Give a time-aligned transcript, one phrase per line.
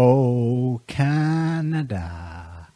[0.00, 2.68] Oh, Canada.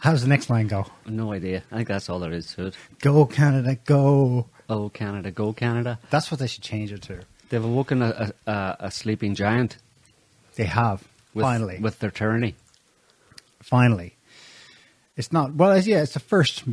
[0.00, 0.84] How's the next line go?
[1.06, 1.62] No idea.
[1.72, 2.76] I think that's all there is to it.
[3.00, 4.46] Go, Canada, go.
[4.68, 5.98] Oh, Canada, go Canada.
[6.10, 7.22] That's what they should change it to.
[7.48, 9.78] They've awoken a, a, a, sleeping giant
[10.56, 11.02] They have.
[11.32, 11.78] with, finally.
[11.78, 12.56] with their tyranny.
[13.62, 14.16] finally.
[15.16, 16.64] It's not, well, it's, yeah, it's the first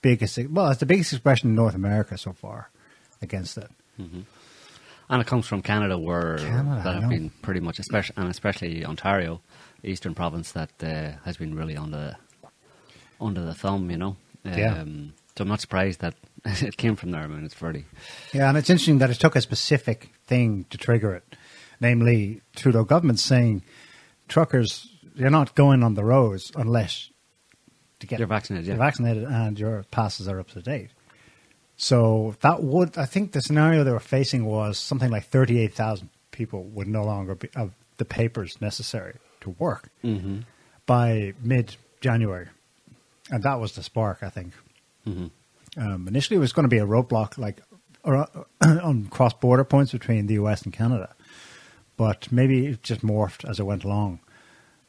[0.00, 2.70] biggest, well, it's the biggest expression in North America so far
[3.20, 3.68] against it.
[4.00, 4.20] Mm-hmm.
[5.08, 8.84] And it comes from Canada, where Canada, that have been pretty much, especially and especially
[8.84, 9.40] Ontario,
[9.84, 12.16] eastern province, that uh, has been really under
[13.20, 13.90] under the thumb.
[13.90, 14.16] You know.
[14.44, 14.80] Yeah.
[14.80, 16.14] Um, so I'm not surprised that
[16.44, 17.22] it came from there.
[17.22, 17.84] I mean, it's very
[18.32, 21.36] Yeah, and it's interesting that it took a specific thing to trigger it,
[21.80, 23.62] namely Trudeau government saying
[24.28, 27.10] truckers you're not going on the roads unless
[28.00, 28.74] to get You're vaccinated, yeah.
[28.74, 30.90] you're vaccinated and your passes are up to date.
[31.76, 35.74] So that would I think the scenario they were facing was something like thirty eight
[35.74, 40.40] thousand people would no longer be, have the papers necessary to work Mm-hmm.
[40.86, 42.48] by mid January,
[43.30, 44.52] and that was the spark I think.
[45.06, 45.26] Mm-hmm.
[45.78, 47.60] Um, initially, it was going to be a roadblock, like
[48.04, 48.26] or,
[48.62, 51.14] on cross border points between the US and Canada,
[51.98, 54.20] but maybe it just morphed as it went along.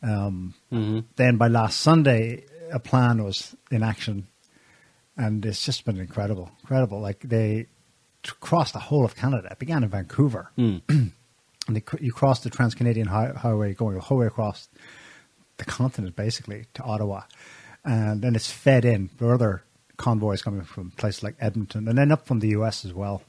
[0.02, 1.00] Um, Mm-hmm.
[1.18, 4.28] Then by last Sunday, a plan was in action,
[5.18, 7.00] and it's just been incredible, incredible.
[7.00, 7.68] Like they
[8.24, 9.50] t- crossed the whole of Canada.
[9.52, 10.82] It began in Vancouver, Mm.
[10.90, 11.12] and
[11.76, 14.70] they, you cross the Trans Canadian hi- Highway, going the whole way across
[15.58, 17.24] the continent, basically to Ottawa,
[17.84, 19.10] and then it's fed in.
[19.22, 19.64] Other
[19.98, 23.24] convoys coming from places like Edmonton, and then up from the US as well.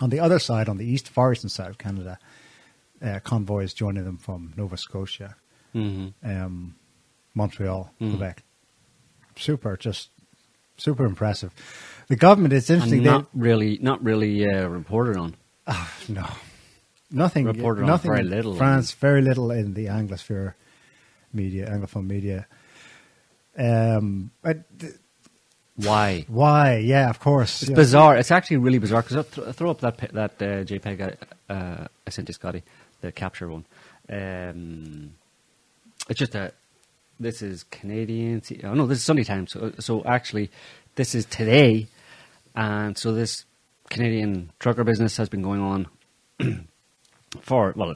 [0.00, 2.18] On the other side, on the east, far eastern side of Canada,
[3.02, 5.34] uh, convoys joining them from Nova Scotia,
[5.74, 6.08] Mm-hmm.
[6.30, 6.74] um,
[7.34, 8.10] Montreal, Mm.
[8.10, 8.42] Quebec.
[9.36, 10.10] Super, just
[10.78, 11.52] super impressive.
[12.08, 12.98] The government, it's interesting.
[13.00, 15.36] And they- not really, not really uh, reported on.
[16.08, 16.26] no,
[17.10, 17.44] nothing.
[17.44, 18.10] Reported on nothing.
[18.10, 18.54] very little.
[18.56, 20.54] France, very little in the Anglosphere
[21.34, 22.46] media, Anglophone media.
[23.58, 24.94] Um, but th-
[25.76, 26.24] Why?
[26.28, 26.76] why?
[26.78, 27.62] Yeah, of course.
[27.62, 27.76] It's yeah.
[27.76, 28.16] bizarre.
[28.16, 31.16] It's actually really bizarre because th- throw up that that uh, JPEG
[31.50, 32.62] I, uh, I sent to Scotty,
[33.00, 33.64] the capture one.
[34.08, 35.12] Um,
[36.08, 36.52] it's just a.
[37.20, 38.42] This is Canadian.
[38.62, 39.50] Oh no, this is Sunday Times.
[39.52, 40.50] So, so actually,
[40.98, 41.86] this is today,
[42.56, 43.44] and so this
[43.88, 45.86] Canadian trucker business has been going on
[47.40, 47.94] for well.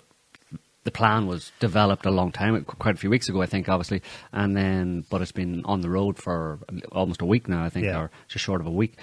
[0.85, 4.03] The plan was developed a long time, quite a few weeks ago, I think, obviously,
[4.33, 6.59] and then, but it's been on the road for
[6.91, 8.01] almost a week now, I think, Yeah.
[8.01, 8.97] or just short of a week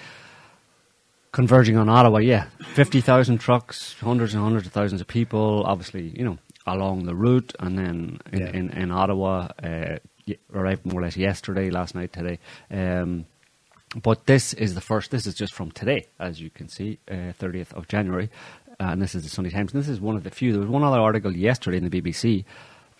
[1.32, 6.08] converging on Ottawa, yeah, fifty thousand trucks, hundreds and hundreds of thousands of people, obviously,
[6.18, 8.50] you know, along the route, and then in, Yeah.
[8.50, 9.98] in, in Ottawa, uh,
[10.54, 12.38] arrived more or less yesterday, last night, today.
[12.70, 13.24] Um,
[14.02, 15.10] but this is the first.
[15.10, 16.98] This is just from today, as you can see,
[17.34, 18.30] thirtieth of January,
[18.78, 19.72] uh, and this is the Sunday Times.
[19.72, 20.52] And this is one of the few.
[20.52, 22.44] There was one other article yesterday in the BBC,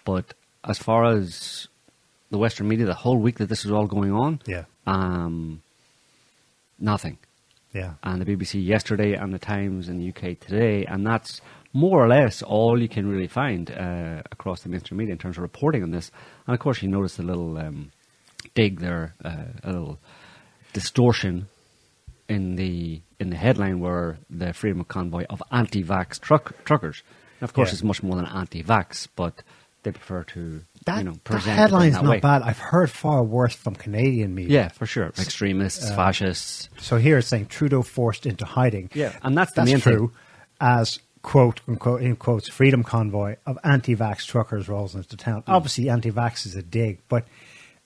[0.04, 0.34] but
[0.64, 1.68] as far as
[2.30, 5.62] the Western media, the whole week that this was all going on, Yeah, um,
[6.78, 7.18] nothing
[7.72, 7.94] yeah.
[8.02, 11.40] and the BBC yesterday and the Times in the UK today, and that's
[11.72, 15.36] more or less all you can really find uh, across the mainstream media in terms
[15.36, 16.10] of reporting on this.
[16.46, 17.92] And of course, you notice a little um,
[18.54, 19.98] dig there, uh, a little
[20.72, 21.46] distortion
[22.28, 27.02] in the in the headline where the freedom of convoy of anti-vax truck truckers.
[27.40, 27.74] And of course, Yeah.
[27.74, 29.42] it's much more than anti-vax, but
[29.82, 32.20] they prefer to That, you know that present it in headline's that not way.
[32.20, 32.42] bad.
[32.42, 34.62] I've heard far worse from Canadian media.
[34.62, 35.06] Yeah, for sure.
[35.18, 36.68] Extremists, Uh, fascists.
[36.78, 38.90] So here it's saying Trudeau forced into hiding.
[38.94, 39.96] Yeah, and that's the That's main thing.
[39.96, 40.12] true.
[40.60, 45.42] As quote unquote in quotes freedom convoy of anti-vax truckers rolls into town.
[45.42, 45.52] Hmm.
[45.52, 47.26] Obviously, anti-vax is a dig, but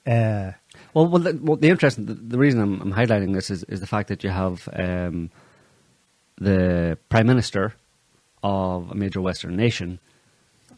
[0.07, 0.53] uh,
[0.95, 3.81] Well, well, the, well, the interesting, the, the reason I'm, I'm highlighting this is, is
[3.81, 5.31] the fact that you have um,
[6.37, 7.75] the prime minister
[8.43, 9.99] of a major Western nation,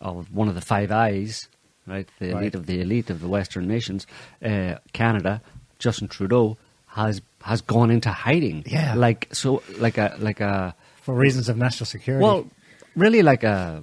[0.01, 1.49] of one of the Five Eyes,
[1.87, 2.41] right, the Right.
[2.43, 4.07] elite of the elite of the Western nations,
[4.45, 5.43] uh, Canada,
[5.79, 8.65] Justin Trudeau has has gone into hiding.
[8.67, 8.95] Yeah.
[8.95, 12.23] like so, like a like a for reasons of national security.
[12.25, 12.47] well,
[12.97, 13.83] really like a,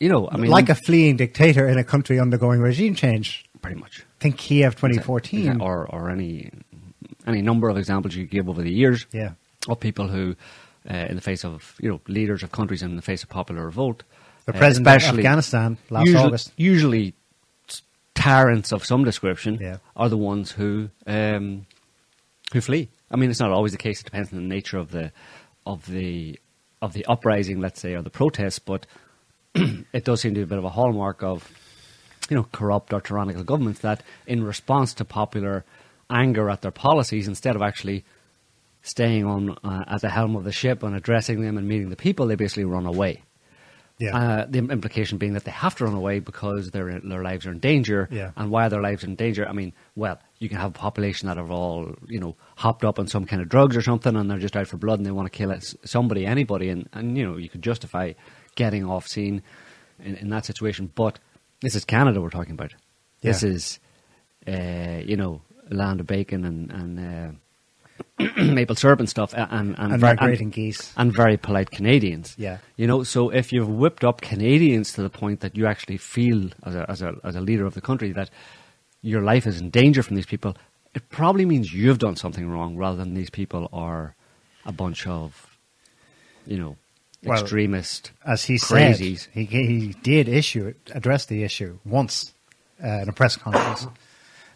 [0.00, 3.43] you know, I mean, like a fleeing dictator in a country undergoing regime change.
[3.64, 4.04] Pretty much.
[4.20, 5.54] Think Kiev 2014.
[5.54, 6.50] Exa- or or any
[7.26, 9.32] any number of examples you give over the years yeah,
[9.68, 10.36] of people who,
[10.90, 13.64] uh, in the face of you know leaders of countries in the face of popular
[13.64, 14.02] revolt,
[14.46, 16.52] the uh, president of especially Afghanistan last usually, August.
[16.56, 17.14] usually
[18.14, 19.78] tyrants of some description Yeah.
[19.96, 21.66] are the ones who um,
[22.52, 22.88] who flee.
[23.10, 24.00] I mean, it's not always the case.
[24.00, 25.12] It depends on the nature of the
[25.66, 26.38] of the
[26.82, 28.66] of the uprising, let's say, or the protest.
[28.66, 28.86] But
[29.54, 31.50] it does seem to be a bit of a hallmark of
[32.30, 35.64] you know corrupt or tyrannical governments that, in response to popular
[36.10, 38.04] anger at their policies, instead of actually
[38.82, 41.96] staying on uh, at the helm of the ship and addressing them and meeting the
[41.96, 43.22] people, they basically run away.
[43.98, 44.16] Yeah.
[44.16, 47.52] Uh, the implication being that they have to run away because their their lives are
[47.52, 48.08] in danger.
[48.10, 48.32] Yeah.
[48.36, 49.46] And why are their lives in danger?
[49.48, 52.98] I mean, well, you can have a population that are all you know hopped up
[52.98, 55.12] on some kind of drugs or something, and they're just out for blood and they
[55.12, 55.54] want to kill
[55.84, 58.12] somebody, anybody, and and you know you could justify
[58.56, 59.42] getting off scene
[60.02, 60.90] in, in that situation.
[60.92, 61.20] But
[61.64, 62.72] this is Canada we're talking about.
[63.20, 63.50] This Yeah.
[63.50, 63.80] is
[64.46, 66.98] uh, you know land of bacon and and.
[67.00, 67.32] Uh,
[68.58, 70.92] maple syrup and stuff, and and, And migrating geese.
[70.96, 72.34] and very polite Canadians.
[72.36, 72.58] Yeah.
[72.76, 73.04] you know.
[73.04, 76.84] So if you've whipped up Canadians to the point that you actually feel as a
[76.90, 78.30] as a as a leader of the country that
[79.02, 80.56] your life is in danger from these people,
[80.94, 84.14] it probably means you've done something wrong, rather than these people are
[84.66, 85.56] a bunch of,
[86.46, 86.76] you know,
[87.28, 88.10] Well, extremist.
[88.24, 89.20] As he crazies.
[89.20, 92.32] said, he, he did issue address the issue once
[92.82, 93.86] uh, in a press conference.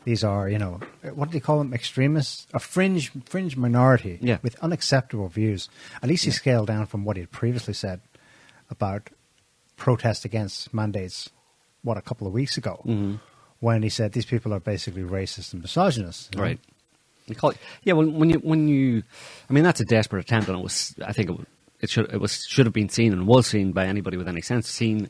[0.04, 0.80] These are, you know,
[1.14, 1.74] what do they call them?
[1.74, 4.38] Extremists, a fringe fringe minority Yeah.
[4.42, 5.68] with unacceptable views.
[6.02, 8.00] At least he scaled down from what he had previously said
[8.70, 9.10] about
[9.76, 11.30] protest against mandates.
[11.82, 13.20] What a couple of weeks ago, Mhm.
[13.60, 16.34] when he said these people are basically racist and misogynist.
[16.34, 16.44] you know?
[16.44, 16.60] Right.
[17.26, 17.92] You call it, yeah.
[17.92, 19.02] Well, when you when you,
[19.48, 20.94] I mean, that's a desperate attempt, and it was.
[21.04, 21.36] I think it,
[21.80, 24.40] it should it was should have been seen and was seen by anybody with any
[24.40, 25.08] sense, seen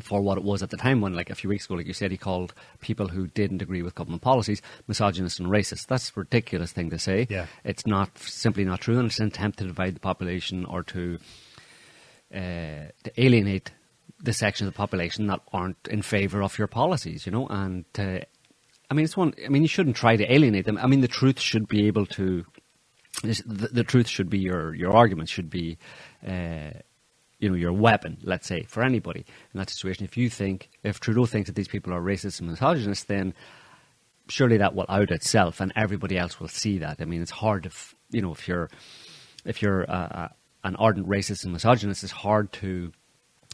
[0.00, 1.00] for what it was at the time.
[1.00, 3.82] When, like a few weeks ago, like you said, he called people who didn't agree
[3.82, 5.86] with government policies misogynist and racist.
[5.86, 7.26] That's a ridiculous thing to say.
[7.30, 7.46] Yeah.
[7.64, 11.18] It's not simply not true, and it's an attempt to divide the population or to
[12.34, 13.72] uh, to alienate
[14.22, 17.84] the section of the population that aren't in favour of your policies, you know, and
[17.98, 18.18] uh,
[18.90, 19.34] I mean, it's one.
[19.44, 20.78] I mean, you shouldn't try to alienate them.
[20.78, 22.44] I mean, the truth should be able to.
[23.22, 25.78] The, the truth should be your your argument should be,
[26.26, 26.70] uh,
[27.38, 28.18] you know, your weapon.
[28.22, 29.24] Let's say for anybody
[29.54, 32.50] in that situation, if you think if Trudeau thinks that these people are racist and
[32.50, 33.34] misogynist, then
[34.28, 37.00] surely that will out itself, and everybody else will see that.
[37.00, 38.68] I mean, it's hard to, f- you know, if you're
[39.44, 40.28] if you're uh, uh,
[40.64, 42.92] an ardent racist and misogynist, it's hard to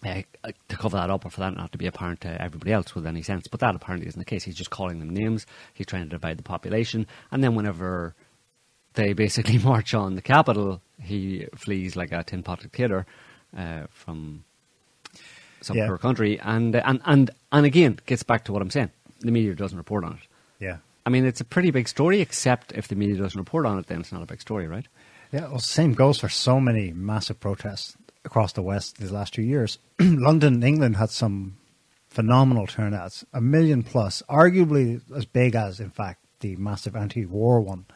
[0.04, 0.22] uh,
[0.68, 3.06] to cover that up or for that not to be apparent to everybody else with
[3.06, 3.46] any sense.
[3.48, 4.42] But that apparently isn't the case.
[4.42, 5.46] He's just calling them names.
[5.74, 8.14] He's trying to divide the population, and then whenever
[8.94, 13.06] they basically march on the capital, he flees like a tin-potted kidder
[13.56, 14.44] uh, from
[15.60, 15.86] some Yeah.
[15.88, 18.90] poor country, and and and and again gets back to what I'm saying.
[19.20, 20.20] The media doesn't report on it.
[20.58, 20.78] Yeah.
[21.06, 23.86] I mean, it's a pretty big story, except if the media doesn't report on it,
[23.86, 24.86] then it's not a big story, right?
[25.32, 29.42] Yeah, well, same goes for so many massive protests across the West these last two
[29.42, 29.78] years.
[30.00, 31.56] London, England had some
[32.08, 37.86] phenomenal turnouts, a million plus, arguably as big as, in fact, the massive anti-war one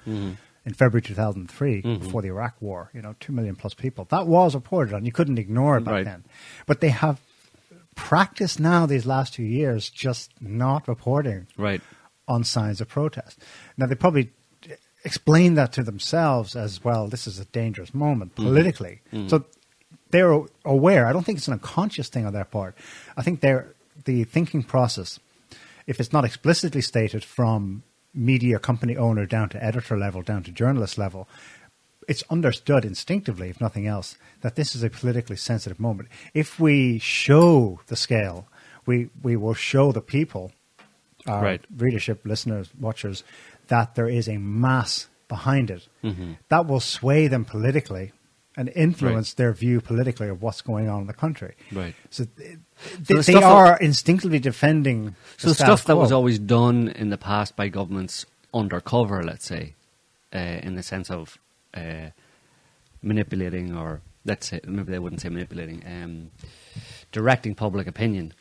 [0.67, 2.05] in February 2003 mm-hmm.
[2.05, 2.91] before the Iraq War.
[2.93, 4.05] You know, two million plus people.
[4.11, 5.07] That was reported on.
[5.07, 6.05] You couldn't ignore it back Right.
[6.05, 6.25] then.
[6.67, 7.21] But they have
[7.95, 11.81] practiced now these last two years just not reporting Right.
[12.29, 13.39] on signs of protest.
[13.79, 14.33] Now they probably
[15.05, 17.07] explain that to themselves as well.
[17.07, 18.49] This is a dangerous moment mm-hmm.
[18.49, 19.29] politically, mm-hmm.
[19.29, 19.45] so
[20.11, 21.07] they're aware.
[21.07, 22.77] I don't think it's an unconscious thing on their part.
[23.17, 23.73] I think they're
[24.05, 25.21] the thinking process.
[25.87, 27.85] If it's not explicitly stated from
[28.17, 31.29] media company owner down to editor level, down to journalist level,
[32.09, 36.09] it's understood instinctively, if nothing else, that this is a politically sensitive moment.
[36.35, 38.47] If we show the scale,
[38.87, 40.53] we, we will show the people,
[41.27, 41.65] our Right.
[41.77, 43.25] readership, listeners, watchers,
[43.69, 45.89] that there is a mass behind it.
[46.05, 46.33] Mm-hmm.
[46.49, 48.13] That will sway them politically
[48.57, 51.55] and influence their view politically of what's going on in the country.
[51.71, 51.95] Right.
[52.11, 55.81] So, th- So they, the they stuff that- are instinctively defending So the the status
[55.81, 59.75] stuff that was always done in the past by governments undercover, let's say,
[60.35, 61.39] uh, in the sense of
[61.75, 62.11] uh,
[63.03, 66.31] manipulating, or let's say maybe they wouldn't say manipulating, um,
[67.13, 68.33] directing public opinion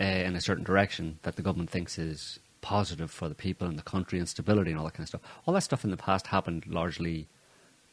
[0.00, 3.78] uh, in a certain direction that the government thinks is positive for the people and
[3.78, 5.20] the country and stability and all that kind of stuff.
[5.46, 7.28] All that stuff in the past happened largely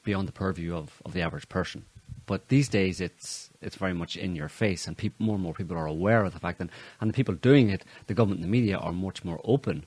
[0.04, 1.86] beyond the purview of, of the average person.
[2.26, 5.78] But these days, it's it's very much in your face, and more and more people
[5.78, 6.70] are aware of the fact that,
[7.02, 9.86] and the people doing it, the government and the media are much more open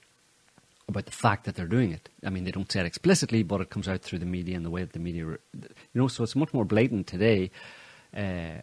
[0.88, 2.08] about the fact that they're doing it.
[2.24, 4.64] I mean, they don't say it explicitly, but it comes out through the media and
[4.64, 5.38] the way that the media, you
[5.94, 7.50] know, so it's much more blatant today.
[8.16, 8.60] Uh,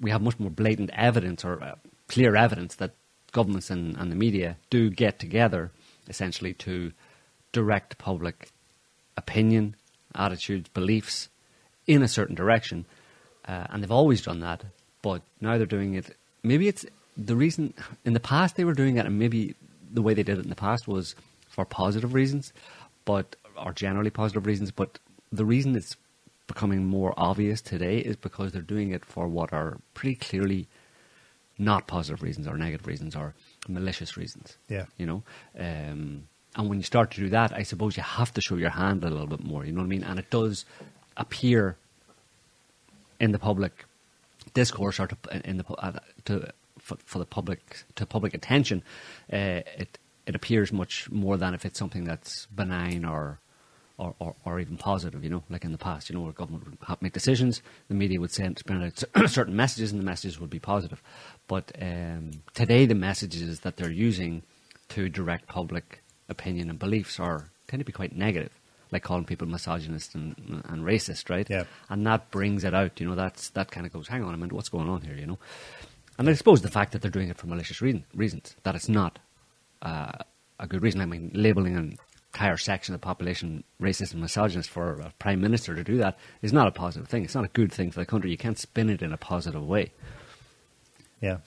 [0.00, 1.74] we have much more blatant evidence or uh,
[2.08, 2.94] clear evidence that
[3.30, 5.70] governments and, and the media do get together
[6.08, 6.92] essentially to
[7.52, 8.50] direct public
[9.16, 9.76] opinion,
[10.14, 11.28] attitudes, beliefs
[11.86, 12.86] in a certain direction.
[13.46, 14.64] Uh, and they've always done that,
[15.02, 16.16] but now they're doing it.
[16.42, 19.54] Maybe it's the reason in the past they were doing it, and maybe
[19.92, 21.14] the way they did it in the past was
[21.48, 22.52] for positive reasons,
[23.04, 24.70] but or generally positive reasons.
[24.70, 24.98] But
[25.32, 25.96] the reason it's
[26.46, 30.68] becoming more obvious today is because they're doing it for what are pretty clearly
[31.58, 33.34] not positive reasons or negative reasons or
[33.68, 34.56] malicious reasons.
[34.68, 34.86] Yeah.
[34.96, 35.22] You know?
[35.58, 38.70] Um, and when you start to do that, I suppose you have to show your
[38.70, 40.04] hand a little bit more, you know what I mean?
[40.04, 40.64] And it does
[41.16, 41.76] appear
[43.18, 43.84] in the public
[44.54, 45.16] discourse or to,
[45.48, 48.82] in the uh, to for, for the public to public attention,
[49.32, 53.38] uh, it it appears much more than if it's something that's benign or.
[53.98, 56.64] Or, or, or even positive, you know, like in the past, you know, where government
[56.66, 60.50] would make decisions, the media would send send out certain messages, and the messages would
[60.50, 61.00] be positive.
[61.46, 64.42] But um, today, the messages that they're using
[64.88, 66.01] to direct public
[66.32, 68.52] opinion and beliefs are tend to be quite negative,
[68.90, 70.34] like calling people misogynist and,
[70.68, 71.48] and racist, right?
[71.48, 71.64] Yeah.
[71.88, 73.14] And that brings it out, you know.
[73.14, 75.38] That's that kind of goes, hang on a minute, what's going on here, you know?
[76.18, 78.88] And I suppose the fact that they're doing it for malicious reason, reasons, that it's
[78.88, 79.18] not
[79.80, 80.12] uh,
[80.58, 81.00] a good reason.
[81.00, 81.98] I mean, labeling an
[82.32, 86.18] entire section of the population racist and misogynist for a prime minister to do that
[86.40, 87.24] is not a positive thing.
[87.24, 88.30] It's not a good thing for the country.
[88.30, 89.92] You can't spin it in a positive way.
[91.20, 91.38] Yeah,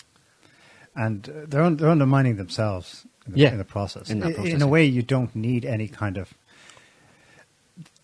[0.96, 4.10] and uh, they're un- they're undermining themselves in the, Yeah, in the process.
[4.10, 6.34] in that in a way, you don't need any kind of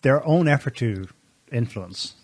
[0.01, 1.07] their own effort to
[1.51, 2.15] influence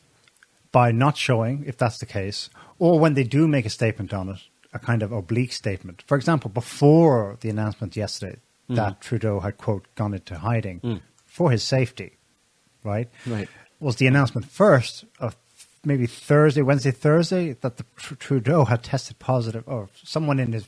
[0.71, 2.49] by not showing, if that's the case,
[2.79, 4.37] or when they do make a statement on it,
[4.73, 6.03] a kind of oblique statement.
[6.07, 8.37] For example, before the announcement yesterday
[8.69, 11.01] that Trudeau had quote gone into hiding Mm.
[11.25, 12.17] for his safety,
[12.83, 13.09] right?
[13.25, 13.47] Right.
[13.79, 15.37] Was the announcement first of
[15.85, 20.65] maybe Thursday, Wednesday, Thursday that the Trudeau had tested positive, or someone in his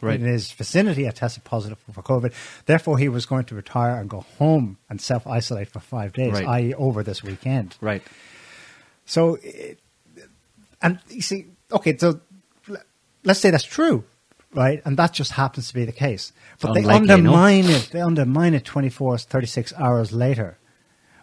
[0.00, 0.20] Right.
[0.20, 2.32] in his vicinity had tested positive for COVID.
[2.66, 6.32] Therefore, he was going to retire and go home and self isolate for five days,
[6.32, 6.46] Right.
[6.46, 7.76] i.e., over this weekend.
[7.80, 8.02] Right.
[9.06, 9.80] So, it,
[10.80, 12.20] and you see, okay, so
[13.24, 14.04] let's say that's true,
[14.54, 14.80] right?
[14.84, 16.32] And that just happens to be the case.
[16.60, 17.14] But they unlikely, no?
[17.14, 17.90] undermine it.
[17.92, 20.58] They undermine it 24, 36 hours later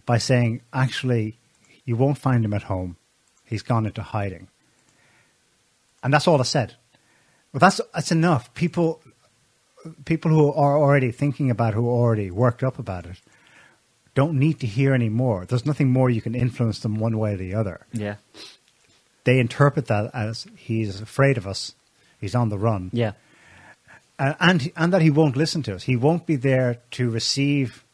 [0.06, 1.38] by saying, actually,
[1.86, 2.98] you won't find him at home.
[3.46, 4.48] He's gone into hiding.
[6.04, 6.76] And that's all I said.
[7.56, 8.54] Well, that's that's enough.
[8.54, 9.02] People,
[10.04, 13.22] people who are already thinking about, it, who are already worked up about it,
[14.14, 15.46] don't need to hear any more.
[15.46, 17.86] There's nothing more you can influence them one way or the other.
[17.94, 18.16] Yeah.
[19.24, 21.76] They interpret that as he's afraid of us,
[22.20, 23.14] he's on the run, Yeah.
[24.20, 25.84] uh, and and that he won't listen to us.
[25.84, 27.86] He won't be there to receive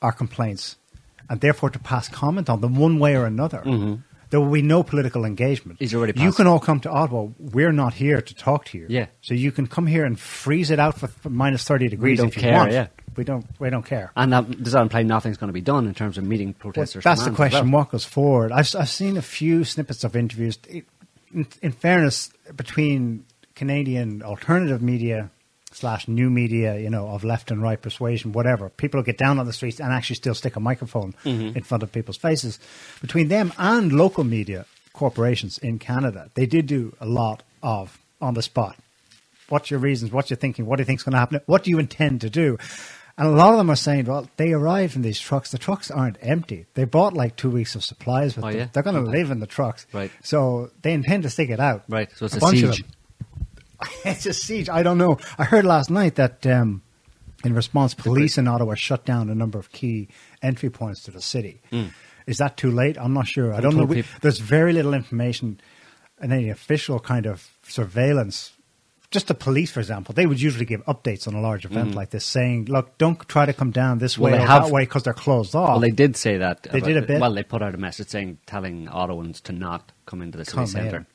[0.00, 0.76] our complaints,
[1.28, 3.60] and therefore to pass comment on them one way or another.
[3.66, 4.04] Mhm.
[4.30, 5.78] There will be no political engagement.
[5.78, 7.28] He's already You can all come to Ottawa.
[7.38, 8.86] We're not here to talk to you.
[8.88, 9.06] Yeah.
[9.22, 12.28] So you can come here and freeze it out for, for minus thirty degrees don't
[12.28, 12.72] if you care, want.
[12.72, 12.88] yeah.
[13.16, 13.46] We don't.
[13.58, 14.12] We don't care.
[14.14, 16.72] And that, does that imply nothing's going to be done in terms of meeting Well,
[16.72, 17.02] protesters?
[17.04, 17.70] that's the question.
[17.70, 17.80] well?
[17.80, 18.52] What goes forward?
[18.52, 20.58] I've, I've seen a few snippets of interviews.
[20.68, 20.84] It-
[21.32, 25.30] In, in fairness, between Canadian alternative media
[25.78, 29.46] slash new media, you know, of left and right persuasion, whatever, people get down on
[29.46, 31.56] the streets and actually still stick a microphone mm-hmm.
[31.56, 32.58] in front of people's faces.
[33.00, 38.34] Between them and local media corporations in Canada, they did do a lot of on
[38.34, 38.76] the spot.
[39.48, 40.12] What's your reasons?
[40.12, 40.66] What's your thinking?
[40.66, 41.40] What do you think's going to happen?
[41.46, 42.58] What do you intend to do?
[43.16, 45.50] And a lot of them are saying, well, they arrived in these trucks.
[45.50, 46.66] The trucks aren't empty.
[46.74, 48.58] They bought like two weeks of supplies with Oh, them.
[48.58, 48.68] yeah?
[48.72, 49.18] They're going to Okay.
[49.18, 49.86] live in the trucks.
[49.92, 50.10] Right.
[50.22, 51.82] So they intend to stick it out.
[51.88, 52.84] Right, so it's a bunch of siege.
[54.04, 54.68] it's a siege.
[54.68, 55.18] I don't know.
[55.38, 56.82] I heard last night that um,
[57.44, 60.08] in response, police in Ottawa shut down a number of key
[60.42, 61.60] entry points to the city.
[62.26, 62.98] Is that too late?
[62.98, 63.54] I'm not sure.
[63.54, 63.84] I don't know.
[63.84, 65.60] We, there's very little information
[66.20, 68.52] and any official kind of surveillance.
[69.10, 72.10] Just the police, for example, they would usually give updates on a large event like
[72.10, 74.18] this, saying, "Look, don't try to come down this Mm.
[74.18, 76.64] Well, way or have- that way because they're closed off." Well, they did say that.
[76.64, 77.20] They about did a bit.
[77.20, 80.66] Well, they put out a message saying, telling Ottawans to not come into the Come
[80.66, 81.06] city centre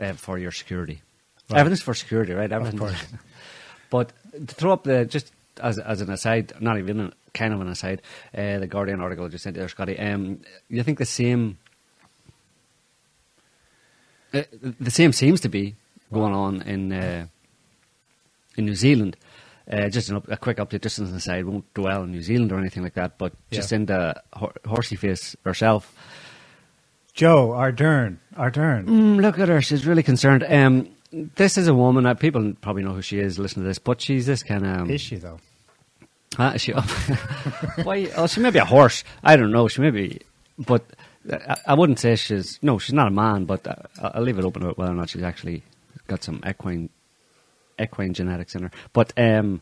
[0.00, 1.02] uh, for your security.
[1.50, 1.60] Right.
[1.60, 2.50] Everything's for security, right?
[2.50, 2.78] Everything.
[2.78, 3.04] course.
[3.90, 7.60] but to throw up the just as as an aside, not even a, kind of
[7.60, 8.02] an aside,
[8.36, 9.98] uh, the Guardian article just sent there, Scotty.
[9.98, 11.58] Um, you think the same?
[14.34, 14.42] Uh,
[14.80, 15.76] the same seems to be
[16.12, 17.26] going on in uh,
[18.56, 19.16] in New Zealand.
[19.70, 22.22] Uh, just an up, a quick update, just as an aside, won't dwell on New
[22.22, 23.76] Zealand or anything like that, but just Yeah.
[23.76, 25.92] in the hor- horsey face herself.
[27.14, 28.84] Joe Ardern, Ardern.
[28.84, 30.44] Mm, look at her; she's really concerned.
[30.48, 32.04] Um, this is a woman.
[32.04, 33.38] that people probably know who she is.
[33.38, 34.90] Listen to this, but she's this kind of.
[34.90, 35.38] Is she though?
[36.36, 36.72] Huh, is she?
[37.82, 38.10] Why?
[38.16, 39.04] Oh, she may be a horse.
[39.24, 39.68] I don't know.
[39.68, 40.20] She may be,
[40.58, 40.84] but
[41.32, 42.58] I, I wouldn't say she's.
[42.62, 43.44] No, she's not a man.
[43.46, 45.62] But uh, I'll leave it open about whether or not she's actually
[46.08, 46.90] got some equine,
[47.80, 48.70] equine genetics in her.
[48.92, 49.60] But um,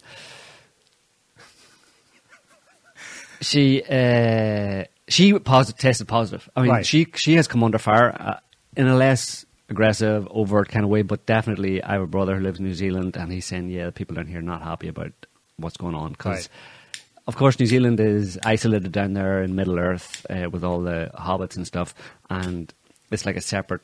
[3.41, 6.49] she uh, she posi- tested positive.
[6.57, 6.87] I mean, Right.
[6.87, 8.39] she she has come under fire uh,
[8.77, 11.03] in a less aggressive, overt kind of way.
[11.03, 13.87] But definitely, I have a brother who lives in New Zealand, and he's saying, yeah,
[13.87, 15.13] the people down here are not happy about
[15.57, 16.37] what's going on because.
[16.37, 16.49] Right.
[17.27, 21.11] Of course, New Zealand is isolated down there in Middle Earth uh, with all the
[21.15, 21.95] hobbits and stuff,
[22.29, 22.71] and
[23.11, 23.81] it's like a separate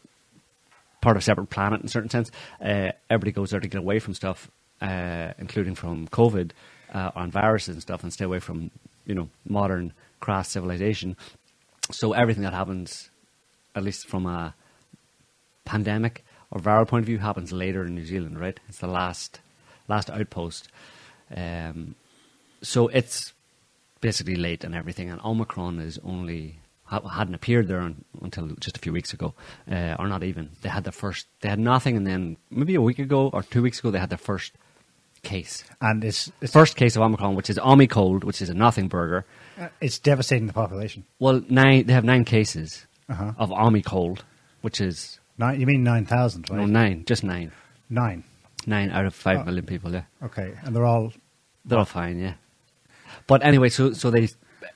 [1.00, 2.30] part of a separate planet in a certain sense.
[2.60, 6.50] Uh, everybody goes there to get away from stuff, uh, including from COVID
[6.92, 8.70] uh, and viruses and stuff, and stay away from
[9.06, 11.16] you know modern crass civilization.
[11.90, 13.10] So everything that happens,
[13.74, 14.54] at least from a
[15.74, 18.58] pandemic or viral point of view happens later in New Zealand, right?
[18.68, 19.40] It's the last
[19.88, 20.68] last outpost.
[21.42, 21.94] Um,
[22.62, 23.32] so it's
[24.00, 26.42] basically late and everything, and Omicron is only
[27.18, 29.28] hadn't appeared there un, until just a few weeks ago,
[29.70, 30.50] uh, or not even.
[30.62, 33.62] They had the first, they had nothing, and then maybe a week ago or two
[33.62, 34.52] weeks ago, they had their first
[35.22, 38.88] case, And it's it's, first case of Omicron, which is Omicold, which is a nothing
[38.88, 39.24] burger.
[39.60, 41.04] uh, it's devastating the population.
[41.20, 43.32] Well, nine they have nine cases Uh-huh.
[43.38, 44.20] of Omicold,
[44.62, 46.58] which is Nine, you mean nine thousand, right?
[46.60, 47.50] no nine, just nine,
[47.88, 48.24] Nine.
[48.66, 49.44] nine out of five Oh.
[49.44, 49.90] million people.
[49.92, 50.04] Yeah.
[50.22, 51.12] Okay, and they're all
[51.64, 52.34] They're all fine, yeah.
[53.26, 54.28] But anyway, so so they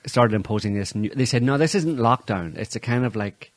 [0.07, 0.95] started imposing this.
[0.95, 2.57] New, they said, no, this isn't lockdown.
[2.57, 3.53] It's a kind of like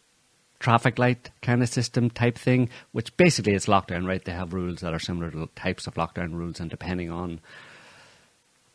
[0.59, 4.23] traffic light kind of system type thing, which basically it's lockdown, right?
[4.23, 7.39] They have rules that are similar to types of lockdown rules, and depending on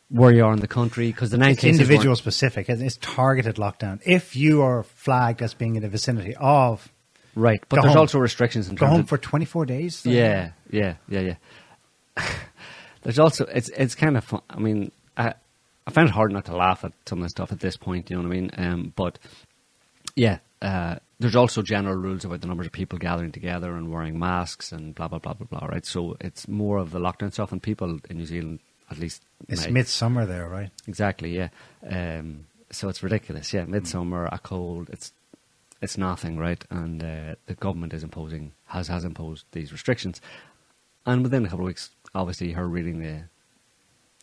[0.09, 2.69] where you are in the country, because the nine it's individual specific.
[2.69, 3.99] and It's targeted lockdown.
[4.05, 6.91] If you are flagged as being in the vicinity of,
[7.35, 7.61] right?
[7.69, 8.01] But Go there's home.
[8.01, 10.05] also restrictions in go terms home of for twenty four days.
[10.05, 11.35] Yeah, yeah, yeah,
[12.17, 12.25] yeah.
[13.01, 14.41] There's also it's it's kind of fun.
[14.49, 15.33] I mean, I
[15.85, 18.09] I find it hard not to laugh at some of the stuff at this point.
[18.09, 18.51] You know what I mean?
[18.57, 19.19] Um, but
[20.15, 24.17] yeah, uh, there's also general rules about the numbers of people gathering together and wearing
[24.19, 25.67] masks and blah blah blah blah blah.
[25.67, 25.85] Right?
[25.85, 28.59] So it's more of the lockdown stuff, and people in New Zealand,
[28.89, 30.69] at least, It's my- midsummer there, right?
[30.87, 31.49] Exactly, yeah.
[31.89, 33.65] Um, so it's ridiculous, yeah.
[33.65, 35.11] Midsummer, a cold, it's
[35.83, 36.63] it's nothing, right?
[36.69, 40.21] And uh, the government is imposing has has imposed these restrictions,
[41.05, 43.15] and within a couple of weeks, obviously, her reading the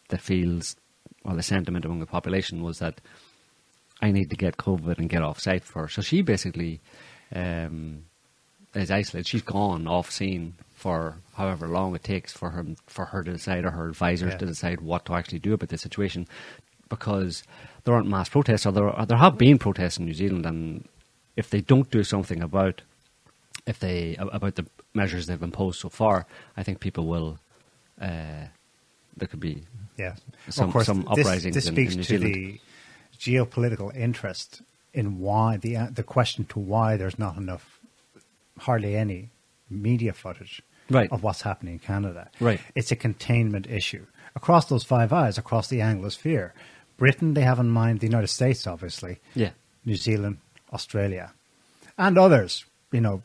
[0.09, 0.76] the feels
[1.25, 3.00] or the sentiment among the population was that
[4.02, 5.95] I need to get COVID and get off site first.
[5.95, 6.81] So she basically
[7.35, 8.05] um,
[8.75, 9.26] is isolated.
[9.29, 13.64] She's gone off scene for however long it takes for her for her to decide
[13.67, 14.38] or her advisors Yeah.
[14.38, 16.26] to decide what to actually do about the situation,
[16.88, 17.43] because
[17.85, 20.89] there aren't mass protests or there or there have been protests in New Zealand, and
[21.36, 22.82] if they don't do something about
[23.66, 27.38] if they about the measures they've imposed so far, I think people will.
[28.00, 28.47] Uh,
[29.16, 29.62] there could be
[29.99, 30.14] Yeah.
[30.49, 32.34] Some- of course, some this, uprisings This in- speaks in New to Zealand.
[32.34, 32.60] the
[33.19, 34.62] geopolitical interest
[34.95, 37.78] in why the the question to why there's not enough,
[38.60, 39.28] hardly any
[39.69, 41.10] media footage Right.
[41.12, 42.28] of what's happening in Canada.
[42.40, 42.60] Right.
[42.75, 46.50] It's a containment issue across those five eyes, across the Anglosphere.
[46.97, 49.19] Britain, they have in mind the United States, obviously.
[49.34, 49.50] yeah
[49.84, 50.38] New Zealand,
[50.73, 51.33] Australia,
[51.99, 53.23] and others, you know,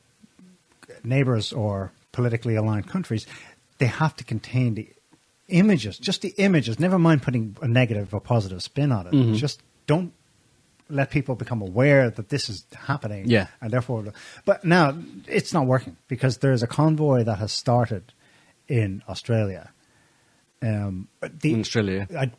[1.03, 3.25] neighbors or politically aligned countries,
[3.77, 4.87] they have to contain the
[5.47, 9.13] images, just the images, never mind putting a negative or positive spin on it.
[9.13, 9.35] Mhm.
[9.35, 10.11] Just don't
[10.89, 13.25] let people become aware that this is happening.
[13.27, 13.47] Yeah.
[13.61, 14.13] And therefore,
[14.45, 18.13] but now it's not working because there's a convoy that has started
[18.67, 19.71] in Australia.
[20.61, 22.07] Um, the, in Australia.
[22.17, 22.31] I,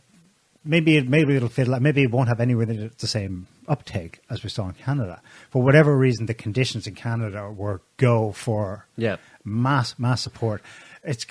[0.64, 4.48] maybe it, maybe it'll like maybe it won't have anywhere the same uptake as we
[4.50, 5.20] saw in Canada.
[5.50, 9.16] For whatever reason, the conditions in Canada were go for Yeah.
[9.44, 10.62] mass mass support.
[11.04, 11.26] It's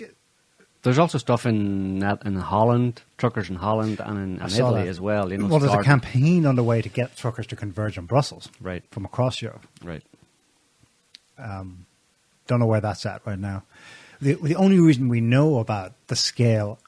[0.84, 4.88] There's also stuff in in Holland, truckers in Holland, and in, in Italy that.
[4.90, 5.32] as well.
[5.32, 8.84] You know, well, there's a campaign underway to get truckers to converge on Brussels Right,
[8.92, 9.66] from across Europe.
[9.84, 10.04] right.
[11.38, 11.86] Um,
[12.48, 13.64] Don't know where that's at right now.
[14.22, 16.80] The the only reason we know about the scale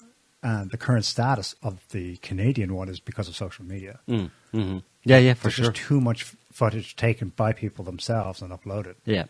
[0.44, 4.00] and the current status of the Canadian one is because of social media.
[4.08, 4.78] Mm, hmm
[5.08, 5.66] Yeah, yeah, for There's sure.
[5.72, 8.96] just too much footage taken by people themselves and uploaded.
[9.06, 9.26] Yeah,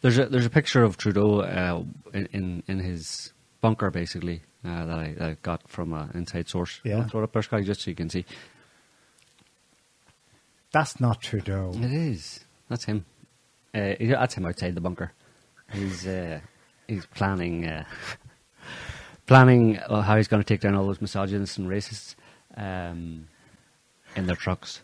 [0.00, 1.82] there's a there's a picture of Trudeau uh,
[2.12, 6.48] in, in in his bunker basically uh, that I that I got from an inside
[6.48, 6.80] source.
[6.84, 6.98] Yeah.
[6.98, 8.24] I'll throw it up there, Scotty, just so you can see.
[10.72, 11.72] That's not Trudeau.
[11.74, 12.40] It is.
[12.68, 13.04] That's him.
[13.74, 15.12] Uh, that's him outside the bunker.
[15.72, 16.40] He's uh,
[16.88, 17.84] he's planning uh,
[19.26, 22.14] planning uh, how he's going to take down all those misogynists and racists
[22.56, 23.28] um,
[24.16, 24.80] in their trucks.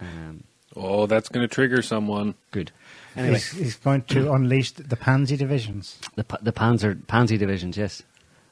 [0.00, 0.44] Um,
[0.76, 2.34] Oh, that's going to trigger someone.
[2.50, 2.70] good.
[3.16, 5.98] Anyway, He's, he's going to unleash the pansy divisions.
[6.14, 8.02] the pa- the Panzer Pansy divisions, yes,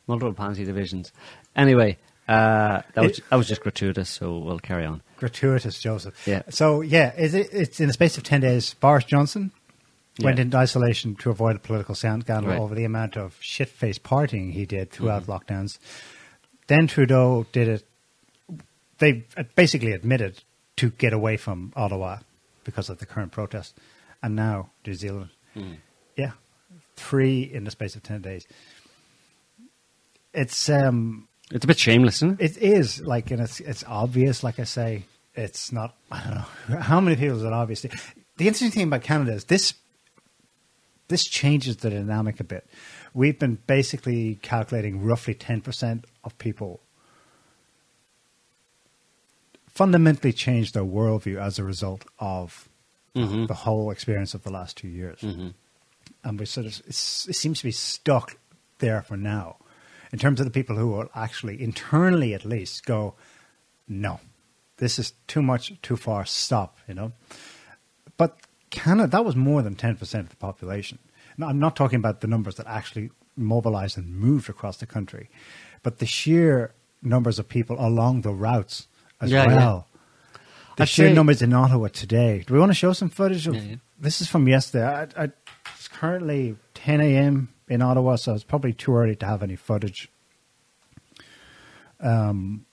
[0.08, 1.12] multiple Pansy divisions.
[1.54, 5.02] Anyway, uh, that was It- that was just gratuitous, so we'll carry on.
[5.18, 6.26] Gratuitous, Joseph.
[6.26, 6.42] Yeah.
[6.50, 9.52] So, yeah, is it, it's in the space of 10 days, Boris Johnson
[10.20, 10.42] went Yeah.
[10.42, 12.58] into isolation to avoid a political scandal Right.
[12.58, 15.32] over the amount of shit faced partying he did throughout Mm-hmm.
[15.32, 15.78] lockdowns.
[16.66, 17.84] Then Trudeau did it.
[18.98, 20.42] They basically admitted
[20.76, 22.18] to get away from Ottawa
[22.64, 23.76] because of the current protest.
[24.22, 25.30] And now New Zealand.
[25.54, 25.76] Mm.
[26.16, 26.32] Yeah.
[26.96, 28.46] Three in the space of 10 days.
[30.34, 30.68] It's.
[30.68, 32.56] um It's a bit shameless, isn't it?
[32.56, 34.42] it is like, and it's it's obvious.
[34.42, 35.94] Like I say, it's not.
[36.10, 36.34] I don't
[36.76, 37.82] know how many people is it obvious.
[37.82, 37.88] to?
[38.36, 39.74] The interesting thing about Canada is this.
[41.08, 42.66] This changes the dynamic a bit.
[43.14, 46.80] We've been basically calculating roughly ten percent of people
[49.76, 52.68] fundamentally changed their worldview as a result of
[53.14, 53.46] Mhm.
[53.46, 55.20] the whole experience of the last two years.
[55.20, 55.52] Mhm.
[56.24, 58.36] and we sort of it seems to be stuck
[58.78, 59.56] there for now.
[60.12, 63.14] In terms of the people who will actually internally, at least, go,
[63.86, 64.18] no,
[64.78, 66.24] this is too much, too far.
[66.24, 66.78] Stop.
[66.88, 67.12] You know,
[68.16, 68.38] but
[68.70, 70.98] Canada that was more than ten percent of the population.
[71.38, 75.28] Now, I'm not talking about the numbers that actually mobilized and moved across the country,
[75.84, 78.88] but the sheer numbers of people along the routes
[79.20, 79.56] as Yeah, yeah.
[79.56, 79.86] well.
[80.76, 82.44] The I'd sheer say- numbers in Ottawa today.
[82.46, 83.54] Do we want to show some footage of?
[83.54, 83.76] Yeah, yeah.
[83.98, 84.84] This is from yesterday.
[84.84, 85.30] I, I,
[85.74, 87.48] it's currently 10 a.m.
[87.68, 90.10] in Ottawa, so it's probably too early to have any footage
[92.00, 92.66] um,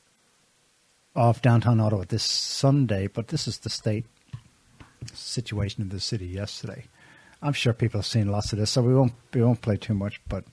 [1.16, 3.08] of downtown Ottawa this Sunday.
[3.08, 4.06] But this is the state
[5.14, 6.86] situation in the city yesterday.
[7.42, 9.94] I'm sure people have seen lots of this, so we won't we won't play too
[9.94, 10.20] much.
[10.28, 10.44] But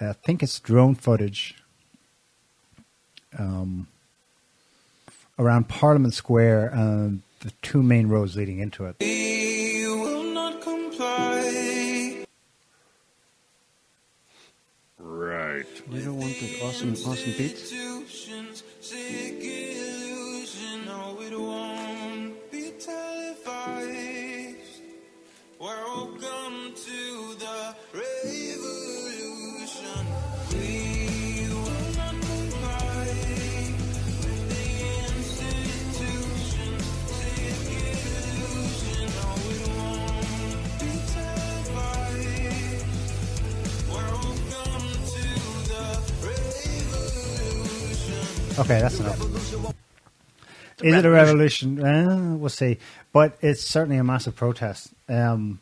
[0.00, 1.56] I think it's drone footage
[3.38, 3.88] um,
[5.38, 8.96] around Parliament Square and the two main roads leading into it.
[9.00, 12.26] We will not comply.
[14.98, 15.66] Right.
[15.90, 17.72] You don't want the awesome, awesome beats?
[48.58, 49.20] Okay, that's enough.
[50.82, 51.84] Is it a revolution?
[51.84, 52.78] Uh, we'll see.
[53.12, 54.92] But it's certainly a massive protest.
[55.08, 55.60] Um,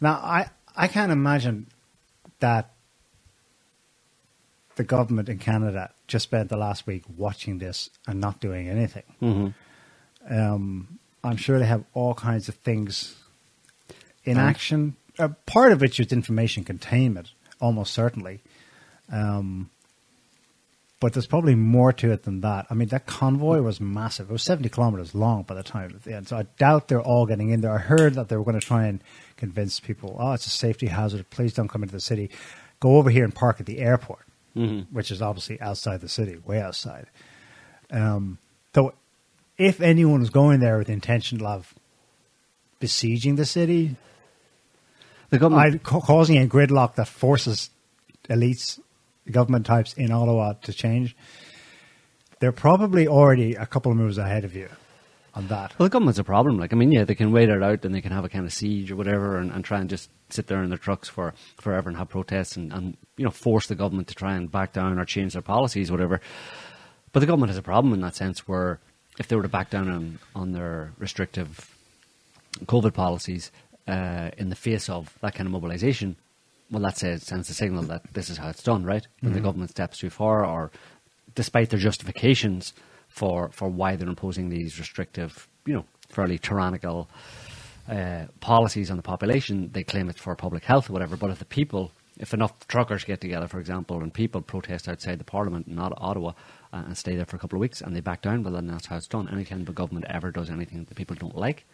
[0.00, 1.66] now, I, I can't imagine
[2.40, 2.70] that
[4.76, 9.02] the government in Canada just spent the last week watching this and not doing anything.
[9.20, 10.34] Mm-hmm.
[10.34, 13.16] Um, I'm sure they have all kinds of things
[14.24, 14.96] in action.
[15.18, 18.40] Uh, part of which is information containment, almost certainly.
[19.10, 19.70] Um,
[21.00, 22.66] but there's probably more to it than that.
[22.70, 24.30] I mean, that convoy was massive.
[24.30, 26.26] It was 70 kilometers long by the time at the end.
[26.28, 27.72] So I doubt they're all getting in there.
[27.72, 29.00] I heard that they were going to try and
[29.36, 31.30] convince people, oh, it's a safety hazard.
[31.30, 32.30] Please don't come into the city.
[32.80, 34.24] Go over here and park at the airport,
[34.56, 34.92] Mm-hmm.
[34.94, 37.06] which is obviously outside the city, way outside.
[37.92, 38.38] Um,
[38.74, 38.92] so
[39.56, 41.72] if anyone was going there with the intention of
[42.80, 43.94] besieging the city,
[45.30, 45.74] The government.
[45.74, 47.70] I, ca- causing a gridlock that forces
[48.28, 48.80] elites,
[49.30, 51.16] government types in Ottawa to change,
[52.40, 54.68] they're probably already a couple of moves ahead of you
[55.34, 55.74] on that.
[55.78, 56.58] Well, the government's a problem.
[56.58, 58.44] Like, I mean, yeah, they can wait it out and they can have a kind
[58.44, 61.34] of siege or whatever and, and try and just sit there in their trucks for
[61.60, 64.72] forever and have protests and, and, you know, force the government to try and back
[64.72, 66.20] down or change their policies, whatever.
[67.12, 68.80] But the government has a problem in that sense where
[69.18, 71.74] if they were to back down on, on their restrictive
[72.64, 73.50] COVID policies
[73.86, 76.16] uh, in the face of that kind of mobilisation,
[76.70, 79.06] well, that says, sends a signal that this is how it's done, right?
[79.20, 80.70] When the government steps too far or
[81.34, 82.74] despite their justifications
[83.08, 87.08] for, for why they're imposing these restrictive, you know, fairly tyrannical
[87.88, 91.16] uh, policies on the population, they claim it's for public health or whatever.
[91.16, 95.18] But if the people, if enough truckers get together, for example, and people protest outside
[95.18, 96.32] the parliament in Ottawa
[96.72, 98.66] uh, and stay there for a couple of weeks and they back down, well, then
[98.66, 99.26] that's how it's done.
[99.28, 101.64] Any Anytime the government ever does anything that the people don't like,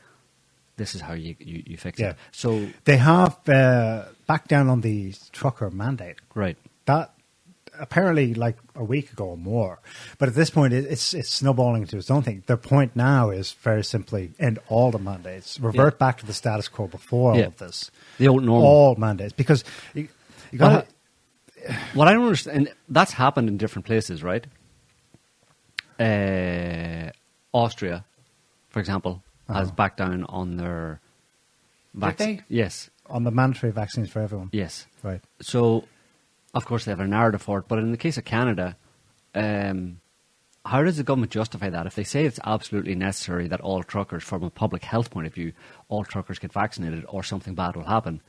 [0.77, 2.11] this is how you, you, you fix Yeah.
[2.11, 2.17] it.
[2.33, 6.17] So, They have uh, backed down on the trucker mandate.
[6.35, 6.57] right.
[6.87, 7.13] That
[7.81, 9.81] apparently like a week ago or more.
[10.19, 12.45] But at this point, it, it's it's snowballing into its own thing.
[12.47, 15.99] Their point now is very simply end all the mandates, revert Yeah.
[15.99, 17.91] back to the status quo before all of this.
[18.19, 18.69] The old normal.
[18.69, 20.09] All mandates because you,
[20.53, 20.87] you got
[21.67, 24.47] Well, what I don't understand, and that's happened in different places, right?
[25.99, 27.11] Uh,
[27.53, 28.05] Austria,
[28.71, 29.75] for example, has Uh-huh.
[29.77, 31.01] backed down on their
[31.95, 32.43] vaccine.
[32.49, 34.49] Yes, on the mandatory vaccines for everyone.
[34.53, 34.87] yes.
[35.03, 35.21] Right.
[35.41, 35.85] So,
[36.55, 37.69] of course, they have a narrative for it.
[37.69, 38.77] But in the case of Canada,
[39.35, 40.01] um,
[40.65, 41.87] how does the government justify that?
[41.87, 45.35] If they say it's absolutely necessary that all truckers, from a public health point of
[45.35, 45.53] view,
[45.89, 48.23] all truckers get vaccinated or something bad will happen,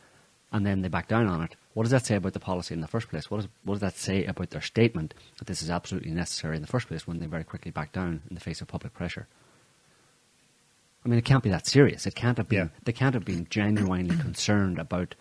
[0.52, 2.82] and then they back down on it, what does that say about the policy in
[2.82, 3.32] the first place?
[3.32, 6.62] What, is, what does that say about their statement that this is absolutely necessary in
[6.62, 9.28] the first place when they very quickly back down in the face of public pressure?
[11.06, 12.08] I mean, it can't be that serious.
[12.08, 12.58] It can't have been.
[12.58, 12.68] Yeah.
[12.84, 15.14] They can't have been genuinely concerned about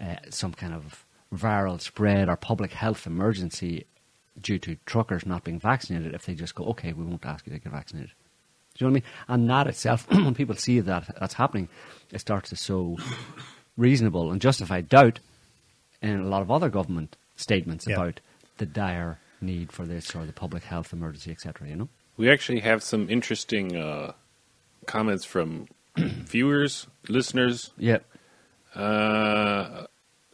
[0.00, 3.84] uh, some kind of viral spread or public health emergency
[4.40, 6.14] due to truckers not being vaccinated.
[6.14, 8.12] If they just go, okay, we won't ask you to get vaccinated.
[8.78, 9.42] Do you know what I mean?
[9.42, 11.68] And that itself, when people see that that's happening,
[12.12, 12.96] it starts to sow
[13.76, 15.20] reasonable and justified doubt
[16.02, 17.96] in a lot of other government statements Yeah.
[17.96, 18.20] about
[18.58, 21.68] the dire need for this or the public health emergency, etc.
[21.68, 21.88] You know?
[22.16, 24.12] We actually have some interesting uh,
[24.86, 27.72] comments from viewers, listeners.
[27.78, 27.98] Yeah.
[28.74, 29.86] Uh,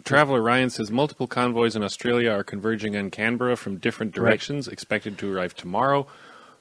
[0.05, 5.17] Traveler Ryan says multiple convoys in Australia are converging on Canberra from different directions, expected
[5.19, 6.07] to arrive tomorrow.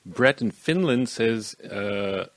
[0.06, 2.27] Brett in Finland says, uh,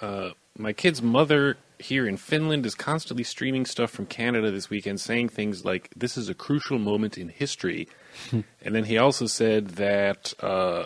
[0.00, 5.00] uh, My kid's mother here in Finland is constantly streaming stuff from Canada this weekend,
[5.00, 7.88] saying things like, This is a crucial moment in history.
[8.32, 10.84] and then he also said that uh,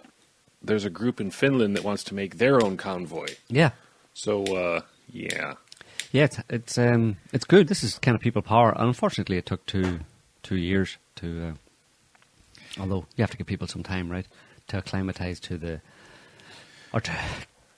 [0.66, 3.26] there's a group in Finland that wants to make their own convoy.
[3.48, 3.70] Yeah.
[4.14, 4.80] So, uh,
[5.12, 5.54] yeah.
[6.12, 7.68] Yeah, it's it's um it's good.
[7.68, 8.72] This is kind of people power.
[8.76, 10.00] Unfortunately, it took two
[10.42, 11.26] two years to.
[11.48, 11.52] Uh,
[12.80, 14.26] although you have to give people some time, right,
[14.68, 15.80] to acclimatize to the
[16.92, 17.12] or to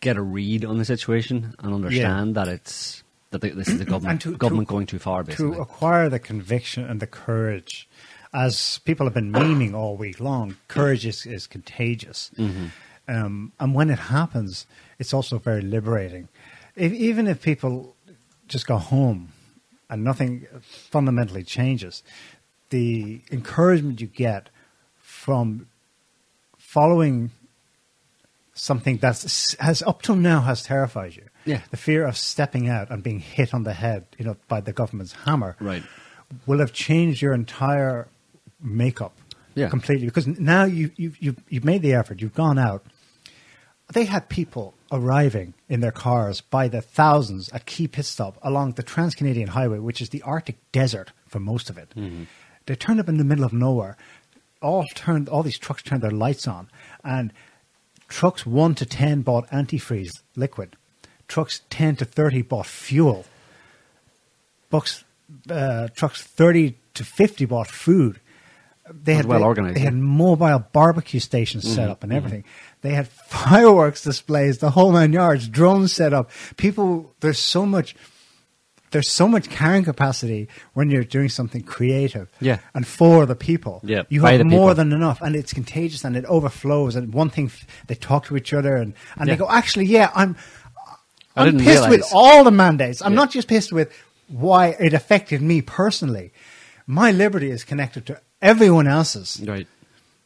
[0.01, 3.85] get a read on the situation and understand that it's that the, this is the
[3.85, 5.57] government And to- to- government going too far, basically.
[5.57, 7.89] to acquire the conviction and the courage,
[8.33, 12.31] as people have been memeing all week long, courage is, is contagious.
[13.09, 14.67] Um, and when it happens,
[14.99, 16.29] it's also very liberating.
[16.77, 17.97] If, even if people
[18.47, 19.33] just go home
[19.89, 22.03] and nothing fundamentally changes,
[22.71, 24.51] the encouragement you get
[24.99, 25.69] from
[26.59, 27.31] following
[28.53, 29.23] something that
[29.61, 31.25] has up till now has terrified you.
[31.47, 31.63] Yeah.
[31.71, 34.73] The fear of stepping out and being hit on the head, you know, by the
[34.73, 35.83] government's hammer, Right.
[36.45, 38.09] will have changed your entire
[38.61, 39.17] makeup
[39.55, 39.69] Yeah.
[39.69, 40.07] completely.
[40.07, 42.21] Because now you you you you've made the effort.
[42.21, 42.85] You've gone out.
[43.93, 48.73] They had people arriving in their cars by the thousands at key pit stop along
[48.73, 51.95] the Trans Canadian Highway, which is the Arctic desert for most of it.
[52.67, 53.97] They turned up in the middle of nowhere.
[54.61, 55.29] All turned.
[55.29, 56.69] All these trucks turned their lights on,
[57.05, 57.33] and
[58.09, 60.77] trucks one to ten bought antifreeze liquid.
[61.29, 63.25] Trucks ten to thirty bought fuel.
[64.71, 65.05] Bucks,
[65.49, 68.21] uh, trucks thirty to fifty bought food.
[68.93, 72.45] They had well they- organised, They had mobile barbecue stations set up and everything.
[72.83, 76.31] They had fireworks displays, the whole nine yards, drones set up.
[76.57, 77.95] People, there's so much,
[78.91, 82.31] there's so much carrying capacity when you're doing something creative.
[82.41, 82.59] Yeah.
[82.75, 83.81] And for the people.
[83.85, 84.75] Yeah, You have more people.
[84.77, 86.97] than enough and it's contagious and it overflows.
[86.97, 87.51] And one thing,
[87.89, 89.35] they talk to each other and, and Yeah.
[89.35, 90.37] they go, actually, yeah, I'm,
[91.37, 93.03] I'm pissed with all the mandates.
[93.03, 93.17] I'm Yeah.
[93.17, 93.93] not just pissed with
[94.29, 96.33] why it affected me personally.
[96.87, 99.43] My liberty is connected to everyone else's.
[99.47, 99.67] Right.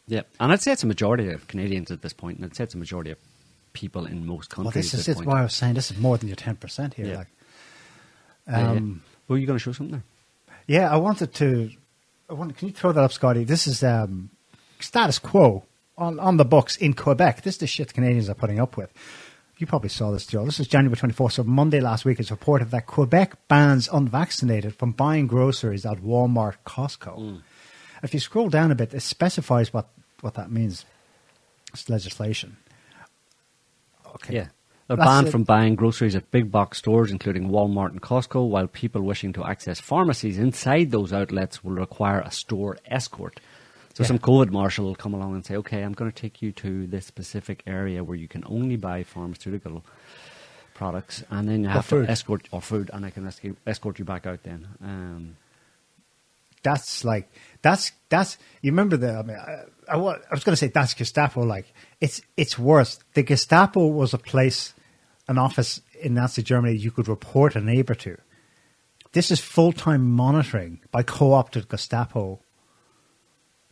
[0.06, 2.64] Yeah, and I'd say it's a majority of Canadians at this point, and I'd say
[2.64, 3.18] it's a majority of
[3.72, 5.98] people in most Well, countries this at is this why I was saying this is
[5.98, 7.06] more than your ten percent here.
[7.06, 7.16] Yeah.
[7.18, 7.28] Like,
[8.48, 8.70] Yeah, yeah.
[8.72, 10.04] um, Were you going to show something there?
[10.66, 11.70] yeah, I wanted to.
[12.28, 13.44] I want, can you throw that up, Scotty?
[13.44, 14.30] This is um,
[14.80, 15.64] status quo
[15.96, 17.42] on on the books in Quebec.
[17.42, 18.92] This is the shit Canadians are putting up with.
[19.58, 20.44] You probably saw this, Joe.
[20.44, 21.32] This is January 24th.
[21.32, 26.54] So Monday last week, it's reported that Quebec bans unvaccinated from buying groceries at Walmart,
[26.66, 27.16] Costco.
[27.18, 27.42] Mm.
[28.02, 29.88] If you scroll down a bit, it specifies what,
[30.20, 30.84] what that means.
[31.72, 32.56] It's legislation.
[34.14, 34.34] Okay.
[34.34, 34.46] Yeah.
[34.88, 35.30] They're That's banned it.
[35.30, 39.44] from buying groceries at big box stores, including Walmart and Costco, while people wishing to
[39.44, 43.40] access pharmacies inside those outlets will require a store escort.
[43.94, 44.08] So Yeah.
[44.08, 46.86] some COVID marshal will come along and say, okay, I'm going to take you to
[46.86, 49.84] this specific area where you can only buy pharmaceutical
[50.74, 54.04] products, and then you have to escort, or food, and I can escort, escort you
[54.04, 54.66] back out then.
[54.82, 55.36] Um,
[56.62, 57.30] that's like
[57.62, 60.94] that's that's you remember the I mean I, I, I was going to say that's
[60.94, 62.98] Gestapo like it's it's worse.
[63.14, 64.74] The Gestapo was a place
[65.28, 68.18] an office in Nazi Germany you could report a neighbor to.
[69.12, 72.40] This is full-time monitoring by co-opted Gestapo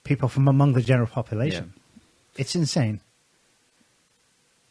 [0.04, 1.72] people from among the general population.
[2.36, 3.00] It's insane.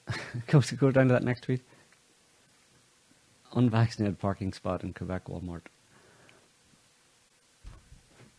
[0.47, 1.61] Go, go down to that next tweet.
[3.53, 5.61] Unvaccinated parking spot in Quebec Walmart.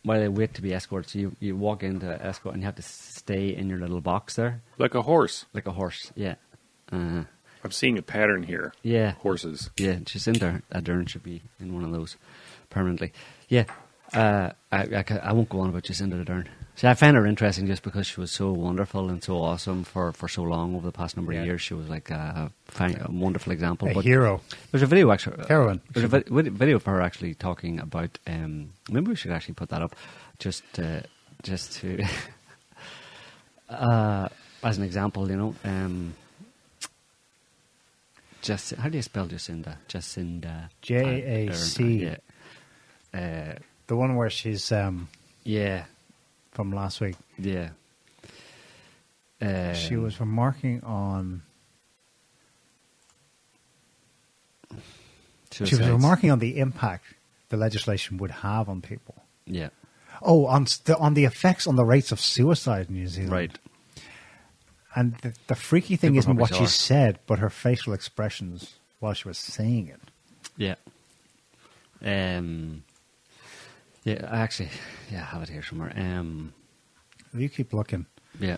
[0.03, 2.65] While they wait to be escorted, so you, you walk into the escort and you
[2.65, 5.45] have to stay in your little box there, Like a horse.
[5.53, 6.11] like a horse.
[6.15, 6.35] Yeah.
[6.91, 7.23] Uh,
[7.63, 8.73] I'm seeing a pattern here.
[8.81, 9.11] yeah.
[9.19, 9.69] Horses.
[9.77, 12.17] Yeah, Jacinda Ardern should be in one of those
[12.71, 13.13] permanently.
[13.47, 13.65] Yeah,
[14.13, 16.47] uh, I, I, I won't go on about Jacinda Ardern.
[16.81, 20.11] See, I found her interesting just because she was so wonderful and so awesome for,
[20.13, 21.41] for so long over the past number Yeah.
[21.41, 21.61] of years.
[21.61, 23.87] She was like a, a wonderful example.
[23.87, 24.41] a but hero
[24.71, 25.45] there's a video actually.
[25.47, 25.79] Heroine.
[25.93, 28.17] There's a vi- video of her actually talking about.
[28.25, 29.95] Um, maybe we should actually put that up,
[30.39, 31.01] just uh,
[31.43, 32.03] just to
[33.69, 34.29] uh,
[34.63, 35.29] as an example.
[35.29, 36.15] You know, um,
[38.41, 39.75] just how do you spell Jacinda?
[39.87, 40.69] Jacinda.
[40.81, 40.95] J
[41.47, 42.05] A C.
[42.05, 42.15] Yeah.
[43.13, 45.09] Uh, the one where she's um,
[45.43, 45.83] yeah.
[46.51, 47.69] From last week Yeah.
[49.41, 51.41] Uh, she was remarking on
[55.51, 57.05] she was remarking on the impact
[57.49, 59.69] the legislation would have on people Yeah.
[60.21, 63.31] Oh, on the, on the effects on the rates of suicide in New Zealand.
[63.31, 63.59] Right.
[64.93, 66.67] And the, the freaky thing isn't what she her.
[66.67, 69.99] said, but her facial expressions while she was saying it.
[70.57, 70.75] Yeah.
[72.03, 72.83] Um,
[74.03, 74.69] yeah, I actually,
[75.11, 75.93] yeah, I have it here somewhere.
[75.95, 76.53] Um,
[77.33, 78.05] You keep looking.
[78.39, 78.57] yeah,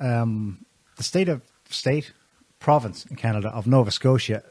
[0.00, 0.64] Um,
[0.96, 2.12] the state of state
[2.60, 4.42] province in Canada of Nova Scotia.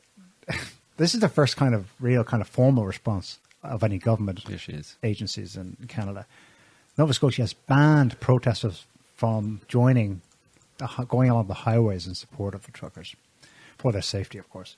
[0.97, 4.43] this is the first kind of real kind of formal response of any government
[5.03, 6.25] agencies in Canada.
[6.97, 8.85] Nova Scotia has banned protesters
[9.15, 10.21] from joining,
[11.07, 13.15] going along the highways in support of the truckers,
[13.77, 14.75] for their safety, of course.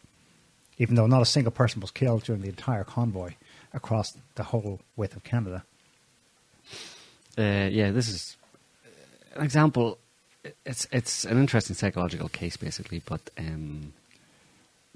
[0.78, 3.34] Even though not a single person was killed during the entire convoy
[3.76, 5.64] across the whole width of Canada.
[7.38, 8.38] Uh, yeah, this is
[9.36, 10.00] an example.
[10.66, 13.02] It's it's an interesting psychological case, basically.
[13.06, 13.94] But um,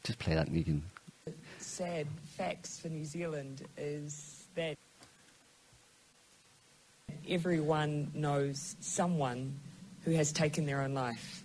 [0.03, 0.83] just play that, and you can.
[1.59, 4.77] sad facts for New Zealand is that
[7.27, 9.59] everyone knows someone
[10.03, 11.43] who has taken their own life.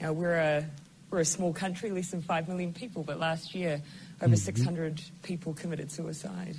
[0.00, 0.64] Now, we're a,
[1.10, 3.82] we're a small country, less than 5 million people, but last year
[4.22, 6.56] over 600 people committed suicide.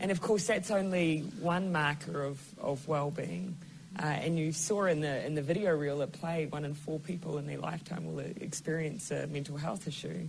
[0.00, 3.56] And of course, that's only one marker of, of well-being.
[3.98, 6.98] Uh, and you saw in the, in the video reel it played, one in four
[7.00, 10.28] people in their lifetime will experience a mental health issue.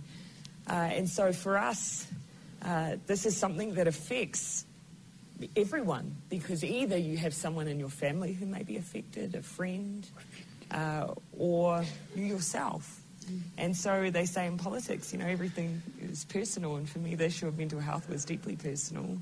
[0.68, 2.06] Uh, and so for us,
[2.62, 4.64] uh, this is something that affects
[5.54, 10.08] everyone because either you have someone in your family who may be affected, a friend,
[10.70, 11.84] uh, or
[12.16, 12.97] you yourself.
[13.56, 16.76] And so they say in politics, you know, everything is personal.
[16.76, 19.18] And for me, the issue of mental health was deeply personal.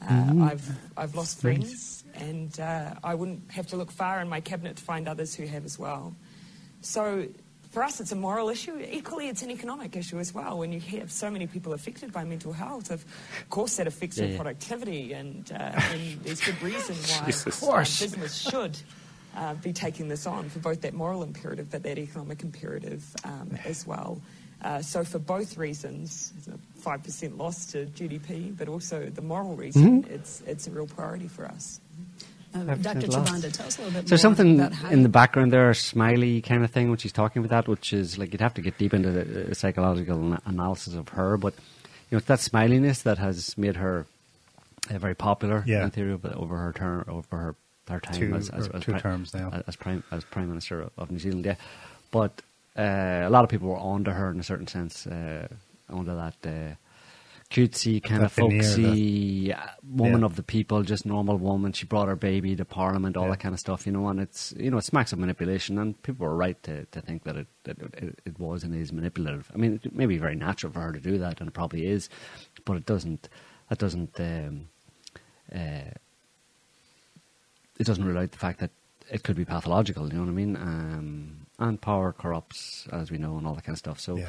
[0.00, 4.40] Uh, I've, I've lost friends, and uh, I wouldn't have to look far in my
[4.40, 6.14] cabinet to find others who have as well.
[6.82, 7.26] So
[7.72, 8.78] for us, it's a moral issue.
[8.90, 10.58] Equally, it's an economic issue as well.
[10.58, 13.04] When you have so many people affected by mental health, of
[13.50, 14.36] course, that affects Yeah, your yeah.
[14.36, 17.60] productivity, and, uh, and there's good reason why Jesus.
[18.00, 18.78] business should
[19.40, 23.48] uh, be taking this on for both that moral imperative but that economic imperative um,
[23.64, 24.20] as well.
[24.62, 29.54] Uh, so for both reasons, a five percent loss to GDP, but also the moral
[29.54, 30.12] reason, Mm-hmm.
[30.16, 31.80] it's it's a real priority for us.
[32.54, 33.02] Uh, Dr.
[33.02, 33.10] said.
[33.10, 35.52] Chavanda, tell us a little bit Is there more something about how in the background
[35.52, 38.40] there, a smiley kind of thing, when she's talking about that, which is like you'd
[38.40, 42.40] have to get deep into the psychological analysis of her, but you know, it's that
[42.40, 44.06] smiliness that has made her
[44.90, 45.84] uh, very popular Yeah.
[45.84, 47.54] in theory over, over her term, over her,
[47.88, 49.62] her time Two- as, as, as two pri- terms now.
[49.66, 51.44] as prime as prime minister of, of New Zealand.
[51.46, 51.56] Yeah,
[52.10, 52.42] but
[52.76, 55.48] uh, a lot of people were onto her in a certain sense, uh,
[55.90, 56.34] onto that.
[56.44, 56.74] Uh,
[57.50, 59.58] cutesy kind That of folksy uh,
[59.90, 60.26] woman Yeah.
[60.26, 61.72] of the people, just normal woman.
[61.72, 63.30] She brought her baby to Parliament, all Yeah.
[63.30, 64.06] that kind of stuff, you know.
[64.08, 67.24] And it's you know it smacks of manipulation, and people were right to, to think
[67.24, 69.50] that it that it, it was and is manipulative.
[69.54, 71.86] I mean, it may be very natural for her to do that, and it probably
[71.86, 72.10] is,
[72.66, 73.30] but it doesn't.
[73.70, 74.20] That doesn't.
[74.20, 74.68] Um,
[75.54, 75.90] uh,
[77.78, 78.70] it doesn't rule out the fact that
[79.10, 80.08] it could be pathological.
[80.08, 80.56] You know what I mean?
[80.56, 84.00] Um, and power corrupts, as we know, and all that kind of stuff.
[84.00, 84.28] So, Yeah.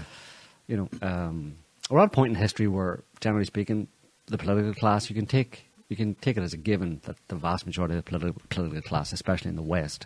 [0.68, 1.56] you know, um,
[1.90, 3.88] we're at a point in history where, generally speaking,
[4.28, 7.36] the political class you can take you can take it as a given that the
[7.36, 10.06] vast majority of the political, political class, especially in the West,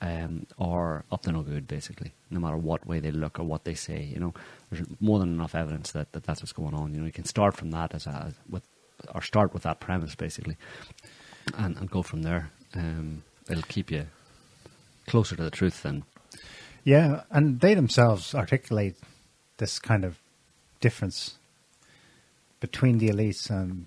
[0.00, 3.64] um, are up to no good, basically, no matter what way they look or what
[3.64, 4.02] they say.
[4.04, 4.32] You know,
[4.70, 6.94] there's more than enough evidence that, that that's what's going on.
[6.94, 8.62] You know, you can start from that as a with
[9.14, 10.56] or start with that premise basically,
[11.58, 12.50] and, and go from there.
[12.74, 14.06] Um, it'll keep you
[15.06, 16.04] closer to the truth then.
[16.84, 18.96] Yeah, and they themselves articulate
[19.58, 20.18] this kind of
[20.80, 21.38] difference
[22.60, 23.86] between the elites and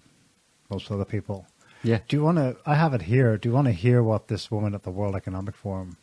[0.70, 1.46] most other people.
[1.84, 2.00] yeah.
[2.08, 2.56] Do you want to?
[2.66, 3.38] I have it here.
[3.38, 5.98] Do you want to hear what this woman at the World Economic Forum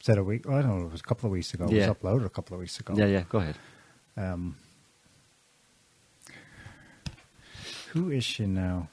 [0.00, 0.46] said a week?
[0.48, 0.86] I don't know.
[0.86, 1.64] It was a couple of weeks ago.
[1.66, 2.94] It was uploaded a couple of weeks ago.
[2.96, 3.24] Yeah, yeah.
[3.28, 3.56] Go ahead.
[4.16, 4.56] Um,
[7.92, 8.88] who is she now?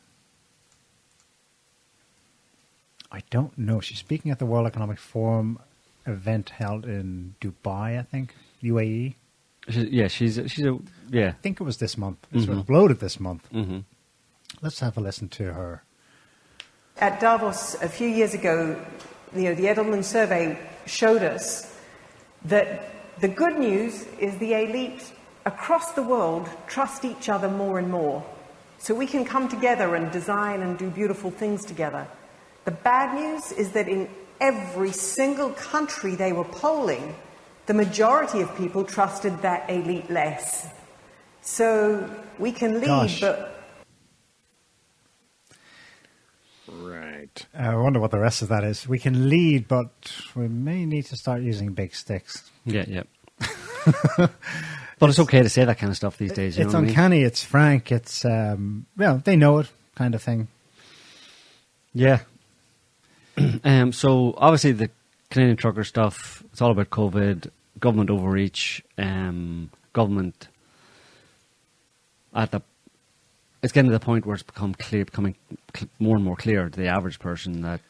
[3.11, 3.79] I don't know.
[3.79, 5.59] She's speaking at the World Economic Forum
[6.05, 9.15] event held in Dubai, I think, UAE.
[9.69, 10.77] She, yeah, she's she's a
[11.09, 11.29] yeah.
[11.29, 12.19] I think it was this month.
[12.31, 12.63] It's Mhm.
[12.65, 13.47] uploaded this month.
[13.51, 13.79] hmm
[14.61, 15.83] Let's have a listen to her.
[16.97, 18.79] At Davos a few years ago,
[19.35, 21.73] you know, the Edelman survey showed us
[22.45, 22.67] that
[23.19, 25.11] the good news is the elite
[25.45, 28.23] across the world trust each other more and more.
[28.77, 32.07] So we can come together and design and do beautiful things together.
[32.65, 34.09] The bad news is that in
[34.41, 37.15] every single country they were polling,
[37.67, 40.67] the majority of people trusted that elite less.
[41.41, 42.09] So
[42.39, 43.21] we can lead, Gosh.
[43.21, 43.51] but
[46.67, 47.45] Right.
[47.57, 48.87] I wonder what the rest of that is.
[48.87, 49.91] We can lead, but
[50.35, 52.49] we may need to start using big sticks.
[52.65, 53.03] Yeah, yeah.
[54.17, 56.57] but it's okay to say that kind of stuff these days.
[56.57, 56.89] You it's know what I mean?
[56.89, 57.21] uncanny.
[57.23, 57.91] It's frank.
[57.91, 60.47] It's um, well, they know it, kind of thing.
[61.93, 62.19] Yeah.
[63.63, 64.89] um, so obviously the
[65.29, 66.43] Canadian trucker stuff.
[66.51, 70.47] It's all about COVID, government overreach, um, government
[72.33, 72.61] at the
[73.63, 75.35] it's getting to the point where it's become clear, becoming
[75.75, 77.81] cl- more and more clear to the average person that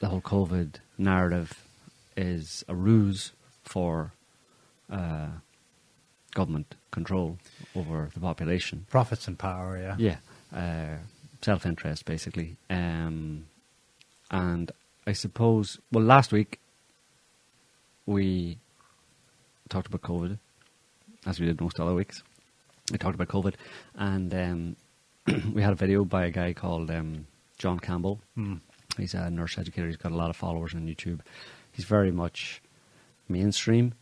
[0.00, 1.66] the whole COVID narrative
[2.16, 4.12] is a ruse for
[4.90, 5.28] uh,
[6.34, 7.38] government control
[7.76, 8.86] over the population.
[8.88, 9.96] Profits and power, yeah.
[9.98, 10.96] Yeah, uh,
[11.42, 12.56] self interest basically.
[12.70, 13.44] Um,
[14.32, 14.72] and
[15.06, 16.58] I suppose, well, last week
[18.06, 18.58] we
[19.68, 20.38] talked about COVID,
[21.26, 22.22] as we did most other weeks.
[22.90, 23.54] We talked about COVID,
[23.94, 24.76] and um,
[25.54, 27.26] we had a video by a guy called um,
[27.58, 28.20] John Campbell.
[28.98, 29.86] He's a nurse educator.
[29.86, 31.20] He's got a lot of followers on YouTube.
[31.70, 32.60] He's very much
[33.28, 33.94] mainstream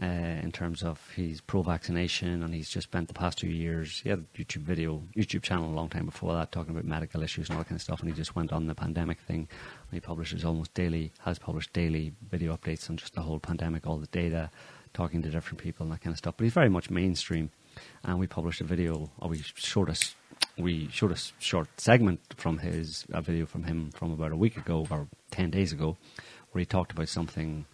[0.00, 4.00] uh, in terms of he's pro-vaccination, and he's just spent the past two years.
[4.00, 7.22] He had a YouTube video, YouTube channel a long time before that, talking about medical
[7.22, 8.00] issues and all that kind of stuff.
[8.00, 9.48] And he just went on the pandemic thing.
[9.90, 13.86] And he publishes almost daily, has published daily video updates on just the whole pandemic,
[13.86, 14.50] all the data,
[14.94, 16.34] talking to different people and that kind of stuff.
[16.36, 17.50] But he's very much mainstream.
[18.04, 20.14] And we published a video, or we showed us,
[20.56, 24.56] we showed a short segment from his a video from him from about a week
[24.56, 25.96] ago or ten days ago,
[26.50, 27.64] where he talked about something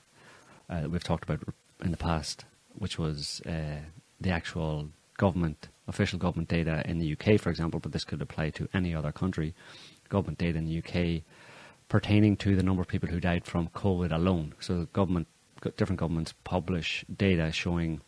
[0.70, 1.40] uh, we've talked about
[1.82, 3.80] in the past, which was uh,
[4.20, 8.50] the actual government, official government data in the UK, for example, but this could apply
[8.50, 9.54] to any other country.
[10.08, 11.22] Government data in the UK
[11.88, 14.54] pertaining to the number of people who died from COVID alone.
[14.60, 15.26] So, government,
[15.76, 18.00] different governments publish data showing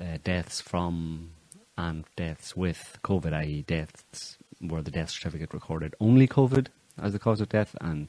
[0.00, 1.30] uh, deaths from
[1.76, 6.66] and deaths with COVID, i.e., deaths where the death certificate recorded only COVID
[7.00, 8.08] as the cause of death, and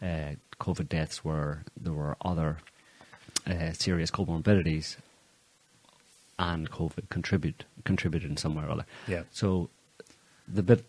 [0.00, 2.58] uh, COVID deaths where there were other
[3.46, 4.96] uh, serious comorbidities
[6.38, 8.86] and COVID contribute contributed in some way or other.
[9.06, 9.22] Yeah.
[9.32, 9.70] So
[10.48, 10.84] the bit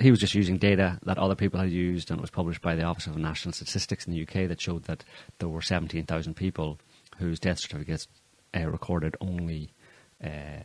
[0.00, 2.74] he was just using data that other people had used and it was published by
[2.74, 5.04] the Office of National Statistics in the UK that showed that
[5.38, 6.78] there were 17,000 people
[7.18, 8.08] whose death certificates
[8.56, 9.70] uh, recorded only
[10.24, 10.62] uh,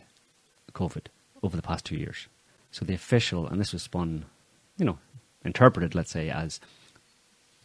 [0.74, 1.08] COVID
[1.44, 2.28] over the past two years.
[2.72, 4.26] So the official, and this was spun,
[4.78, 5.00] you know,
[5.44, 6.60] interpreted, let's say, as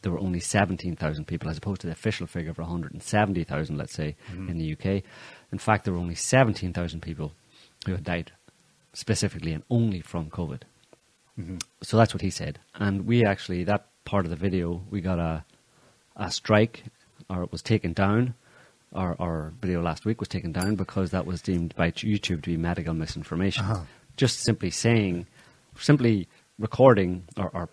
[0.03, 4.17] there were only 17,000 people as opposed to the official figure of 170,000, let's say,
[4.49, 5.03] in the UK.
[5.53, 7.33] In fact, there were only 17,000 people
[7.87, 8.33] who had died
[8.93, 10.63] specifically and only from COVID.
[11.83, 12.59] So that's what he said.
[12.75, 15.45] And we actually, that part of the video, we got a,
[16.17, 16.85] a strike,
[17.29, 18.35] or it was taken down.
[18.93, 22.51] Our, our video last week was taken down because that was deemed by YouTube to
[22.51, 23.65] be medical misinformation.
[23.65, 23.85] Uh-huh.
[24.17, 25.27] Just simply saying,
[25.79, 26.29] simply
[26.59, 27.69] recording or, or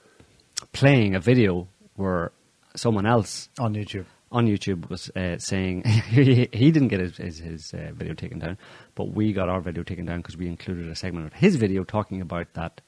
[0.72, 1.68] playing a video
[1.98, 2.32] where
[2.76, 4.06] someone else On YouTube.
[4.32, 8.40] on YouTube was uh, saying he, he didn't get his, his, his uh, video taken
[8.40, 8.58] down,
[8.96, 11.84] but we got our video taken down because we included a segment of his video
[11.84, 12.82] talking about that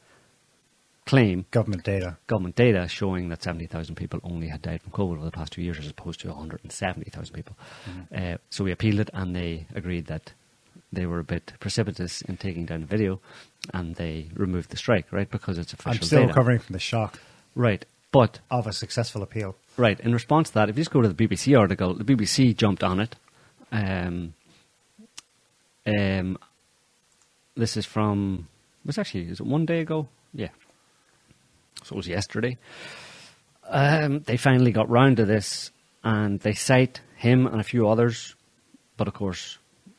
[1.05, 2.17] claim, Government data.
[2.27, 5.61] government data showing that 70,000 people only had died from COVID over the past two
[5.63, 7.55] years as opposed to 170,000 people.
[8.15, 10.33] Uh, so we appealed it and they agreed that
[10.93, 13.19] they were a bit precipitous in taking down the video
[13.73, 15.29] and they removed the strike, right?
[15.31, 16.27] Because it's official I'm still data.
[16.27, 17.19] recovering from the shock
[17.55, 17.83] Right.
[18.11, 19.55] But of a successful appeal.
[19.77, 19.99] Right.
[19.99, 22.83] In response to that, if you just go to the BBC article, the BBC jumped
[22.83, 23.15] on it.
[23.71, 24.33] Um,
[25.85, 26.37] um,
[27.55, 28.47] this is from.
[28.85, 30.07] Was actually is it one day ago?
[30.33, 30.49] Yeah.
[31.83, 32.57] So it was yesterday.
[33.67, 35.71] Um, they finally got round to this,
[36.03, 38.35] and they cite him and a few others,
[38.97, 39.57] but of course,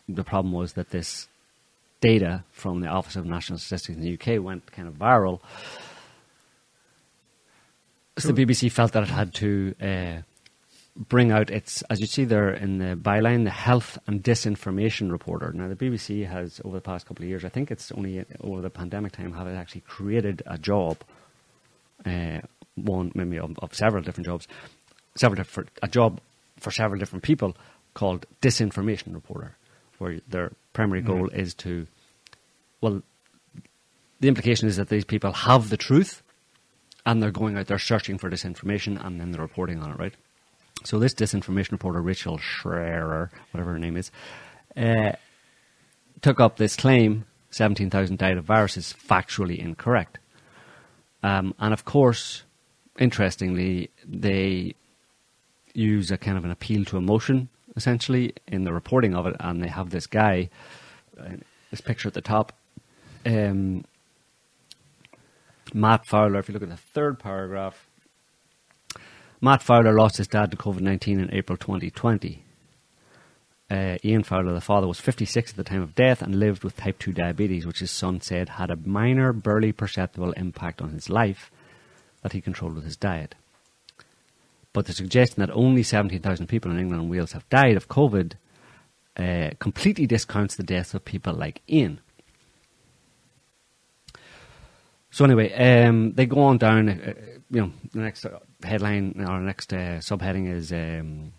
[0.08, 1.28] the problem was that this
[2.00, 5.40] data from the Office of National Statistics in the UK went kind of viral.
[8.20, 10.22] So the BBC felt that it had to uh,
[10.94, 15.52] bring out its, as you see there in the byline, the health and disinformation reporter.
[15.54, 18.60] Now, the BBC has, over the past couple of years, I think it's only over
[18.60, 20.98] the pandemic time, have actually created a job,
[22.04, 22.40] uh,
[22.74, 24.46] one maybe of, of several different jobs,
[25.16, 26.20] several different, a job
[26.58, 27.56] for several different people
[27.94, 29.56] called disinformation reporter,
[29.96, 31.86] where their primary goal is to,
[32.82, 33.02] well,
[34.20, 36.22] the implication is that these people have the truth
[37.06, 39.98] and they're going out there searching for this information and then they're reporting on it,
[39.98, 40.14] right?
[40.84, 44.10] So this disinformation reporter, Rachel Schraer, whatever her name is,
[44.76, 45.12] uh,
[46.22, 50.18] took up this claim, 17,000 died of virus, is factually incorrect.
[51.22, 52.44] Um, and of course,
[52.98, 54.74] interestingly, they
[55.74, 59.62] use a kind of an appeal to emotion, essentially, in the reporting of it, and
[59.62, 60.48] they have this guy,
[61.18, 61.36] uh,
[61.70, 62.52] this picture at the top,
[63.26, 63.84] um,
[65.74, 67.86] Matt Fowler, if you look at the third paragraph,
[69.40, 72.44] Matt Fowler lost his dad to COVID 19 in April 2020.
[73.70, 76.76] Uh, Ian Fowler, the father, was 56 at the time of death and lived with
[76.76, 81.08] type 2 diabetes, which his son said had a minor, barely perceptible impact on his
[81.08, 81.52] life
[82.22, 83.36] that he controlled with his diet.
[84.72, 88.32] But the suggestion that only 17,000 people in England and Wales have died of COVID
[89.16, 92.00] uh, completely discounts the deaths of people like Ian.
[95.10, 96.88] So anyway, um, they go on down.
[96.88, 97.14] Uh,
[97.50, 101.32] you know, the next uh, headline or next uh, subheading is um,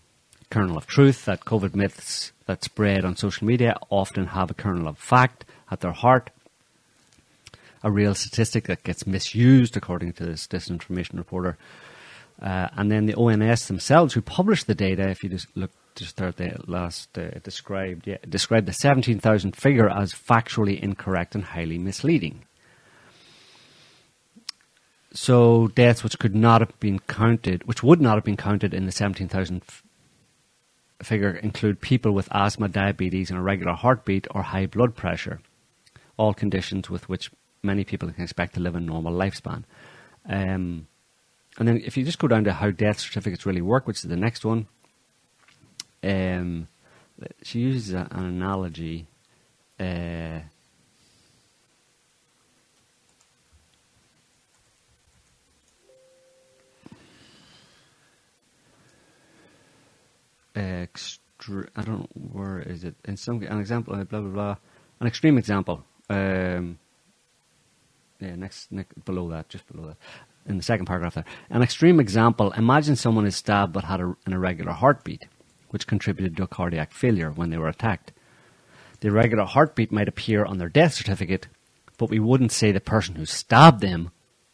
[0.50, 1.26] kernel of truth.
[1.26, 5.80] That COVID myths that spread on social media often have a kernel of fact at
[5.80, 6.30] their heart.
[7.84, 11.58] A real statistic that gets misused, according to this disinformation reporter.
[12.42, 16.18] Uh, and then the ONS themselves, who published the data, if you just look just
[16.18, 21.78] there the last uh, described, yeah, described the 17,000 figure as factually incorrect and highly
[21.78, 22.44] misleading.
[25.14, 28.86] So deaths which could not have been counted, which would not have been counted in
[28.86, 29.84] the 17,000 f-
[31.04, 35.42] figure include people with asthma, diabetes, and irregular heartbeat or high blood pressure,
[36.16, 37.30] all conditions with which
[37.62, 39.64] many people can expect to live a normal lifespan.
[40.28, 40.88] Um,
[41.58, 44.10] and then if you just go down to how death certificates really work, which is
[44.10, 44.68] the next one,
[46.04, 46.68] um,
[47.44, 49.08] she uses a, an analogy.
[49.80, 50.40] Uh,
[61.76, 62.96] I don't know where is it?
[63.06, 64.56] In some an example uh, blah blah blah.
[65.00, 66.78] An extreme example um,
[68.20, 69.98] yeah next, next below that just below that
[70.46, 71.26] in the second paragraph there.
[71.50, 75.26] An extreme example imagine someone is stabbed but had a, an irregular heartbeat
[75.70, 78.12] which contributed to a cardiac failure when they were attacked.
[79.00, 81.48] The irregular heartbeat might appear on their death certificate
[81.98, 84.12] but we wouldn't say the person who stabbed them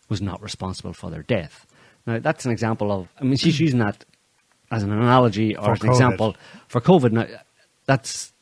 [0.10, 1.66] was not responsible for their death.
[2.06, 4.06] Now that's an example of I mean she's using that
[4.72, 5.92] as an analogy or For as an COVID.
[5.94, 6.36] example
[6.68, 7.12] for COVID.
[7.12, 7.26] Now,
[7.86, 8.34] that's,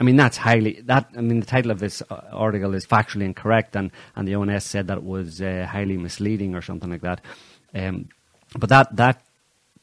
[0.00, 1.08] I mean, that's highly that.
[1.16, 4.64] I mean, the title of this uh, article is factually incorrect, and and the ONS
[4.64, 7.20] said that it was uh, highly misleading or something like that.
[7.74, 8.08] Um,
[8.56, 9.22] but that that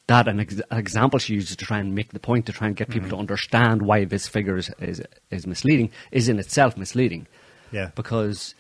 [0.08, 2.76] that an ex- example she uses to try and make the point to try and
[2.76, 3.16] get people Mm-hmm.
[3.18, 7.28] to understand why this figure is, is is misleading is in itself misleading
[7.72, 7.92] Yeah.
[7.96, 8.56] because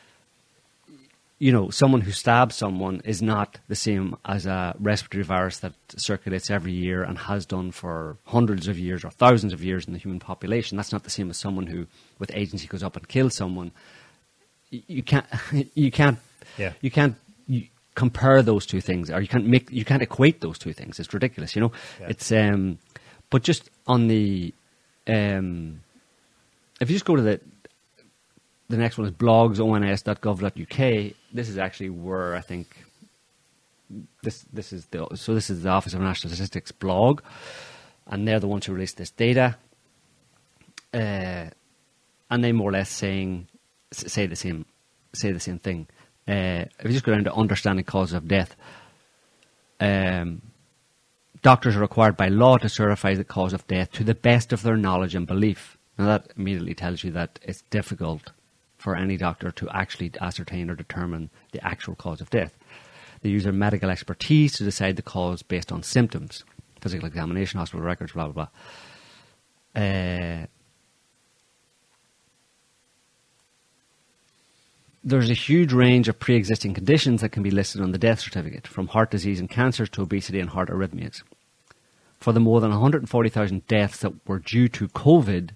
[1.46, 5.74] you know someone who stabs someone is not the same as a respiratory virus that
[5.98, 9.94] circulates every year and has done for hundreds of years or thousands of years in
[9.94, 11.88] the human population that's not the same as someone who
[12.20, 13.72] with agency goes up and kills someone
[14.70, 15.26] you can't
[15.84, 16.20] you can't
[16.58, 16.74] Yeah.
[16.82, 17.16] you can't
[17.48, 17.62] you
[17.96, 21.12] compare those two things or you can't make you can't equate those two things it's
[21.14, 22.08] ridiculous you know Yeah.
[22.14, 22.78] it's um
[23.32, 24.54] but just on the
[25.08, 25.82] um
[26.80, 27.40] if you just go to the
[28.70, 31.14] the next one is blogs.ons.gov.uk.
[31.34, 32.68] This is actually where I think
[34.24, 37.22] this this is the so this is the Office of National Statistics blog,
[38.08, 39.58] and they're the ones who released this data.
[40.94, 41.50] Uh,
[42.30, 43.48] and they more or less saying
[43.92, 44.66] say the same
[45.14, 45.88] say the same thing.
[46.28, 48.56] Uh, if you just go down to understanding causes of death,
[49.80, 50.42] um,
[51.42, 54.62] doctors are required by law to certify the cause of death to the best of
[54.62, 55.78] their knowledge and belief.
[55.98, 58.32] Now that immediately tells you that it's difficult
[58.82, 62.58] for any doctor to actually ascertain or determine the actual cause of death.
[63.22, 66.44] They use their medical expertise to decide the cause based on symptoms,
[66.82, 68.48] physical examination, hospital records, blah blah
[69.76, 69.84] blah.
[69.84, 70.48] Uh,
[75.04, 78.68] there's a huge range of pre-existing conditions that can be listed on the death certificate,
[78.68, 81.22] from heart disease and cancers to obesity and heart arrhythmias.
[82.20, 85.52] For the more than 140,000 deaths that were due to COVID,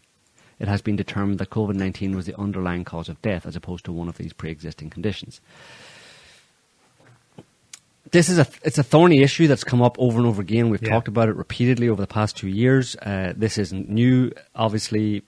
[0.59, 3.85] it has been determined that COVID 19 was the underlying cause of death as opposed
[3.85, 5.41] to one of these pre existing conditions.
[8.11, 10.69] This is a it's a thorny issue that's come up over and over again.
[10.69, 10.89] We've Yeah.
[10.89, 12.95] talked about it repeatedly over the past two years.
[12.97, 15.23] Uh, this isn't new, obviously.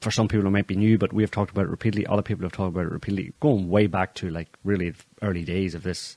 [0.00, 2.06] For some people, it might be new, but we have talked about it repeatedly.
[2.06, 5.74] Other people have talked about it repeatedly, going way back to like really early days
[5.74, 6.16] of this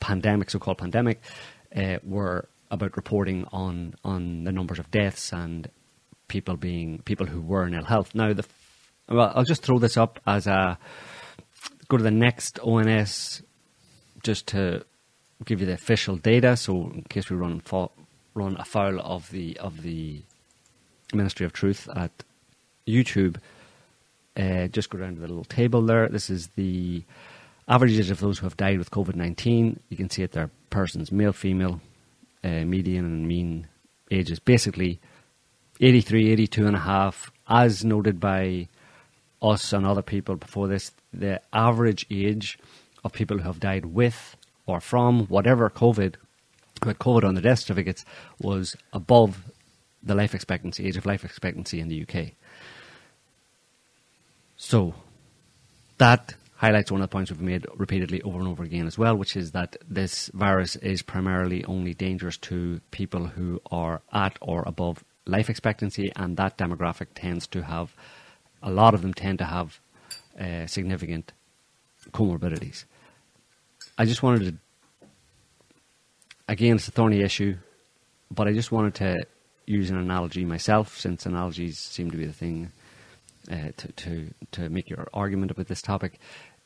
[0.00, 1.20] pandemic, so-called pandemic,
[1.76, 5.68] uh, were about reporting on on the numbers of deaths and
[6.34, 8.12] people being people who were in ill health.
[8.12, 8.44] Now, the
[9.08, 10.76] well, I'll just throw this up as a
[11.86, 13.42] go to the next ONS
[14.24, 14.84] just to
[15.44, 16.56] give you the official data.
[16.56, 17.94] So, in case we run fa-
[18.34, 20.22] run afoul of the of the
[21.12, 22.24] Ministry of Truth at
[22.84, 23.36] YouTube,
[24.36, 26.08] uh, just go down to the little table there.
[26.08, 27.04] This is the
[27.68, 29.78] averages of those who have died with COVID 19.
[29.88, 31.80] You can see it there persons, male, female,
[32.42, 33.68] uh, median and mean
[34.10, 34.40] ages.
[34.40, 34.98] Basically,
[35.84, 38.68] 83, 82 and a half, as noted by
[39.42, 42.58] us and other people before this, the average age
[43.04, 46.14] of people who have died with or from whatever COVID,
[46.80, 48.06] COVID on their death certificates,
[48.40, 49.52] was above
[50.02, 52.32] the life expectancy, age of life expectancy in the UK.
[54.56, 54.94] So,
[55.98, 59.16] that highlights one of the points we've made repeatedly over and over again as well,
[59.16, 64.62] which is that this virus is primarily only dangerous to people who are at or
[64.66, 67.94] above life expectancy, and that demographic tends to have,
[68.62, 69.80] a lot of them tend to have
[70.38, 71.32] uh, significant
[72.12, 72.84] comorbidities.
[73.96, 74.58] I just wanted
[75.00, 75.06] to,
[76.48, 77.56] again, it's a thorny issue,
[78.30, 79.26] but I just wanted to
[79.66, 82.72] use an analogy myself, since analogies seem to be the thing
[83.50, 86.18] uh, to, to, to make your argument about this topic,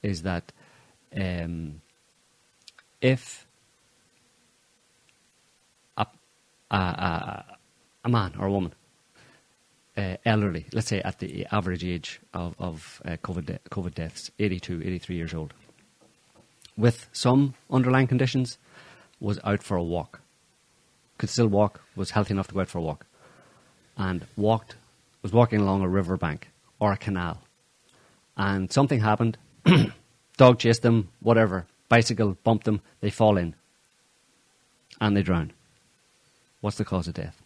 [0.03, 0.53] is that
[1.17, 1.81] um,
[3.01, 3.47] if
[5.97, 6.07] a,
[6.71, 7.45] a, a,
[8.09, 8.75] a man or a woman,
[9.97, 14.31] uh, elderly, let's say at the average age of, of uh, COVID, de- COVID deaths,
[14.39, 15.53] 82, 83 years old,
[16.77, 18.59] with some underlying conditions,
[19.21, 20.21] was out for a walk.
[21.19, 23.07] Could still walk, was healthy enough to go out for a walk,
[23.97, 24.77] and walked,
[25.23, 26.49] was walking along a river bank
[26.79, 27.43] or a canal,
[28.37, 29.37] and something happened.
[30.37, 31.67] dog chased them, whatever.
[31.89, 33.55] Bicycle bumped them, they fall in,
[35.01, 35.53] and they drown.
[36.61, 37.43] What's the cause of death?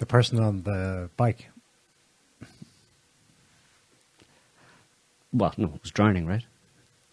[0.00, 1.48] The person on the bike.
[5.32, 6.44] Well, no, it was drowning, right?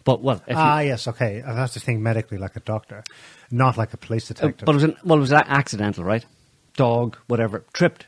[0.04, 1.44] But well, if you- ah, yes, okay.
[1.44, 3.04] I have to think medically like a doctor,
[3.52, 4.66] not like a police Uh, detective.
[4.66, 6.26] but it was an, well, it was accidental, right?
[6.76, 8.08] Dog, whatever, tripped.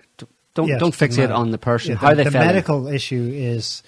[0.56, 2.42] Don't Yes, don't fixate the- on the person yeah, how the, they the fell.
[2.42, 2.48] in.
[2.48, 3.84] medical issue is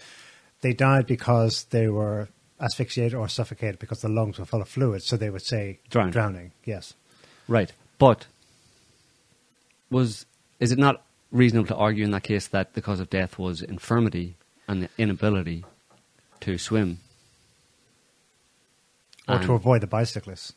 [0.62, 2.28] they died because they were
[2.60, 5.02] asphyxiated or suffocated because the lungs were full of fluid.
[5.02, 6.12] So they would say Drowned.
[6.14, 6.52] drowning.
[6.66, 6.94] Yes.
[7.48, 7.72] right?
[7.98, 8.28] But
[9.90, 10.26] was
[10.62, 13.62] is it not reasonable to argue in that case that the cause of death was
[13.62, 14.36] infirmity
[14.68, 15.66] and the inability
[16.42, 17.00] to swim?
[19.28, 20.54] Or And- to avoid the bicyclists.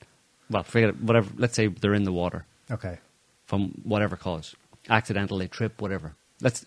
[0.50, 1.30] well, forget it, whatever.
[1.36, 2.46] Let's say they're in the water.
[2.70, 2.98] Okay.
[3.46, 4.54] from whatever cause,
[4.88, 6.14] accidental, they trip, whatever.
[6.40, 6.64] That's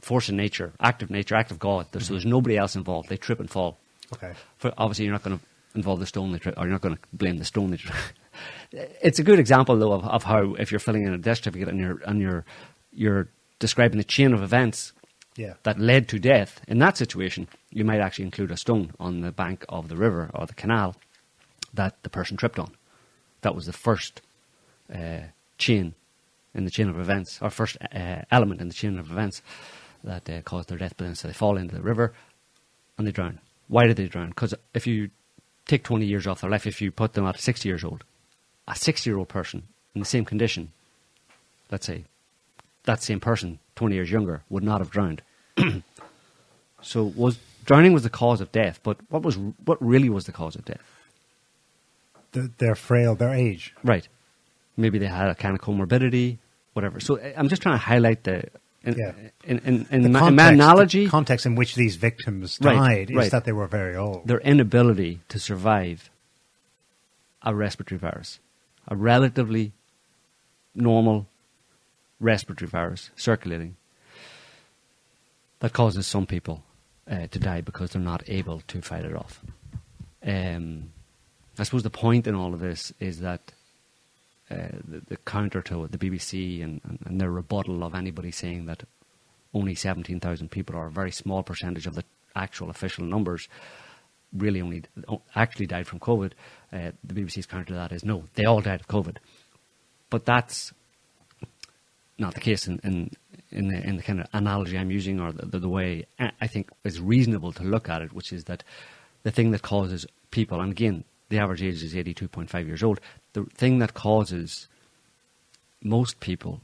[0.00, 1.86] force of nature, act of nature, act of God.
[1.92, 3.10] There's, So there's nobody else involved.
[3.10, 3.76] They trip and fall.
[4.14, 4.32] Okay.
[4.56, 5.44] For, obviously, you're not going to
[5.76, 7.94] involve the stone they trip, or you're not going to blame the stone they trip.
[8.72, 11.68] it's a good example, though, of, of how if you're filling in a death certificate
[11.68, 12.44] and you're and you're
[12.92, 14.92] you're describing the chain of events
[15.36, 15.54] Yeah.
[15.62, 16.60] that led to death.
[16.68, 20.30] In that situation, you might actually include a stone on the bank of the river
[20.34, 20.96] or the canal
[21.74, 22.70] that the person tripped on.
[23.42, 24.22] That was the first
[24.94, 25.20] uh,
[25.58, 25.94] chain
[26.54, 29.42] in the chain of events, or first uh, element in the chain of events
[30.04, 30.94] that uh, caused their death.
[30.96, 32.14] But then, so they fall into the river
[32.96, 33.40] and they drown.
[33.68, 34.28] Why did they drown?
[34.30, 35.10] Because if you
[35.66, 38.04] take 20 years off their life, if you put them at 60 years old,
[38.68, 39.64] a 60 year old person
[39.94, 40.72] in the same condition,
[41.70, 42.04] let's say,
[42.84, 45.22] that same person, 20 years younger, would not have drowned.
[46.82, 50.32] so was drowning was the cause of death, but what was what really was the
[50.32, 50.80] cause of death?
[52.32, 53.74] The, they're frail, their age.
[53.82, 54.08] Right.
[54.76, 56.38] Maybe they had a kind of comorbidity,
[56.74, 57.00] whatever.
[57.00, 58.44] So uh, I'm just trying to highlight the
[58.86, 59.12] in Yeah.
[60.08, 63.30] my, in my analogy, the context in which these victims Right, died is right.
[63.30, 64.26] that they were very old.
[64.26, 66.08] their inability to survive
[67.42, 68.38] a respiratory virus,
[68.88, 69.72] a relatively
[70.74, 71.26] normal
[72.20, 73.76] respiratory virus circulating
[75.60, 76.62] that causes some people
[77.10, 79.40] uh, to die because they're not able to fight it off.
[80.24, 80.90] Um,
[81.58, 83.52] I suppose the point in all of this is that
[84.48, 88.84] the, the counter to the BBC and, and, and their rebuttal of anybody saying that
[89.54, 93.48] only 17,000 people or a very small percentage of the actual official numbers
[94.32, 94.82] really only
[95.34, 96.32] actually died from COVID.
[96.72, 99.16] Uh, the BBC's counter to that is no, they all died of COVID.
[100.10, 100.72] But that's
[102.18, 103.10] not the case in, in,
[103.50, 106.32] in, the, in the kind of analogy I'm using or the, the, the way I
[106.40, 108.62] I think is reasonable to look at it, which is that
[109.22, 113.00] the thing that causes people, and again, the average age is 82.5 years old,
[113.32, 114.68] the thing that causes
[115.82, 116.62] most people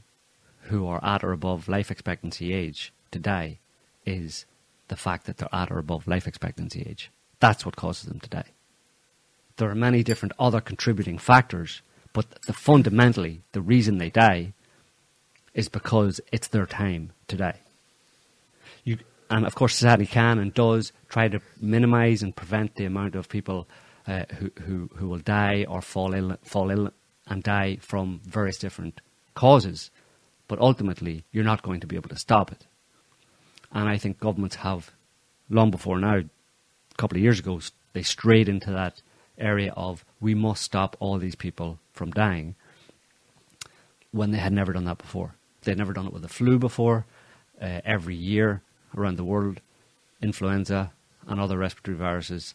[0.63, 3.59] who are at or above life expectancy age to die
[4.05, 4.45] is
[4.87, 7.11] the fact that they're at or above life expectancy age.
[7.39, 8.51] That's what causes them to die.
[9.57, 14.53] There are many different other contributing factors, but the fundamentally the reason they die
[15.53, 17.59] is because it's their time to die.
[18.83, 18.97] You,
[19.29, 23.29] and of course, society can and does try to minimize and prevent the amount of
[23.29, 23.67] people
[24.07, 26.91] uh, who, who, who will die or fall ill, fall ill
[27.27, 29.01] and die from various different
[29.33, 29.89] causes.
[30.47, 32.65] But ultimately, you're not going to be able to stop it.
[33.71, 34.91] And I think governments have,
[35.49, 37.59] long before now, a couple of years ago,
[37.93, 39.01] they strayed into that
[39.37, 42.55] area of we must stop all these people from dying
[44.11, 45.35] when they had never done that before.
[45.63, 47.05] They'd never done it with the flu before.
[47.59, 48.61] Uh, every year
[48.95, 49.61] around the world,
[50.21, 50.91] influenza
[51.27, 52.53] and other respiratory viruses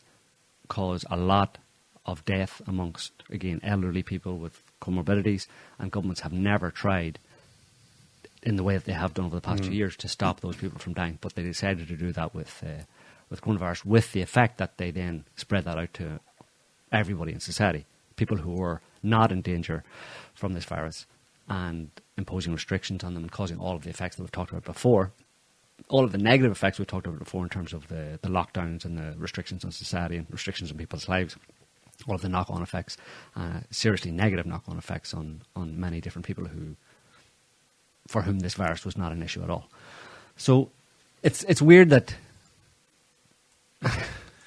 [0.68, 1.58] cause a lot
[2.06, 5.46] of death amongst, again, elderly people with comorbidities,
[5.78, 7.18] and governments have never tried
[8.42, 10.56] in the way that they have done over the past few years to stop those
[10.56, 11.18] people from dying.
[11.20, 12.84] But they decided to do that with uh,
[13.30, 16.20] with coronavirus, with the effect that they then spread that out to
[16.90, 17.84] everybody in society,
[18.16, 19.84] people who were not in danger
[20.34, 21.06] from this virus,
[21.48, 24.64] and imposing restrictions on them and causing all of the effects that we've talked about
[24.64, 25.12] before.
[25.89, 28.85] All of the negative effects we talked about before in terms of the, the lockdowns
[28.85, 31.37] and the restrictions on society and restrictions on people's lives,
[32.07, 32.97] all of the knock-on effects,
[33.37, 36.76] uh, seriously negative knock-on effects on, on many different people who,
[38.07, 39.68] for whom this virus was not an issue at all.
[40.37, 40.70] So
[41.22, 42.14] it's it's weird that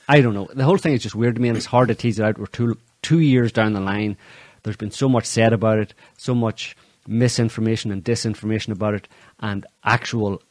[0.08, 0.50] I don't know.
[0.54, 2.38] The whole thing is just weird to me, and it's hard to tease it out.
[2.38, 4.18] We're two two years down the line.
[4.64, 6.78] There's been so much said about it, so much
[7.08, 9.08] misinformation and disinformation about it,
[9.40, 10.42] and actual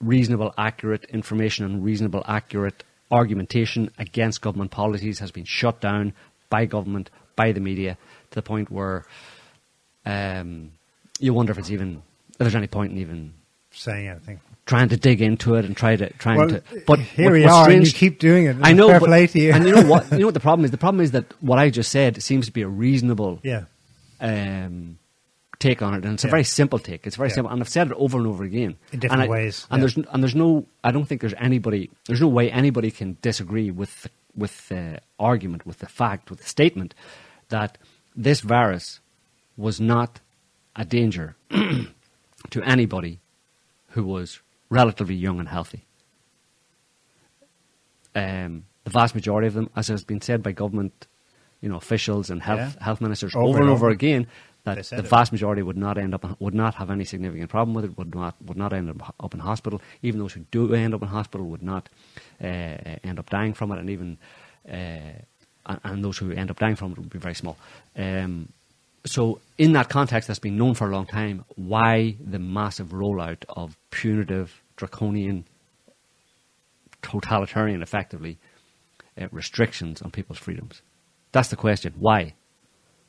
[0.00, 6.12] reasonable, accurate information and reasonable, accurate argumentation against government policies has been shut down
[6.50, 7.96] by government, by the media,
[8.30, 9.04] to the point where
[10.06, 10.72] um,
[11.18, 13.34] you wonder if it's even if there's any point in even
[13.70, 14.40] saying anything.
[14.66, 16.62] trying to dig into it and try to trying Well, to.
[16.86, 18.56] But here what- we are, and you strange- keep doing it.
[18.62, 19.52] I know, but, you.
[19.52, 20.06] and you know what?
[20.12, 20.70] You know what the problem is?
[20.70, 23.64] The problem is that what I just said seems to be a reasonable yeah,
[24.20, 24.98] um,
[25.58, 26.30] take on it, and it's a Yeah.
[26.32, 27.06] very simple take.
[27.06, 27.34] It's very Yeah.
[27.36, 29.78] simple, and I've said it over and over again In different And I- ways, And
[29.80, 29.88] yeah.
[29.88, 30.66] there's and there's no.
[30.84, 31.90] I don't think there's anybody.
[32.06, 36.40] There's no way anybody can disagree with the, with the argument, with the fact, with
[36.40, 36.94] the statement
[37.48, 37.76] that
[38.14, 39.00] this virus
[39.56, 40.20] was not
[40.76, 43.18] a danger to anybody
[43.90, 44.40] who was
[44.70, 45.84] relatively young and healthy.
[48.14, 51.06] Um, the vast majority of them, as has been said by government,
[51.60, 52.84] you know, officials and health Yeah.
[52.84, 53.90] health ministers Over over, and over over.
[53.90, 54.26] again,
[54.68, 55.06] that the it.
[55.06, 57.98] vast majority would not end up would not have any significant problem with it.
[57.98, 59.80] Would not would not end up, in hospital.
[60.02, 61.88] Even those who do end up in hospital would not
[62.42, 62.46] uh,
[63.04, 64.18] end up dying from it, and even
[64.68, 65.22] uh,
[65.66, 67.56] and, and those who end up dying from it would be very small.
[67.96, 68.48] Um,
[69.04, 71.44] so, in that context, that's been known for a long time.
[71.56, 75.44] Why the massive rollout of punitive, draconian,
[77.02, 78.38] totalitarian, effectively,
[79.20, 80.82] uh, restrictions on people's freedoms?
[81.32, 81.94] That's the question.
[81.98, 82.34] Why?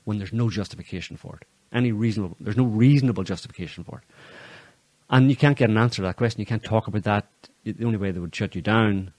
[0.10, 1.48] When there's no justification for it.
[1.72, 4.04] Any reasonable, there's no reasonable justification for it.
[5.12, 6.40] And you can't get an answer to that question.
[6.40, 7.28] You can't talk about that.
[7.64, 9.14] The only way they would shut you down,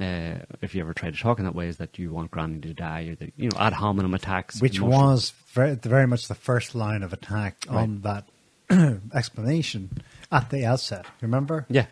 [0.00, 2.58] uh, if you ever try to talk in that way, is that you want Granny
[2.60, 4.62] to die, or the, you know, ad hominem attacks.
[4.62, 8.24] which emotional- was very, very much the first line of attack on that
[9.14, 9.90] explanation
[10.32, 11.04] at the outset.
[11.20, 11.66] Remember?
[11.68, 11.84] Yeah.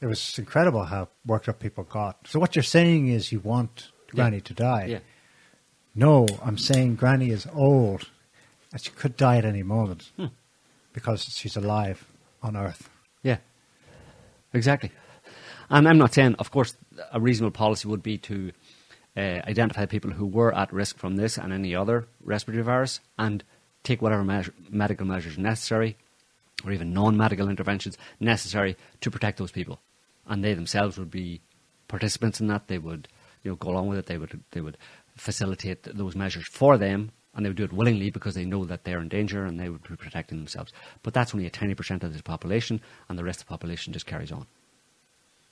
[0.00, 2.28] It was incredible how worked up people got.
[2.28, 4.86] So what you're saying is you want Granny to die.
[4.86, 4.98] Yeah.
[5.94, 8.08] No, I'm saying Granny is old
[8.72, 10.26] and she could die at any moment Hmm.
[10.92, 12.04] because she's alive
[12.42, 12.88] on Earth.
[13.22, 13.38] Yeah,
[14.52, 14.92] exactly.
[15.70, 16.76] And I'm not saying, of course,
[17.12, 18.52] a reasonable policy would be to
[19.16, 23.42] uh, identify people who were at risk from this and any other respiratory virus and
[23.82, 25.96] take whatever measure, medical measures necessary
[26.64, 29.80] or even non-medical interventions necessary to protect those people.
[30.26, 31.40] And they themselves would be
[31.86, 32.68] participants in that.
[32.68, 33.08] They would,
[33.42, 34.06] you know, go along with it.
[34.06, 34.76] They would, they would
[35.18, 38.84] facilitate those measures for them, and they would do it willingly because they know that
[38.84, 40.72] they're in danger and they would be protecting themselves.
[41.02, 43.92] But that's only a tiny percent of this population, and the rest of the population
[43.92, 44.46] just carries on.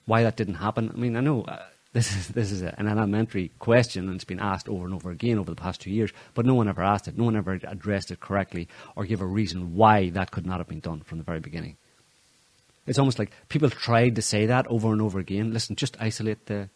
[0.05, 0.91] Why that didn't happen?
[0.93, 1.63] I mean, I know uh,
[1.93, 5.37] this is this is an elementary question, and it's been asked over and over again
[5.37, 7.17] over the past two years, but no one ever asked it.
[7.17, 10.67] No one ever addressed it correctly or gave a reason why that could not have
[10.67, 11.75] been done from the very beginning.
[12.85, 15.51] It's almost like people tried to say that over and over again.
[15.53, 16.69] Listen, just isolate the,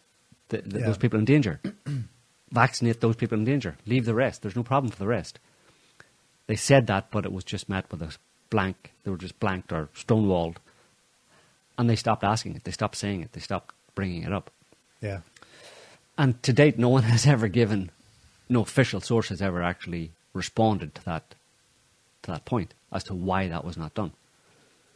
[0.49, 0.85] the, the Yeah.
[0.87, 1.61] those people in danger.
[2.51, 3.77] Vaccinate those people in danger.
[3.85, 4.41] Leave the rest.
[4.41, 5.39] There's no problem for the rest.
[6.47, 8.15] They said that, but it was just met with a
[8.49, 8.91] blank.
[9.03, 10.57] They were just blanked or stonewalled.
[11.77, 12.63] And they stopped asking it.
[12.65, 13.31] They stopped saying it.
[13.33, 14.51] They stopped bringing it up.
[15.01, 15.21] Yeah.
[16.17, 17.89] And to date, no one has ever given,
[18.49, 21.35] no official source has ever actually responded to that,
[22.23, 24.11] to that point as to why that was not done.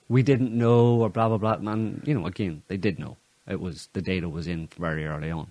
[0.07, 1.71] We didn't know, or blah blah blah.
[1.71, 3.17] And you know, again, they did know.
[3.47, 5.47] It was the data was in very early on.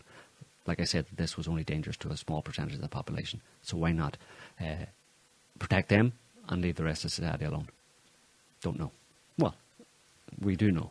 [0.67, 3.43] Like I said, this was only dangerous to a small percentage of the population.
[3.63, 4.17] So why not
[4.61, 4.87] uh,
[5.59, 6.15] protect them
[6.49, 7.69] and leave the rest of society alone?
[8.63, 8.91] Don't know.
[9.39, 9.55] Well,
[10.41, 10.91] we do know.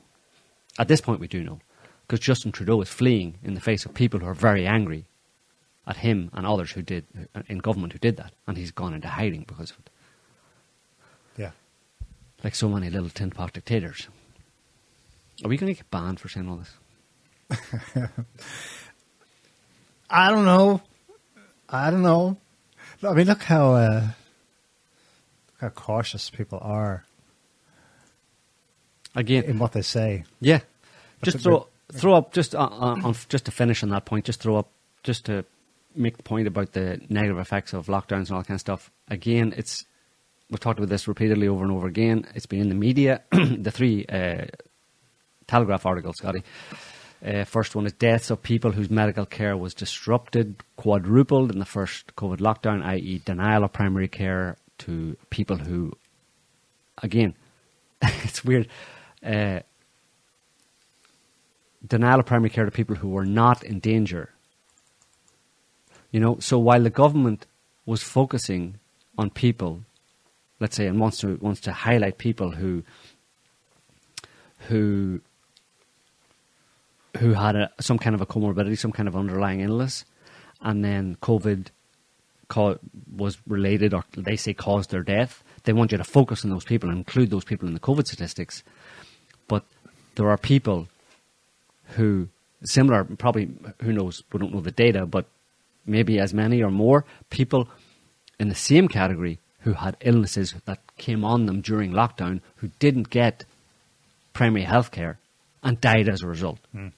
[0.78, 1.60] At this point, we do know.
[2.06, 5.06] Because Justin Trudeau is fleeing in the face of people who are very angry
[5.88, 7.06] at him and others who did,
[7.48, 8.34] in government who did that.
[8.48, 9.90] And he's gone into hiding because of it.
[11.38, 11.52] Yeah.
[12.44, 14.08] Like so many little tin pot dictators.
[15.44, 18.10] Are we going to get banned for saying all this?
[20.14, 20.80] I don't know.
[21.68, 22.38] I don't know.
[23.02, 27.04] I mean, look how uh, look how cautious people are
[29.16, 30.24] Again, in what they say.
[30.40, 30.60] Yeah,
[31.22, 34.26] That's just throw throw up just uh, uh, on just to finish on that point.
[34.26, 34.70] Just throw up
[35.02, 35.46] just to
[35.96, 38.92] make the point about the negative effects of lockdowns and all that kind of stuff.
[39.08, 39.86] Again, it's
[40.50, 42.26] we've talked about this repeatedly over and over again.
[42.36, 43.22] It's been in the media.
[43.32, 44.46] the three uh,
[45.48, 46.44] Telegraph articles, Scotty.
[47.26, 51.66] Uh, first one is deaths of people whose medical care was disrupted, quadrupled in the
[51.66, 55.94] first COVID lockdown, i.e., denial of primary care to people who,
[57.02, 57.34] again,
[58.02, 58.68] it's weird.
[59.26, 59.60] Uh,
[61.88, 64.30] denial of primary care to people who were not in danger.
[66.12, 67.46] You know, so while the government
[67.86, 68.80] was focusing
[69.18, 69.84] on people,
[70.60, 72.84] let's say, and wants to wants to highlight people who
[74.68, 75.22] who
[77.18, 80.06] who had a, some kind of a comorbidity, some kind of underlying illness,
[80.62, 81.68] and then COVID
[82.48, 82.80] co-
[83.16, 85.44] was related, or they say caused their death.
[85.64, 88.08] They want you to focus on those people and include those people in the COVID
[88.08, 88.64] statistics.
[89.48, 89.64] But
[90.16, 90.88] there are people
[91.96, 92.30] who
[92.64, 93.50] similar, probably
[93.82, 94.24] who knows?
[94.32, 95.26] We don't know the data, but
[95.86, 97.68] maybe as many or more people
[98.40, 103.10] in the same category who had illnesses that came on them during lockdown who didn't
[103.10, 103.46] get
[104.34, 105.20] primary health care
[105.62, 106.60] and died as a result.
[106.72, 106.90] Hmm.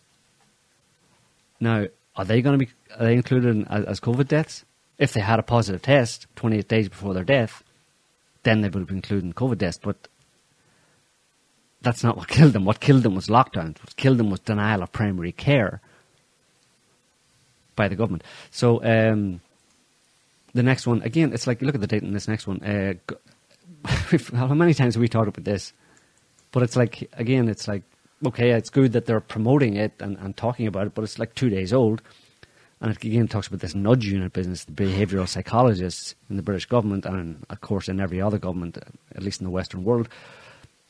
[1.66, 4.64] Now, are they going to be are they included in, as, as COVID deaths?
[5.00, 7.64] If they had a positive test 28 days before their death,
[8.44, 9.80] then they would be included in COVID deaths.
[9.82, 10.08] But
[11.82, 12.66] that's not what killed them.
[12.66, 13.80] What killed them was lockdowns.
[13.80, 15.82] What killed them was denial of primary care
[17.76, 18.24] by the government.
[18.52, 19.42] So um,
[20.54, 22.62] the next one, again, it's like look at the date in this next one.
[22.62, 22.94] Uh,
[24.36, 25.74] how many times have we talked about this?
[26.52, 27.82] But it's like again, it's like
[28.26, 31.36] okay, it's good that they're promoting it and, and talking about it, but it's like
[31.36, 32.02] two days old.
[32.82, 36.66] And it again talks about this nudge unit business, the behavioural psychologists in the British
[36.66, 40.10] government, and of course in every other government, at least in the Western world,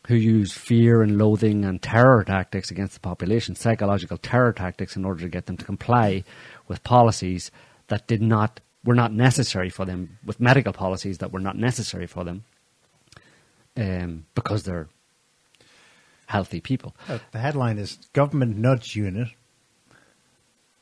[0.08, 5.06] who use fear and loathing and terror tactics against the population, psychological terror tactics, in
[5.06, 6.24] order to get them to comply
[6.68, 7.52] with policies
[7.88, 12.06] that did not were not necessary for them, with medical policies that were not necessary
[12.06, 12.44] for them,
[13.78, 14.88] um, because they're
[16.28, 16.96] healthy people.
[17.08, 19.30] Uh, the headline is Government Nudge Unit,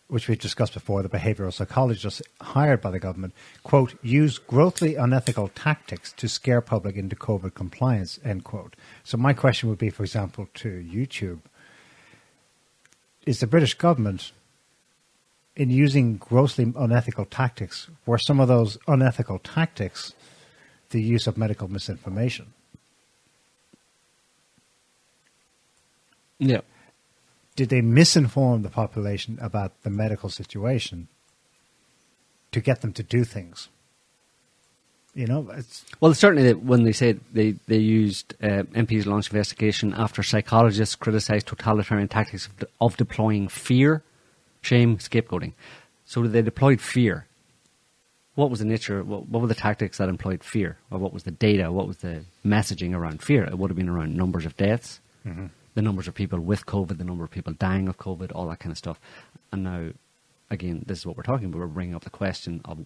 [0.08, 3.34] which we've discussed before, the behavioral psychologist hired by the government,
[3.64, 8.76] quote, use grossly unethical tactics to scare public into COVID compliance, end quote.
[9.04, 11.40] So my question would be, for example, to YouTube,
[13.26, 14.34] is the British government
[15.56, 20.14] in using grossly unethical tactics, were some of those unethical tactics
[20.90, 22.54] the use of medical misinformation?
[26.50, 26.62] Yeah.
[27.56, 31.08] did they misinform the population about the medical situation
[32.52, 33.70] to get them to do things?
[35.16, 39.32] You know, it's Well, certainly that when they said they, they used uh, MPs launched
[39.32, 44.02] investigation after psychologists criticised totalitarian tactics of, de- of deploying fear,
[44.62, 45.54] shame, scapegoating.
[46.06, 47.28] So they deployed fear.
[48.34, 49.04] What was the nature?
[49.04, 50.78] What, what were the tactics that employed fear?
[50.90, 51.72] Or what was the data?
[51.72, 53.44] What was the messaging around fear?
[53.44, 55.00] It would have been around numbers of deaths,
[55.76, 58.60] the numbers of people with COVID, the number of people dying of COVID, all that
[58.60, 59.00] kind of stuff.
[59.52, 59.90] And now,
[60.50, 61.60] again, this is what we're talking about.
[61.60, 62.86] We're bringing up the question of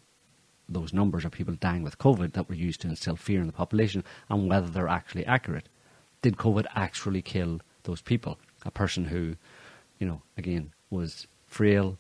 [0.70, 3.54] those numbers of people dying with COVID that were used to instill fear in the
[3.54, 5.70] population and whether they're actually accurate.
[6.22, 8.38] Did COVID actually kill those people?
[8.66, 9.36] A person who,
[10.00, 11.98] you know, again, was frail,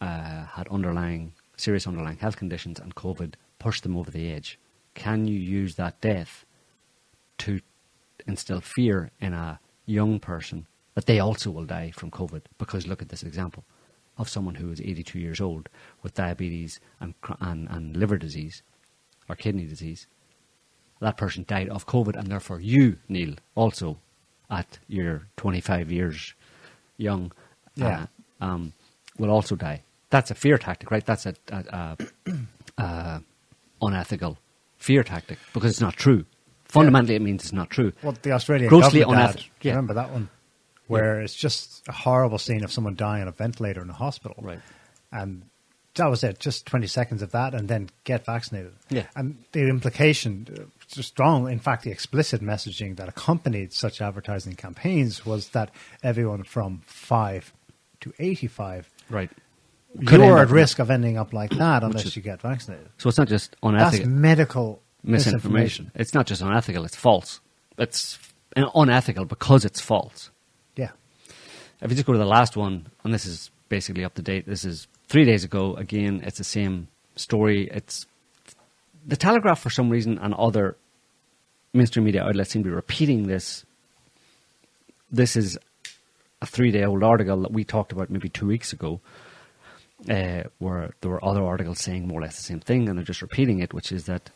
[0.00, 4.58] uh, had underlying, serious underlying health conditions, and COVID pushed them over the edge.
[4.94, 6.44] Can you use that death
[7.38, 7.60] to
[8.26, 12.42] instill fear in a young person that they also will die from COVID?
[12.58, 13.64] Because look at this example
[14.16, 15.68] of someone who is 82 years old
[16.02, 18.62] with diabetes and, and, and liver disease
[19.28, 20.06] or kidney disease.
[21.00, 23.98] That person died of COVID, and therefore you, Neil, also
[24.50, 26.34] at your 25 years
[26.96, 27.30] young,
[27.76, 28.06] Yeah.
[28.40, 28.72] uh, um,
[29.18, 29.82] will also die.
[30.10, 31.04] That's a fear tactic, right?
[31.04, 32.32] That's a, a, a,
[32.82, 33.22] a
[33.80, 34.38] unethical
[34.78, 36.24] fear tactic because it's not true.
[36.68, 37.92] Fundamentally, it means it's not true.
[38.02, 39.44] well, the Australian Grossly unethical.
[39.62, 39.72] Yeah.
[39.72, 40.28] Remember that one,
[40.86, 44.36] where it's just a horrible scene of someone dying on a ventilator in a hospital,
[44.40, 44.60] Right.
[45.10, 45.44] And
[45.94, 46.38] that was it.
[46.38, 48.72] Just twenty seconds of that, and then get vaccinated.
[48.90, 49.06] Yeah.
[49.16, 50.62] and the implication, uh,
[51.02, 51.50] strong.
[51.50, 55.70] In fact, the explicit messaging that accompanied such advertising campaigns was that
[56.02, 57.52] everyone from five
[58.00, 59.30] to eighty-five Right.
[60.06, 62.90] Could you're at risk of ending up like that unless is- you get vaccinated.
[62.98, 63.98] So it's not just unethical.
[63.98, 65.90] That's medical misinformation.
[65.94, 67.40] It's not just unethical; it's false.
[67.76, 68.18] It's
[68.56, 70.30] unethical because it's false.
[70.76, 70.90] Yeah.
[71.80, 74.46] If you just go to the last one, and this is basically up to date.
[74.46, 75.74] This is three days ago.
[75.74, 77.68] Again, it's the same story.
[77.72, 78.06] It's
[79.06, 80.76] the Telegraph for some reason, and other
[81.72, 83.64] mainstream media outlets seem to be repeating this.
[85.10, 85.58] This is
[86.42, 89.00] a three-day-old article that we talked about maybe two weeks ago,
[90.08, 93.04] uh, where there were other articles saying more or less the same thing, and they're
[93.04, 94.30] just repeating it, which is that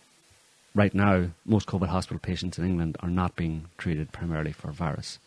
[0.74, 5.18] right now most COVID hospital patients in England are not being treated primarily for virus.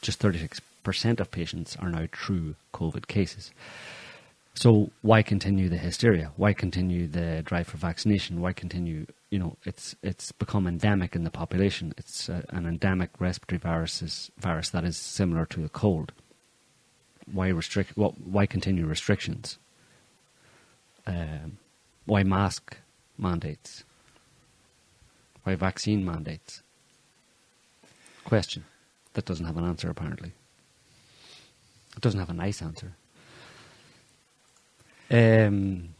[0.00, 0.60] Just 36%
[1.20, 3.52] of patients are now true COVID cases.
[4.54, 6.30] So why continue the hysteria?
[6.36, 8.40] Why continue the drive for vaccination?
[8.40, 9.06] Why continue?
[9.30, 11.92] You know, it's it's become endemic in the population.
[11.98, 16.12] It's uh, an endemic respiratory virus is, virus that is similar to a cold.
[17.30, 17.96] why restrict?
[17.96, 18.20] What?
[18.20, 19.58] Why continue restrictions?
[21.04, 21.58] Um,
[22.06, 22.76] why mask
[23.18, 23.82] mandates?
[25.44, 26.62] Why vaccine mandates?
[28.24, 28.64] Question
[29.14, 30.32] that doesn't have an answer apparently.
[31.96, 32.92] It doesn't have a nice answer.
[35.10, 35.90] Um,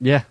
[0.00, 0.22] yeah.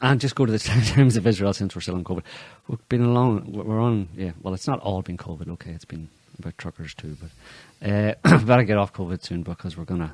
[0.00, 0.58] And just go to the
[0.94, 2.22] Times of Israel since we're still on COVID.
[2.68, 6.08] We've been along, we're on, yeah, well, it's not all been COVID, okay, it's been
[6.38, 7.88] about truckers too, but
[8.24, 10.10] uh, better get off COVID soon because we're going to,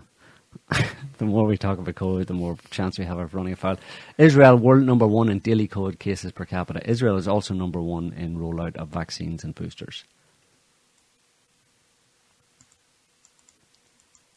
[1.18, 3.76] the more we talk about COVID, the more chance we have of running afoul.
[4.18, 6.88] Israel, world number one in daily COVID cases per capita.
[6.88, 10.04] Israel is also number one in rollout of vaccines and boosters.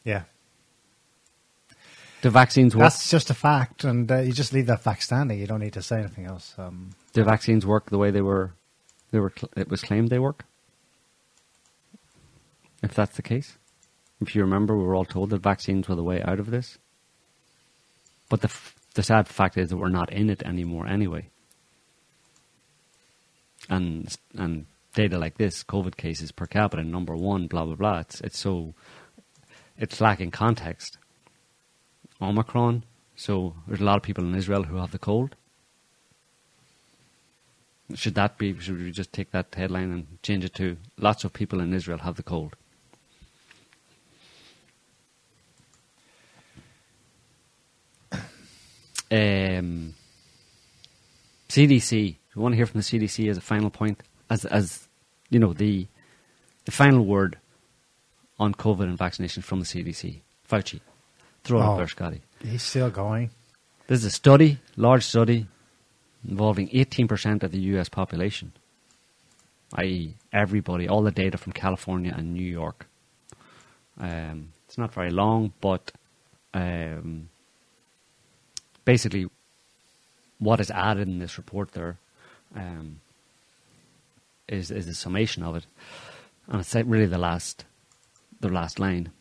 [0.04, 0.22] Yeah.
[2.22, 2.84] Do vaccines work?
[2.84, 5.38] That's just a fact, and uh, you just leave that fact standing.
[5.38, 6.54] You don't need to say anything else.
[6.56, 8.52] Um, Do vaccines work the way they were?
[9.10, 9.32] They were.
[9.36, 10.44] Cl- it was claimed they work.
[12.82, 13.58] If that's the case,
[14.22, 16.78] if you remember, we were all told that vaccines were the way out of this.
[18.28, 21.28] But the f- the sad fact is that we're not in it anymore anyway.
[23.68, 27.98] And and data like this, COVID cases per capita, number one, blah blah blah.
[28.00, 28.74] It's it's so
[29.76, 30.98] it's lacking context.
[32.20, 32.84] Omicron.
[33.16, 35.36] So there's a lot of people in Israel who have the cold.
[37.94, 38.58] Should that be?
[38.58, 41.98] Should we just take that headline and change it to lots of people in Israel
[41.98, 42.56] have the cold?
[49.12, 49.94] Um,
[51.48, 52.16] CDC.
[52.34, 54.88] We want to hear from the CDC as a final point, as as
[55.30, 55.86] you know the
[56.64, 57.38] the final word
[58.38, 60.20] on COVID and vaccination from the CDC.
[60.48, 60.80] Fauci,
[61.44, 61.72] throw it Oh.
[61.72, 62.22] up there, Scotty.
[62.42, 63.30] he's still going.
[63.86, 65.46] This is a study, large study,
[66.26, 68.52] involving 18% of the US population,
[69.74, 72.86] i.e., everybody, all the data from California and New York.
[73.98, 75.92] Um, it's not very long, but
[76.54, 77.28] um,
[78.84, 79.26] basically,
[80.38, 81.98] what is added in this report there
[82.54, 83.00] um,
[84.48, 85.66] is is the summation of it,
[86.48, 87.64] and it's really the last
[88.40, 89.12] the last line.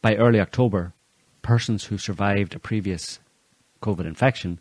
[0.00, 0.92] By early October,
[1.42, 3.20] persons who survived a previous
[3.82, 4.58] COVID infection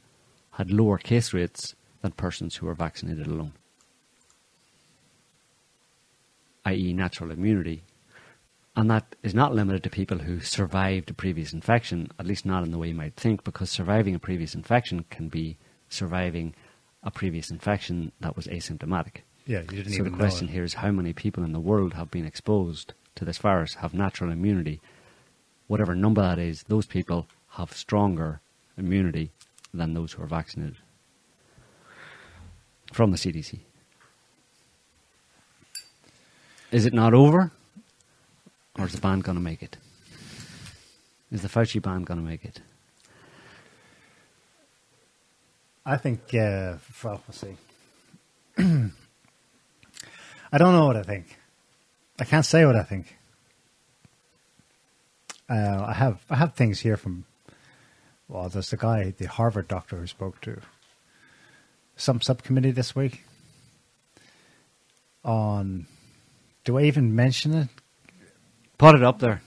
[0.52, 3.54] had lower case rates than persons who were vaccinated alone,
[6.66, 7.84] i.e., natural immunity.
[8.76, 12.64] And that is not limited to people who survived a previous infection, at least not
[12.64, 15.58] in the way you might think, because surviving a previous infection can be
[15.90, 16.56] surviving
[17.04, 19.22] a previous infection that was asymptomatic.
[19.46, 22.10] Yeah, you didn't so the question here is how many people in the world have
[22.10, 24.82] been exposed to this virus, have natural immunity.
[25.68, 28.42] Whatever number that is, those people have stronger
[28.78, 29.32] immunity
[29.74, 30.78] than those who are vaccinated.
[32.92, 33.60] From the CDC.
[36.72, 37.52] Is it not over?
[38.78, 39.78] Or is the band going to make it?
[41.32, 42.62] Is the Fauci band going to make it?
[45.86, 47.58] I think, uh, well, we'll see.
[50.54, 51.38] I don't know what I think.
[52.20, 53.18] I can't say what I think.
[55.50, 57.26] Uh, I have I have things here from.
[58.30, 60.62] Well, there's the guy, the Harvard doctor who spoke to
[61.98, 63.24] some subcommittee this week
[65.26, 65.88] on.
[66.64, 67.68] Do I even mention it?
[68.78, 69.42] Put it up there.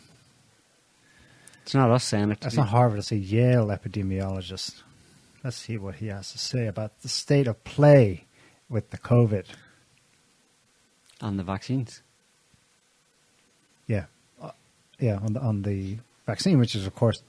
[1.63, 2.41] It's not us saying it.
[2.41, 3.01] That's not Harvard.
[3.01, 4.83] It's a Yale epidemiologist.
[5.43, 8.25] Let's see what he has to say about the state of play
[8.69, 9.47] with the COVID.
[11.21, 12.03] and the vaccines.
[13.87, 14.05] Yeah,
[14.43, 14.51] uh,
[14.99, 17.23] yeah, on the on the vaccine, which is of course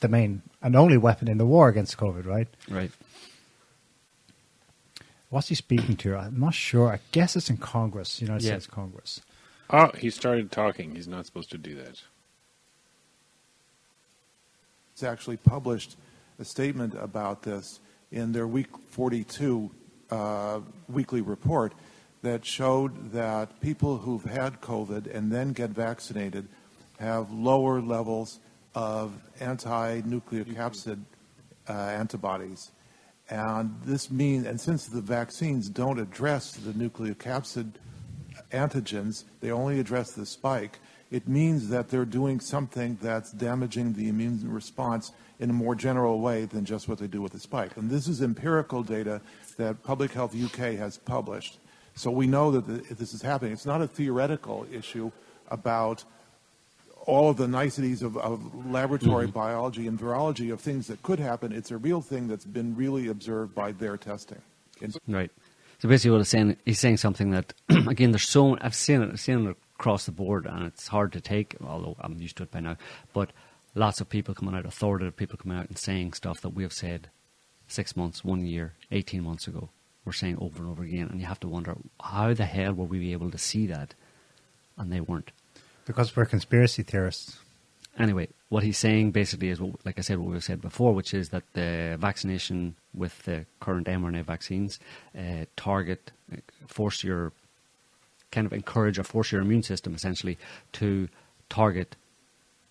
[0.00, 2.48] the main and only weapon in the war against COVID, right?
[2.68, 2.90] Right.
[5.30, 6.16] What's he speaking to?
[6.16, 6.88] I'm not sure.
[6.92, 8.52] I guess it's in Congress, United Yeah.
[8.52, 9.20] States Congress.
[9.70, 10.94] Oh, he started talking.
[10.94, 12.00] He's not supposed to do that.
[14.92, 15.96] It's actually published
[16.38, 17.80] a statement about this
[18.12, 19.70] in their week 42
[20.10, 21.74] uh, weekly report
[22.22, 26.46] that showed that people who've had COVID and then get vaccinated
[26.98, 28.38] have lower levels
[28.74, 31.00] of anti-nucleocapsid
[31.68, 32.70] uh, antibodies.
[33.28, 37.72] And this means, and since the vaccines don't address the nucleocapsid
[38.56, 40.78] antigens, they only address the spike,
[41.10, 46.20] it means that they're doing something that's damaging the immune response in a more general
[46.20, 47.76] way than just what they do with the spike.
[47.76, 49.20] And this is empirical data
[49.56, 51.58] that Public Health UK has published.
[51.94, 53.52] So we know that the, this is happening.
[53.52, 55.12] It's not a theoretical issue
[55.48, 56.04] about
[57.06, 59.38] all of the niceties of, of laboratory mm-hmm.
[59.38, 61.52] biology and virology of things that could happen.
[61.52, 64.42] It's a real thing that's been really observed by their testing.
[65.06, 65.30] Right.
[65.78, 69.10] So basically, what he's saying, he's saying something that again, there's so I've seen it,
[69.12, 71.56] I've seen it across the board, and it's hard to take.
[71.64, 72.76] Although I'm used to it by now,
[73.12, 73.30] but
[73.74, 76.72] lots of people coming out, authoritative people coming out and saying stuff that we have
[76.72, 77.10] said
[77.68, 79.70] six months, one year, eighteen months ago.
[80.04, 82.84] We're saying over and over again, and you have to wonder how the hell were
[82.84, 83.94] we able to see that,
[84.78, 85.32] and they weren't.
[85.84, 87.38] Because we're conspiracy theorists.
[87.98, 91.12] anyway, what he's saying basically is, what, like I said, what we've said before, which
[91.14, 94.78] is that the vaccination with the current mRNA vaccines
[95.18, 96.36] uh, target, uh,
[96.66, 97.32] force your,
[98.30, 100.36] kind of encourage or force your immune system essentially
[100.72, 101.08] to
[101.48, 101.96] target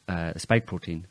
[0.07, 1.07] uh, spike protein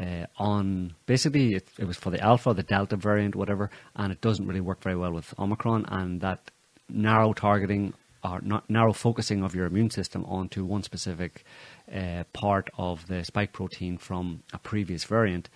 [0.00, 4.20] uh, on basically it, it was for the alpha, the delta variant, whatever, and it
[4.20, 6.50] doesn't really work very well with Omicron, and that
[6.88, 7.94] narrow targeting
[8.24, 11.44] or not narrow focusing of your immune system onto one specific
[11.92, 15.48] uh, part of the spike protein from a previous variant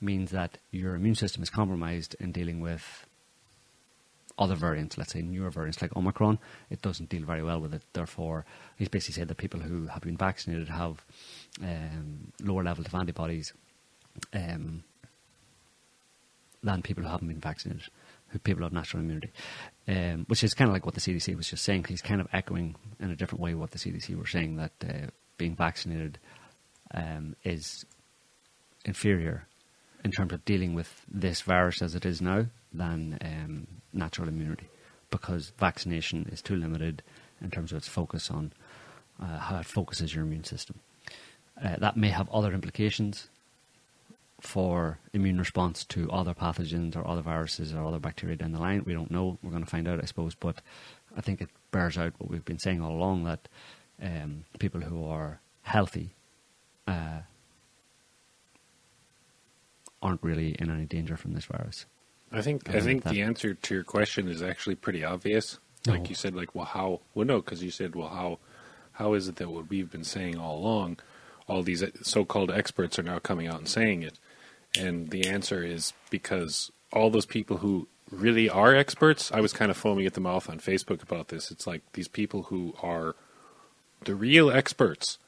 [0.00, 3.06] means that your immune system is compromised in dealing with
[4.38, 6.38] other variants, let's say newer variants like Omicron,
[6.70, 7.82] it doesn't deal very well with it.
[7.92, 8.44] Therefore,
[8.76, 11.04] he's basically said that people who have been vaccinated have
[11.60, 13.52] um, lower levels of antibodies
[14.32, 14.84] um,
[16.62, 17.88] than people who haven't been vaccinated,
[18.44, 19.32] people have natural immunity,
[19.86, 21.84] um, which is kind of like what the CDC was just saying.
[21.88, 25.06] He's kind of echoing in a different way what the CDC were saying that uh,
[25.36, 26.18] being vaccinated
[26.94, 27.84] um, is
[28.84, 29.46] inferior
[30.04, 34.68] in terms of dealing with this virus as it is now than um, natural immunity
[35.10, 37.02] because vaccination is too limited
[37.40, 38.52] in terms of its focus on
[39.20, 40.78] uh, how it focuses your immune system.
[41.62, 43.28] Uh, that may have other implications
[44.40, 48.84] for immune response to other pathogens or other viruses or other bacteria down the line.
[48.84, 49.38] We don't know.
[49.42, 50.34] We're going to find out, I suppose.
[50.34, 50.62] But
[51.16, 53.48] I think it bears out what we've been saying all along that
[54.00, 56.14] um, people who are healthy
[56.86, 57.20] uh,
[60.00, 61.86] aren't really in any danger from this virus.
[62.30, 65.58] I think I I think the answer to your question is actually pretty obvious.
[65.86, 67.00] Like you said, like well, how?
[67.14, 68.38] Well, no, because you said, well, how?
[68.92, 70.98] How is it that what we've been saying all along,
[71.46, 74.18] all these so-called experts are now coming out and saying it?
[74.76, 79.30] And the answer is because all those people who really are experts.
[79.32, 81.50] I was kind of foaming at the mouth on Facebook about this.
[81.50, 83.14] It's like these people who are
[84.04, 85.18] the real experts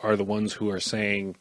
[0.00, 1.36] are the ones who are saying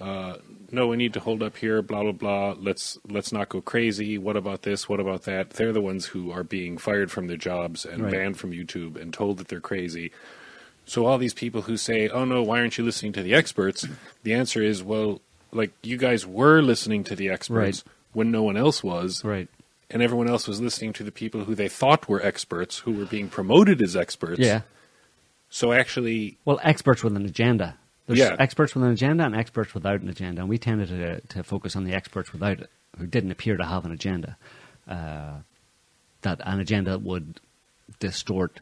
[0.00, 0.38] uh,
[0.72, 2.56] no, we need to hold up here, blah blah blah.
[2.58, 4.18] Let's let's not go crazy.
[4.18, 4.88] What about this?
[4.88, 5.50] What about that?
[5.50, 8.12] They're the ones who are being fired from their jobs and Right.
[8.12, 10.10] banned from YouTube and told that they're crazy.
[10.86, 13.86] So all these people who say, "Oh no, why aren't you listening to the experts?"
[14.24, 15.20] The answer is, well,
[15.52, 17.94] like you guys were listening to the experts Right.
[18.12, 19.48] when no one else was, Right.
[19.90, 23.04] and everyone else was listening to the people who they thought were experts, who were
[23.06, 24.40] being promoted as experts.
[24.40, 24.62] Yeah.
[25.50, 27.76] So actually, Well, experts with an agenda.
[28.06, 28.36] There's Yeah.
[28.38, 31.76] experts with an agenda and experts without an agenda, and we tended to, to focus
[31.76, 34.36] on the experts without it, who didn't appear to have an agenda.
[34.88, 35.40] Uh,
[36.22, 37.40] that an agenda would
[38.00, 38.60] distort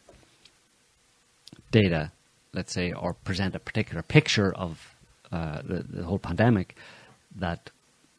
[1.71, 2.11] data,
[2.53, 4.90] let's say, or present a particular picture of
[5.33, 6.77] uh, the, the whole pandemic
[7.37, 7.71] that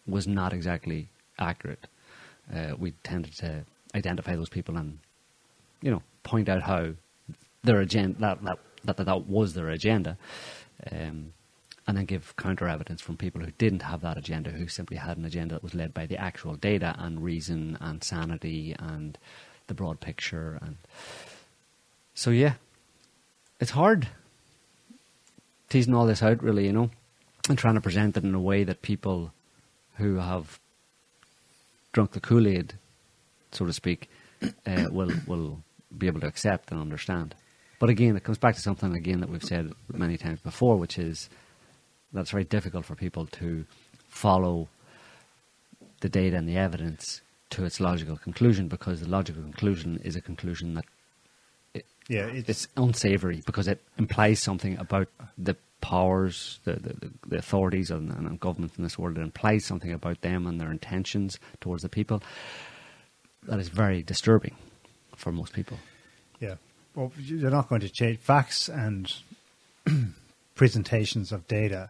[0.07, 1.09] was not exactly
[1.39, 1.87] accurate.
[2.53, 3.63] Uh, we tended to
[3.95, 4.99] identify those people and,
[5.81, 6.93] you know, point out how
[7.63, 10.17] their agenda that that that, that, that was their agenda,
[10.91, 11.33] um,
[11.87, 15.17] and then give counter evidence from people who didn't have that agenda, who simply had
[15.17, 19.17] an agenda that was led by the actual data and reason and sanity and
[19.67, 20.77] the broad picture and
[22.13, 22.53] so yeah,
[23.59, 24.07] it's hard
[25.69, 26.89] teasing all this out really, you know,
[27.49, 29.33] and trying to present it in a way that people
[29.95, 30.59] who have
[31.93, 32.73] drunk the Kool Aid,
[33.51, 34.09] so to speak,
[34.65, 35.63] uh, will will
[35.97, 37.35] be able to accept and understand.
[37.79, 40.97] But again, it comes back to something again that we've said many times before, which
[40.97, 41.29] is
[42.13, 43.65] that it's very difficult for people to
[44.07, 44.67] follow
[46.01, 50.21] the data and the evidence to its logical conclusion because the logical conclusion is a
[50.21, 50.85] conclusion that
[52.07, 55.07] Yeah, it's, it's unsavory because it implies something about
[55.37, 59.17] the powers, the, the, the authorities and, and governments in this world.
[59.17, 62.21] It implies something about them and their intentions towards the people
[63.43, 64.55] that is very disturbing
[65.15, 65.77] for most people.
[66.39, 66.55] yeah.
[66.95, 69.13] Well, you're not going to change facts and
[70.55, 71.89] presentations of data.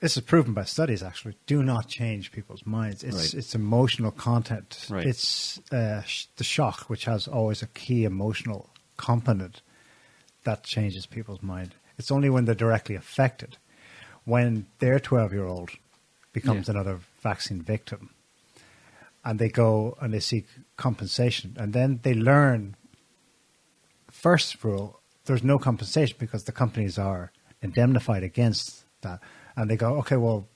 [0.00, 1.02] This is proven by studies.
[1.02, 3.02] Actually, do not change people's minds.
[3.04, 3.34] It's Right.
[3.34, 4.86] it's emotional content.
[4.88, 5.06] Right.
[5.06, 9.62] It's uh, sh- the shock, which has always a key emotional component,
[10.44, 11.74] that changes people's mind.
[12.02, 13.58] It's only when they're directly affected,
[14.24, 15.70] when their twelve-year-old
[16.32, 16.74] becomes Yeah.
[16.74, 18.10] another vaccine victim,
[19.24, 20.46] and they go and they seek
[20.76, 22.74] compensation, and then they learn
[24.10, 27.30] first rule, there's no compensation because the companies are
[27.62, 29.20] indemnified against that.
[29.56, 30.48] And they go, okay, well,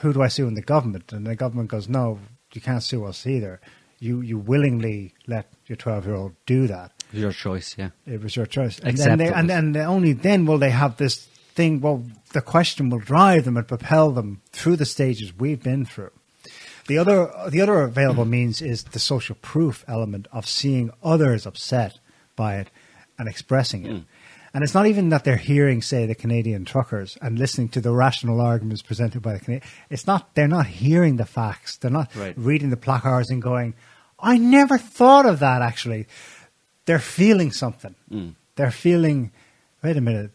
[0.00, 1.12] who do I sue in the government?
[1.12, 2.18] And the government goes, no,
[2.52, 3.60] you can't sue us either.
[3.98, 6.92] you you willingly let your twelve year old do that.
[7.16, 7.90] Your choice, yeah.
[8.06, 8.78] It was your choice.
[8.78, 11.16] And then, they, and, only then will they have this
[11.54, 11.80] thing.
[11.80, 16.10] Well, the question will drive them and propel them through the stages we've been through.
[16.86, 21.98] The other, the other available means is the social proof element of seeing others upset
[22.36, 22.70] by it
[23.18, 23.90] and expressing it.
[23.90, 23.98] Hmm.
[24.54, 27.92] And it's not even that they're hearing, say, the Canadian truckers and listening to the
[27.92, 29.68] rational arguments presented by the Canadian.
[29.90, 31.76] It's not, they're not hearing the facts.
[31.76, 32.34] They're not Right.
[32.38, 33.74] reading the placards and going,
[34.18, 36.06] I never thought of that actually.
[36.86, 37.94] They're feeling something.
[38.10, 38.34] Mm.
[38.56, 39.32] They're feeling,
[39.82, 40.30] wait a minute,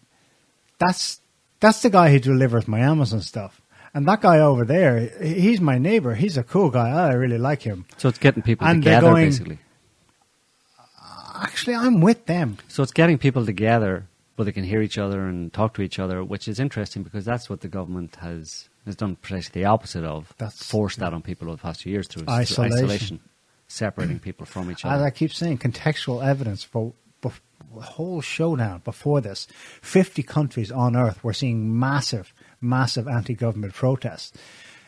[0.78, 1.19] that's,
[1.60, 3.61] that's the guy who delivers my Amazon stuff.
[3.94, 6.15] And that guy over there, he's my neighbor.
[6.15, 6.90] He's a cool guy.
[6.90, 7.86] I really like him.
[7.98, 9.60] So it's getting people And together, going- basically.
[11.41, 12.57] Actually, I'm with them.
[12.68, 14.06] So it's getting people together
[14.36, 17.26] where they can hear each other and talk to each other, which is interesting because
[17.26, 20.34] that's what the government has has done precisely the opposite of.
[20.38, 23.19] That's- forced that on people over the past few years through, through Isolation.
[23.72, 24.95] Separating people from each other.
[24.95, 25.02] As.
[25.02, 27.31] I keep saying, contextual evidence for the
[27.81, 29.48] whole showdown before this.
[29.81, 34.34] 50 countries on earth were seeing massive, massive anti government protests.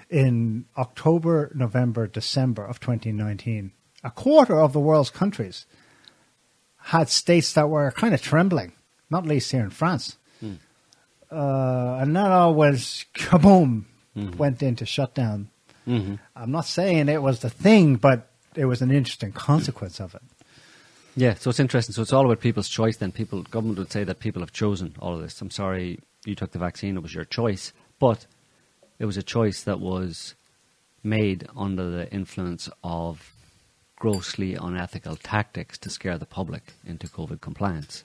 [0.09, 3.71] In October, November, December of 2019,
[4.03, 5.65] a quarter of the world's countries
[6.77, 8.73] had states that were kind of trembling,
[9.09, 10.17] not least here in France.
[11.31, 13.85] Uh, and that all was kaboom,
[14.37, 15.49] went into shutdown.
[15.87, 16.19] Mhm.
[16.35, 20.21] I'm not saying it was the thing, but it was an interesting consequence of it.
[21.15, 21.93] Yeah, so it's interesting.
[21.93, 22.97] So it's all about people's choice.
[22.97, 25.39] Then people, government would say that people have chosen all of this.
[25.41, 28.25] I'm sorry you took the vaccine; it was your choice, but
[28.99, 30.35] it was a choice that was
[31.03, 33.33] made under the influence of
[33.97, 38.03] grossly unethical tactics to scare the public into COVID compliance.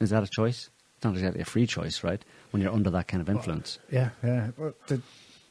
[0.00, 0.70] Is that a choice?
[0.96, 2.22] It's not exactly a free choice, right?
[2.50, 3.78] When you're under that kind of influence.
[3.90, 4.50] Yeah, yeah.
[4.56, 5.00] Well, the,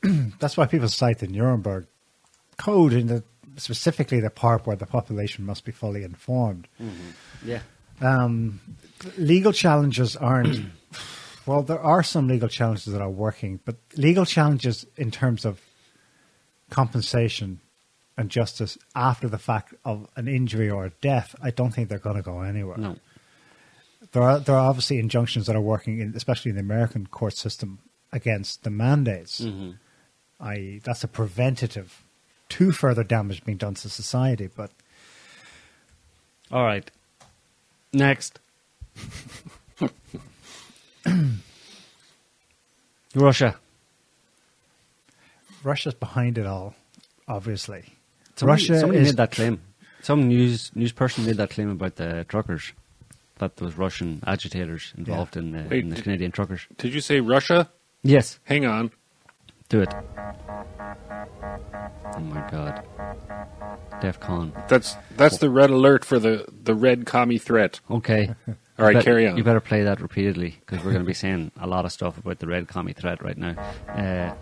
[0.40, 1.88] that's why people cite the Nuremberg
[2.58, 3.24] Code in the
[3.58, 6.68] specifically the part where the population must be fully informed.
[7.46, 7.62] Yeah.
[8.02, 8.60] Um,
[9.18, 10.66] legal challenges aren't.
[11.46, 15.62] well, there are some legal challenges that are working, but legal challenges in terms of
[16.70, 17.60] compensation
[18.18, 22.00] and justice after the fact of an injury or a death, I don't think they're
[22.00, 22.78] going to go anywhere.
[22.78, 22.96] No.
[24.12, 27.36] There are there are obviously injunctions that are working, in, especially in the American court
[27.36, 27.80] system,
[28.12, 29.42] against the mandates.
[29.42, 29.72] Mm-hmm.
[30.40, 32.04] I that's a preventative
[32.50, 34.50] to further damage being done to society.
[34.54, 34.72] But
[36.52, 36.90] All right.
[37.94, 38.40] Next.
[43.16, 43.56] Russia.
[45.64, 46.74] Russia's behind it all,
[47.28, 47.94] obviously.
[48.36, 49.62] Somebody, Russia somebody is made that claim.
[50.02, 52.72] Some news news person made that claim about the truckers.
[53.40, 56.68] That there was Russian agitators involved in, the, Wait, in the did- Canadian truckers.
[56.78, 57.70] Did you say Russia?
[58.04, 58.92] Yes, Hang on.
[59.70, 59.94] Do it.
[62.16, 62.84] Oh my god.
[64.02, 64.68] DEFCON.
[64.68, 67.80] That's that's the red alert for the the red commie threat.
[67.90, 68.34] Okay.
[68.80, 69.36] All right, Bet- carry on.
[69.36, 72.18] You better play that repeatedly because we're going to be saying a lot of stuff
[72.18, 73.56] about the red commie threat right now.
[73.90, 74.34] Uh,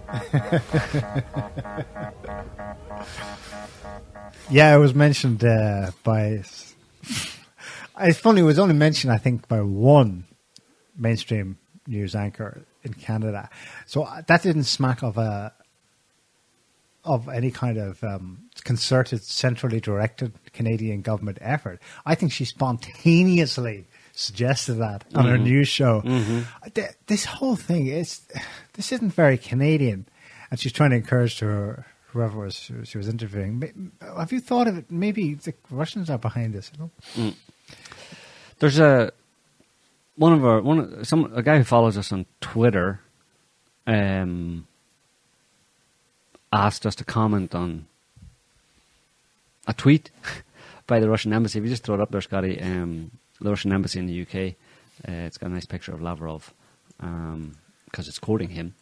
[4.50, 6.44] Yeah, it was mentioned uh, by.
[8.00, 8.42] It's funny.
[8.42, 10.26] It was only mentioned, I think, by one
[10.96, 13.50] mainstream news anchor in Canada.
[13.86, 15.54] So uh, that didn't smack of a
[17.06, 21.80] of any kind of um, concerted, centrally directed Canadian government effort.
[22.06, 26.02] I think she spontaneously suggested that on her news show.
[26.74, 28.22] Th- This whole thing is
[28.74, 30.06] this isn't very Canadian,
[30.52, 33.92] and she's trying to encourage her whoever was she was interviewing.
[34.02, 34.92] Have you thought of it?
[34.92, 36.72] Maybe the Russians are behind this.
[36.78, 36.92] You
[37.26, 37.34] know?
[38.60, 39.12] There's a
[40.18, 43.00] one of our one some a guy who follows us on Twitter
[43.86, 44.68] um,
[46.52, 47.88] asked us to comment on
[49.68, 50.12] a tweet
[50.88, 51.60] by the Russian embassy.
[51.60, 54.56] If you just throw it up there, Scotty, um, the Russian embassy in the UK.
[55.08, 56.54] Uh, it's got a nice picture of Lavrov
[56.98, 58.74] because it's quoting him.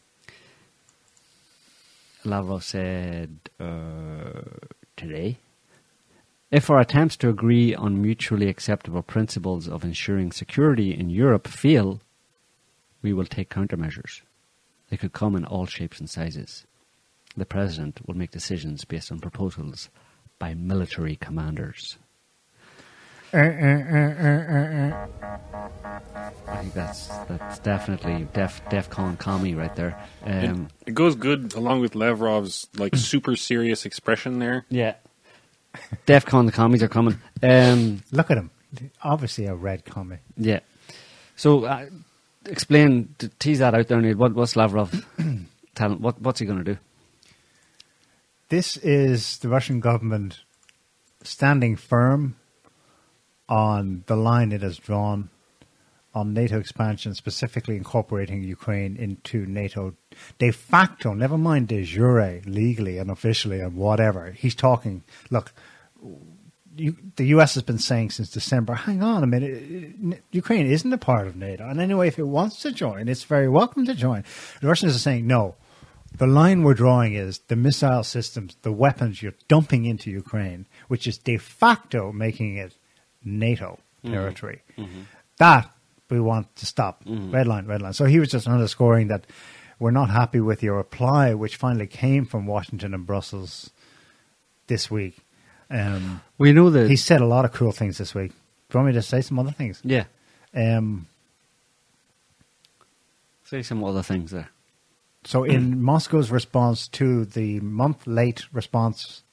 [2.23, 4.41] Lavrov said uh,
[4.95, 5.37] today
[6.55, 11.99] if our attempts to agree on mutually acceptable principles of ensuring security in Europe fail,
[13.01, 14.21] we will take countermeasures.
[14.89, 16.65] They could come in all shapes and sizes.
[17.35, 19.89] The President will make decisions based on proposals
[20.39, 21.97] by military commanders.
[23.33, 25.07] Uh, uh, uh.
[26.47, 30.01] I think that's that's definitely def DEFCON commie right there.
[30.23, 34.65] Um, it, it goes good along with Lavrov's like super serious expression there.
[34.69, 34.93] yeah,
[36.05, 37.19] DEFCON the commies are coming.
[37.41, 38.51] Um, Look at him.
[39.03, 40.21] Obviously, a red comic.
[40.37, 40.59] Yeah.
[41.35, 41.87] So, uh,
[42.45, 44.17] explain, to tease that out there, Neil.
[44.17, 45.05] What, what's Lavrov
[45.75, 46.01] telling?
[46.01, 46.77] What, what's he going to do?
[48.49, 50.41] This is the Russian government
[51.23, 52.35] standing firm
[53.49, 55.29] on the line it has drawn
[56.15, 59.93] on NATO expansion, specifically incorporating Ukraine into NATO
[60.39, 64.31] de facto, never mind de jure, legally and officially and whatever.
[64.31, 65.53] He's talking, look,
[66.77, 70.97] you, the US has been saying since December, hang on a minute, Ukraine isn't a
[70.97, 71.67] part of NATO.
[71.67, 74.23] And anyway, if it wants to join, it's very welcome to join.
[74.61, 75.55] The Russians are saying, no,
[76.17, 81.07] the line we're drawing is the missile systems, the weapons you're dumping into Ukraine, which
[81.07, 82.77] is de facto making it
[83.23, 84.13] NATO mm-hmm.
[84.13, 84.61] territory.
[84.77, 85.01] Mm-hmm.
[85.37, 85.69] That
[86.09, 87.01] we want to stop.
[87.05, 87.93] Red line, red line.
[87.93, 89.25] So he was just underscoring that
[89.79, 93.71] we're not happy with your reply, which finally came from Washington and Brussels
[94.67, 95.17] this week.
[95.69, 96.89] Um, We know that.
[96.89, 98.31] he said a lot of cool things this week.
[98.31, 99.81] Do you want me to say some other things?
[99.83, 100.05] yeah.
[100.53, 101.07] Um,
[103.43, 104.49] Say some other things there.
[105.23, 109.23] So, in Moscow's response to the month late response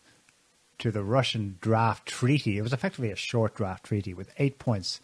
[0.78, 5.00] to the Russian draft treaty, it was effectively a short draft treaty with eight points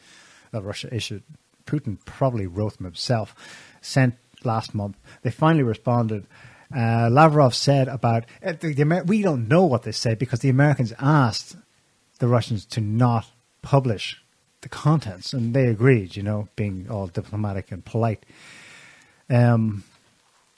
[0.50, 1.22] that Russia issued.
[1.68, 3.34] Putin probably wrote them himself,
[3.82, 4.96] sent last month.
[5.22, 6.26] They finally responded.
[6.74, 10.40] Uh, Lavrov said about uh, the, the, Amer- we don't know what they said because
[10.40, 11.56] the Americans asked
[12.18, 13.26] the Russians to not
[13.62, 14.22] publish
[14.62, 16.16] the contents, and they agreed.
[16.16, 18.24] You know, being all diplomatic and polite.
[19.30, 19.84] Um,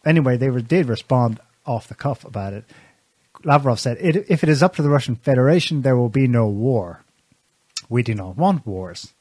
[0.05, 2.65] anyway, they were, did respond off the cuff about it.
[3.43, 7.03] Lavrov said, if it is up to the Russian Federation, there will be no war.
[7.89, 9.15] We do not want wars.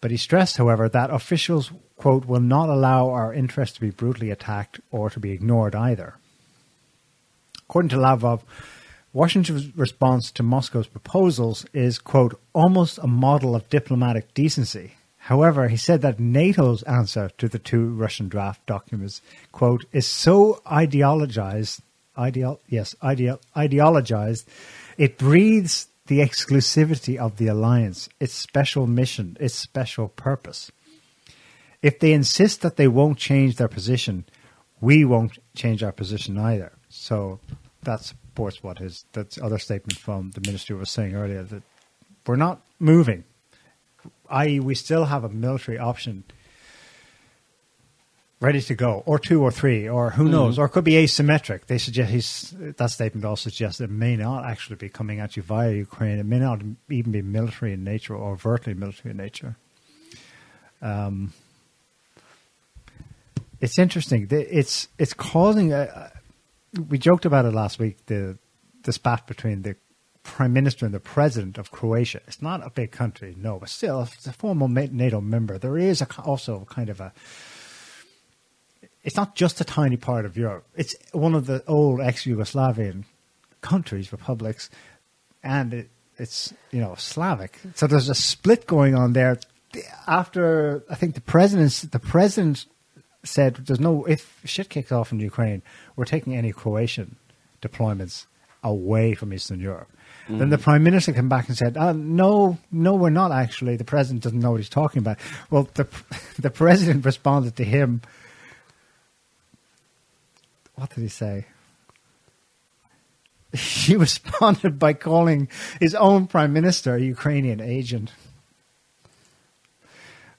[0.00, 4.30] But he stressed, however, that officials, quote, will not allow our interests to be brutally
[4.30, 6.14] attacked or to be ignored either.
[7.68, 8.44] According to Lavrov,
[9.12, 14.92] Washington's response to Moscow's proposals is, quote, almost a model of diplomatic decency.
[15.16, 20.60] However, he said that NATO's answer to the two Russian draft documents, quote, is so
[20.66, 21.80] ideologized,
[22.16, 24.44] ideal, yes, ideal, ideologized,
[24.98, 30.70] it breathes the exclusivity of the alliance, its special mission, its special purpose.
[31.82, 34.24] If they insist that they won't change their position,
[34.80, 36.72] we won't change our position either.
[36.88, 37.40] So
[37.82, 41.62] that supports what his that other statement from the ministry was saying earlier that
[42.26, 43.24] we're not moving.
[44.28, 46.24] I.e., we still have a military option
[48.40, 50.30] ready to go, or two or three, or who hmm.
[50.30, 51.66] knows, or it could be asymmetric.
[51.66, 55.42] They suggest he's, that statement also suggests it may not actually be coming at you
[55.42, 56.18] via Ukraine.
[56.18, 56.60] It may not
[56.90, 59.56] even be military in nature or overtly military in nature.
[60.82, 61.32] Um,
[63.60, 64.28] it's interesting.
[64.30, 66.12] It's it's causing a.
[66.90, 68.04] We joked about it last week.
[68.06, 68.36] The
[68.82, 69.76] the spat between the
[70.22, 72.20] prime minister and the president of Croatia.
[72.26, 75.56] It's not a big country, no, but still, it's a former NATO member.
[75.56, 77.12] There is a, also kind of a.
[79.06, 80.66] It's not just a tiny part of Europe.
[80.74, 83.04] It's one of the old ex-Yugoslavian
[83.60, 84.68] countries, republics,
[85.44, 87.60] and it, it's you know Slavic.
[87.76, 89.38] So there's a split going on there.
[90.08, 92.66] After I think the president, the president
[93.22, 95.62] said, "There's no if shit kicks off in Ukraine,
[95.94, 97.14] we're taking any Croatian
[97.62, 98.26] deployments
[98.64, 99.88] away from Eastern Europe."
[100.28, 103.76] Then the prime minister came back and said, uh, "No, no, we're not actually.
[103.76, 105.18] The president doesn't know what he's talking about."
[105.48, 105.86] Well, the
[106.40, 108.02] the president responded to him.
[110.76, 111.46] What did he say?
[113.56, 115.48] He responded by calling
[115.80, 118.12] his own prime minister a Ukrainian agent.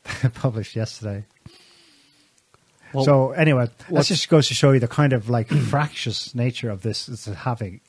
[0.36, 1.26] Published yesterday.
[2.94, 6.70] Well, so anyway, that just goes to show you the kind of like fractious nature
[6.70, 7.82] of this is having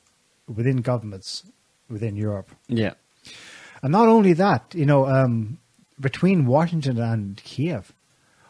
[0.46, 1.44] within governments
[1.90, 2.50] within Europe.
[2.68, 2.94] yeah.
[3.82, 5.58] And not only that, you know, um,
[6.00, 7.92] between Washington and Kiev,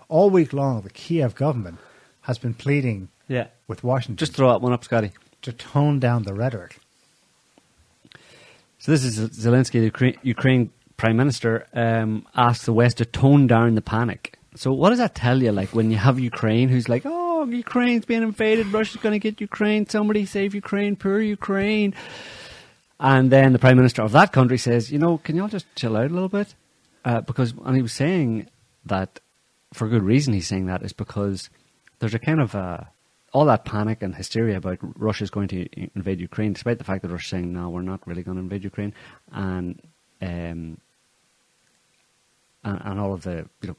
[0.09, 1.79] all week long, the Kiev government
[2.23, 3.49] has been pleading Yeah.
[3.67, 5.13] with Washington Just throw that one up, Scotty.
[5.43, 6.79] to tone down the rhetoric.
[8.79, 13.75] So this is Zelensky, the Ukraine, Prime Minister, um, asked the West to tone down
[13.75, 14.39] the panic.
[14.55, 15.53] So what does that tell you?
[15.53, 18.67] Like when you have Ukraine, who's like, "Oh, Ukraine's being invaded.
[18.73, 19.89] Russia's going to get Ukraine.
[19.89, 20.97] Somebody save Ukraine.
[20.97, 21.95] Poor Ukraine."
[22.99, 25.97] And then the Prime Minister of that country says, "You know, can y'all just chill
[25.97, 26.55] out a little bit?"
[27.05, 28.49] Uh, because and he was saying
[28.87, 29.21] that
[29.73, 30.33] for good reason.
[30.35, 31.51] He's saying that is because
[32.01, 32.81] there's a kind of uh,
[33.33, 37.11] all that panic and hysteria about Russia's going to invade Ukraine, despite the fact that
[37.11, 38.95] Russia's saying, "No, we're not really going to invade Ukraine,"
[39.33, 39.81] and
[40.23, 40.79] um,
[42.65, 43.77] and, and all of the you know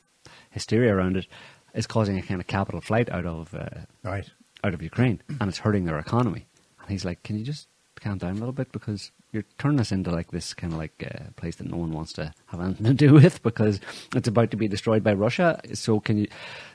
[0.51, 1.27] hysteria around it
[1.73, 3.69] is causing a kind of capital flight out of uh,
[4.03, 4.29] Right.
[4.63, 6.45] out of Ukraine, and it's hurting their economy.
[6.81, 7.67] And he's like, "Can you just
[7.99, 11.03] calm down a little bit because you're turning us into like this kind of like
[11.03, 13.79] uh, place that no one wants to have anything to do with because
[14.15, 16.27] it's about to be destroyed by Russia." So can you?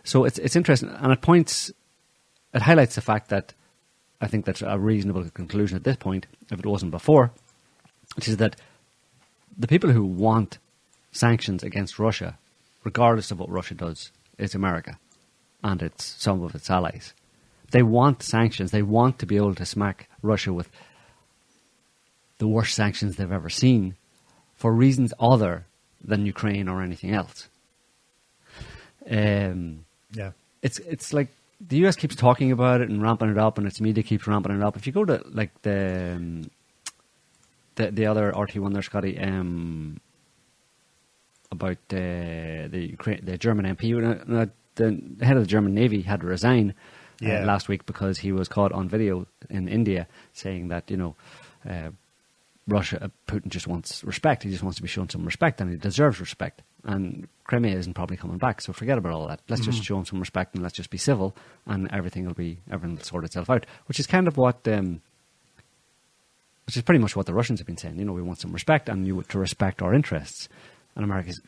[0.04, 1.72] So it's it's interesting, and it points,
[2.54, 3.52] it highlights the fact that
[4.20, 7.32] I think that's a reasonable conclusion at this point, if it wasn't before,
[8.16, 8.56] which is that
[9.58, 10.58] the people who want
[11.12, 12.38] sanctions against Russia,
[12.84, 14.98] regardless of what Russia does, is America
[15.62, 17.12] and it's some of its allies.
[17.70, 18.70] They want sanctions.
[18.70, 20.68] They want to be able to smack Russia with
[22.38, 23.96] the worst sanctions they've ever seen
[24.54, 25.64] for reasons other
[26.02, 27.48] than Ukraine or anything else.
[29.10, 30.32] Um, Yeah.
[30.62, 31.28] it's it's like
[31.60, 34.54] the US keeps talking about it and ramping it up, and its media keeps ramping
[34.56, 34.76] it up.
[34.76, 36.50] If you go to like the um,
[37.76, 40.00] the the other RT one there, Scotty, um,
[41.50, 46.20] about uh, the Ukraine, the German MP, uh, the head of the German Navy had
[46.20, 46.70] to resign
[47.22, 47.44] uh, Yeah.
[47.44, 51.14] last week because he was caught on video in India saying that you know.
[51.68, 51.90] Uh,
[52.66, 54.42] Russia, uh, Putin just wants respect.
[54.42, 56.62] He just wants to be shown some respect, and he deserves respect.
[56.84, 59.40] And Crimea isn't probably coming back, so forget about all that.
[59.48, 61.34] Let's just show them some respect, and let's just be civil,
[61.66, 63.66] and everything will be everything will sort itself out.
[63.86, 65.00] Which is kind of what, um,
[66.66, 67.98] which is pretty much what the Russians have been saying.
[67.98, 70.48] You know, we want some respect, and you to respect our interests.
[70.96, 71.40] And America's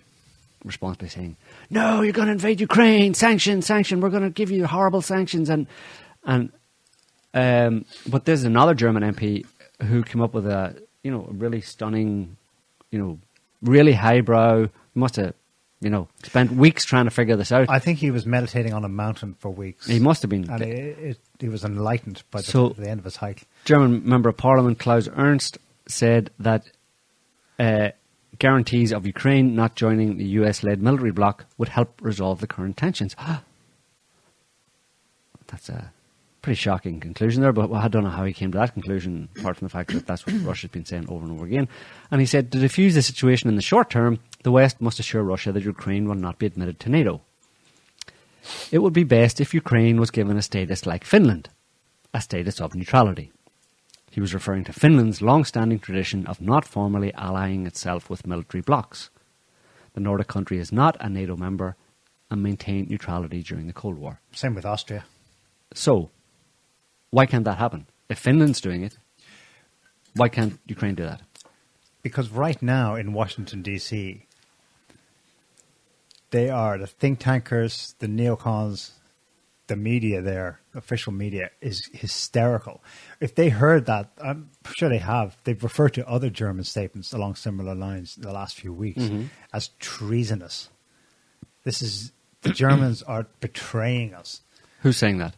[0.64, 1.36] response by saying,
[1.70, 3.14] "No, you're going to invade Ukraine.
[3.14, 4.00] Sanction, sanction.
[4.00, 5.66] We're going to give you horrible sanctions." And
[6.24, 6.50] and
[7.34, 9.46] um, but there's another German MP
[9.82, 12.36] who came up with a you know a really stunning,
[12.90, 13.18] you know,
[13.62, 14.68] really highbrow.
[14.96, 15.34] Must have
[15.80, 17.68] you know spent weeks trying to figure this out.
[17.68, 19.86] I think he was meditating on a mountain for weeks.
[19.86, 20.50] he must have been.
[20.50, 23.44] and it, it, he was enlightened by the, So- the end of his hike.
[23.64, 26.64] German member of parliament Klaus Ernst said that
[27.58, 27.90] uh,
[28.38, 33.14] guarantees of Ukraine not joining the US-led military bloc would help resolve the current tensions.
[35.48, 35.92] That's a
[36.42, 39.56] pretty shocking conclusion there, but I don't know how he came to that conclusion, apart
[39.56, 41.68] from the fact that that's what Russia's been saying over and over again.
[42.10, 45.24] And he said to defuse the situation in the short term, the West must assure
[45.24, 47.20] Russia that Ukraine will not be admitted to NATO.
[48.70, 51.48] It would be best if Ukraine was given a status like Finland,
[52.14, 53.32] a status of neutrality.
[54.08, 58.62] He was referring to Finland's long standing tradition of not formally allying itself with military
[58.62, 59.10] blocs.
[59.94, 61.74] The Nordic country is not a NATO member
[62.30, 64.20] and maintained neutrality during the Cold War.
[64.30, 65.06] Same with Austria.
[65.74, 66.10] So,
[67.10, 67.88] why can't that happen?
[68.08, 68.96] If Finland's doing it,
[70.14, 71.22] why can't Ukraine do that?
[72.04, 74.25] Because right now in Washington, D.C.,
[76.30, 78.90] they are the think tankers, the neocons,
[79.66, 82.82] the media there, official media, is hysterical.
[83.20, 87.34] If they heard that, I'm sure they have, they've referred to other German statements along
[87.34, 89.24] similar lines in the last few weeks mm-hmm.
[89.52, 90.68] as treasonous.
[91.64, 92.12] This is,
[92.42, 94.42] the Germans are betraying us.
[94.82, 95.34] Who's saying that?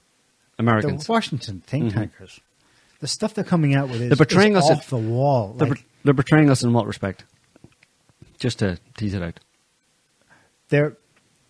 [0.59, 1.07] Americans.
[1.07, 1.99] The Washington think mm-hmm.
[1.99, 2.41] tankers.
[3.01, 5.55] The stuff they're coming out with is, They're betraying is us off if- the wall.
[5.57, 7.25] They're, Like, they're betraying us in what respect?
[8.39, 9.41] Just to tease it out.
[10.69, 10.97] They're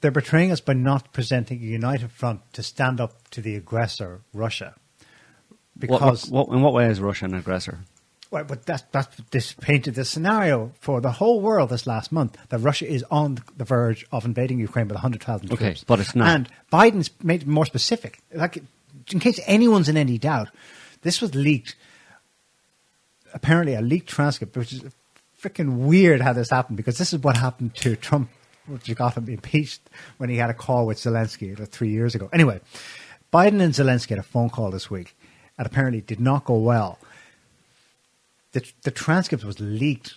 [0.01, 4.21] they're betraying us by not presenting a united front to stand up to the aggressor,
[4.33, 4.75] Russia.
[5.81, 7.79] What, what, Because, what, in what way is Russia an aggressor?
[8.31, 12.37] well, but that's that's this painted the scenario for the whole world this last month
[12.51, 15.85] that Russia is on the verge of invading Ukraine with hundred thousand Okay, troops.
[15.85, 16.29] but it's not.
[16.29, 18.19] And Biden's made it more specific.
[18.33, 18.63] Like,
[19.11, 20.49] in case anyone's in any doubt,
[21.03, 21.75] this was leaked.
[23.35, 24.83] Apparently, a leaked transcript, which is
[25.41, 28.29] freaking weird how this happened because this is what happened to Trump,
[28.69, 29.81] which got him impeached
[30.19, 32.29] when he had a call with Zelensky like three years ago.
[32.33, 32.61] Anyway,
[33.33, 35.17] Biden and Zelensky had a phone call this week,
[35.57, 36.99] and apparently did not go well.
[38.53, 40.15] The, the transcript was leaked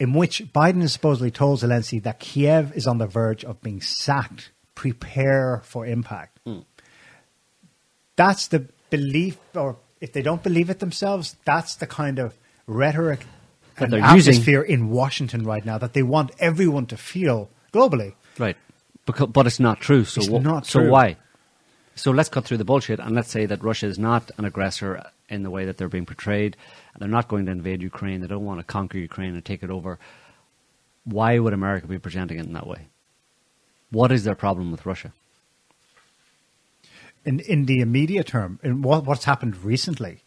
[0.00, 3.82] in which Biden has supposedly told Zelensky that Kiev is on the verge of being
[3.82, 4.50] sacked.
[4.74, 6.38] Prepare for impact.
[6.44, 6.60] Hmm.
[8.16, 12.36] That's the belief, or if they don't believe it themselves, that's the kind of
[12.66, 13.26] rhetoric
[13.80, 14.34] And they're using.
[14.34, 18.14] atmosphere in Washington right now that they want everyone to feel globally.
[18.38, 18.56] Right.
[19.06, 20.04] Because, but it's not true.
[20.04, 21.16] So, It's wha- not so why?
[21.94, 25.04] So let's cut through the bullshit and let's say that Russia is not an aggressor
[25.28, 26.56] in the way that they're being portrayed.
[26.98, 28.20] They're not going to invade Ukraine.
[28.20, 29.98] They don't want to conquer Ukraine and take it over.
[31.04, 32.88] Why would America be presenting it in that way?
[33.90, 35.12] What is their problem with Russia?
[37.24, 40.22] In in the immediate term, in what, what's happened recently,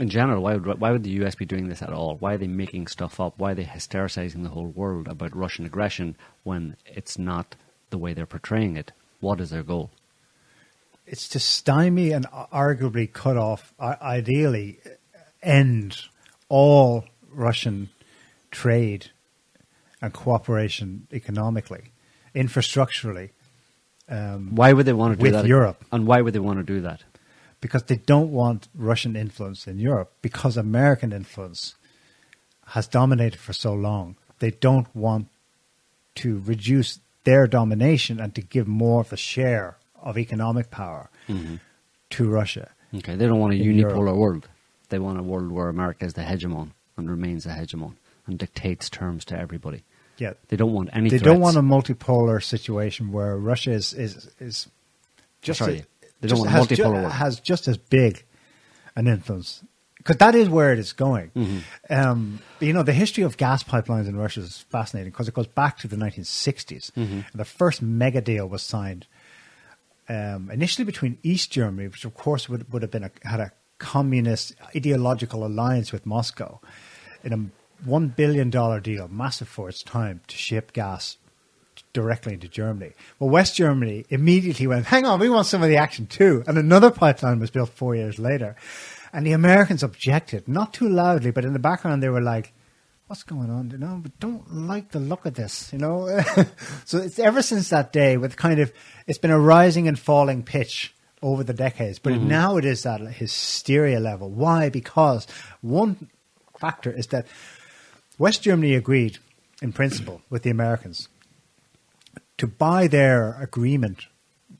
[0.00, 2.16] In general, why would why would the US be doing this at all?
[2.16, 3.34] Why are they making stuff up?
[3.38, 7.54] Why are they hystericizing the whole world about Russian aggression when it's not
[7.90, 8.92] the way they're portraying it?
[9.20, 9.90] What is their goal?
[11.06, 14.78] it's to stymie and arguably cut off, ideally,
[15.42, 15.96] end
[16.48, 17.90] all Russian
[18.50, 19.10] trade
[20.00, 21.92] and cooperation economically,
[22.34, 23.30] infrastructurally,
[24.08, 25.46] um, Why would they want to do With that?
[25.46, 25.84] Europe.
[25.90, 27.02] And why would they want to do that?
[27.64, 31.76] Because they don't want Russian influence in Europe because American influence
[32.66, 34.16] has dominated for so long.
[34.38, 35.28] They don't want
[36.16, 41.54] to reduce their domination and to give more of a share of economic power mm-hmm.
[42.10, 42.68] to Russia.
[42.96, 43.96] Okay, they don't want a In Europe.
[43.96, 44.46] unipolar world.
[44.90, 47.94] They want a world where America is the hegemon and remains the hegemon
[48.26, 49.84] and dictates terms to everybody.
[50.18, 50.34] Yeah.
[50.48, 51.08] They don't want any.
[51.08, 51.32] They threats.
[51.32, 54.68] don't want a multipolar situation where Russia is is, is
[55.40, 55.84] just Sorry,
[56.20, 57.12] they don't want has, ju- world.
[57.12, 58.24] has just as big
[58.96, 59.62] an influence
[60.04, 61.30] because that is where it is going.
[61.30, 61.58] Mm-hmm.
[61.88, 65.46] Um, you know, the history of gas pipelines in Russia is fascinating because it goes
[65.46, 66.92] back to the 1960s.
[66.92, 67.02] Mm-hmm.
[67.02, 69.06] And the first mega deal was signed
[70.10, 73.52] um, initially between East Germany, which of course would, would have been a, had a
[73.78, 76.60] communist ideological alliance with Moscow,
[77.22, 81.16] in a one billion dollar deal, massive for its time, to ship gas
[81.94, 82.92] directly into Germany.
[83.18, 86.58] Well, West Germany immediately went, "Hang on, we want some of the action too," and
[86.58, 88.54] another pipeline was built four years later.
[89.14, 92.52] And the Americans objected, not too loudly, but in the background they were like,
[93.06, 93.70] what's going on?
[93.70, 96.08] You know, we don't like the look of this, you know.
[96.84, 98.72] so it's ever since that day with kind of
[99.06, 102.28] it's been a rising and falling pitch over the decades, but mm-hmm.
[102.28, 104.30] now it is at a hysteria level.
[104.30, 104.68] Why?
[104.68, 105.26] Because
[105.60, 106.08] one
[106.58, 107.26] factor is that
[108.18, 109.18] West Germany agreed
[109.62, 111.08] in principle with the Americans
[112.38, 114.06] to buy their agreement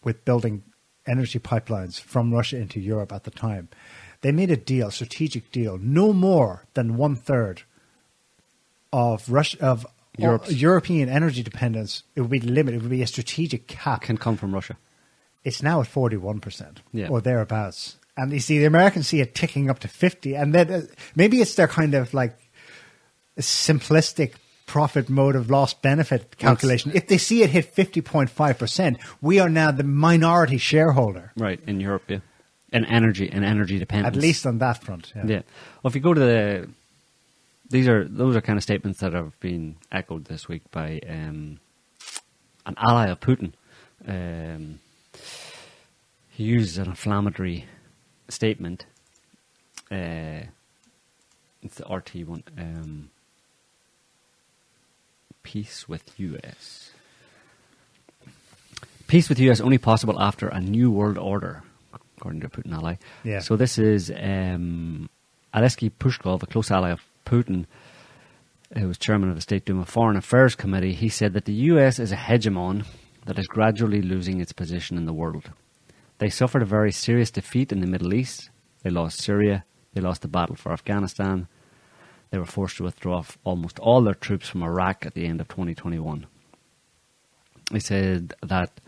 [0.02, 0.62] with building
[1.06, 3.68] energy pipelines from Russia into Europe at the time.
[4.22, 7.62] They made a deal, strategic deal, no more than one third
[8.92, 9.86] of Russia of
[10.16, 12.04] Europe's- European energy dependence.
[12.14, 12.74] It would be the limit.
[12.74, 14.02] It would be a strategic cap.
[14.02, 14.76] can come from Russia.
[15.42, 16.80] It's now at forty one percent
[17.10, 17.96] or thereabouts.
[18.16, 20.82] And you see, the Americans see it ticking up to fifty, and then uh,
[21.16, 22.38] maybe it's their kind of like
[23.38, 24.34] simplistic
[24.74, 26.90] profit mode of loss benefit calculation.
[26.92, 31.30] If they see it hit fifty point five percent, we are now the minority shareholder,
[31.36, 32.18] Right in Europe, yeah,
[32.72, 34.16] and energy and energy dependence.
[34.16, 35.12] at least on that front.
[35.14, 35.26] Yeah.
[35.26, 35.42] Yeah.
[35.80, 36.68] Well, if you go to the,
[37.70, 41.60] these are those are kind of statements that have been echoed this week by um,
[42.66, 43.52] an ally of Putin.
[44.08, 44.80] Um,
[46.30, 47.66] he uses an inflammatory
[48.28, 48.86] statement.
[49.88, 50.50] Uh,
[51.62, 52.42] it's the RT one.
[52.58, 53.10] Um,
[55.44, 56.90] peace with US.
[59.06, 61.62] Peace with US only possible after a new world order,
[62.16, 62.96] according to Putin ally.
[63.22, 63.38] Yeah.
[63.38, 65.08] So this is um,
[65.52, 67.66] Alexei Pushkov, a close ally of Putin,
[68.76, 70.94] who was chairman of the State Duma Foreign Affairs Committee.
[70.94, 72.84] He said that the US is a hegemon
[73.26, 75.50] that is gradually losing its position in the world.
[76.18, 78.50] They suffered a very serious defeat in the Middle East.
[78.82, 79.64] They lost Syria.
[79.92, 81.48] They lost the battle for Afghanistan.
[82.30, 85.48] They were forced to withdraw almost all their troops from Iraq at the end of
[85.48, 86.26] 2021.
[87.72, 88.80] He said that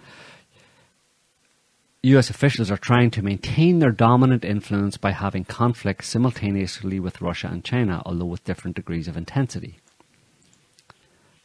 [2.03, 7.49] US officials are trying to maintain their dominant influence by having conflicts simultaneously with Russia
[7.51, 9.79] and China, although with different degrees of intensity,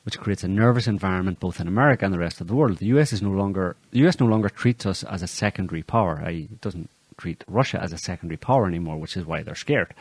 [0.03, 2.77] which creates a nervous environment both in America and the rest of the world.
[2.77, 6.21] The US is no longer the US no longer treats us as a secondary power.
[6.27, 6.89] It doesn't
[7.21, 9.93] treat Russia as a secondary power anymore, which is why they're scared.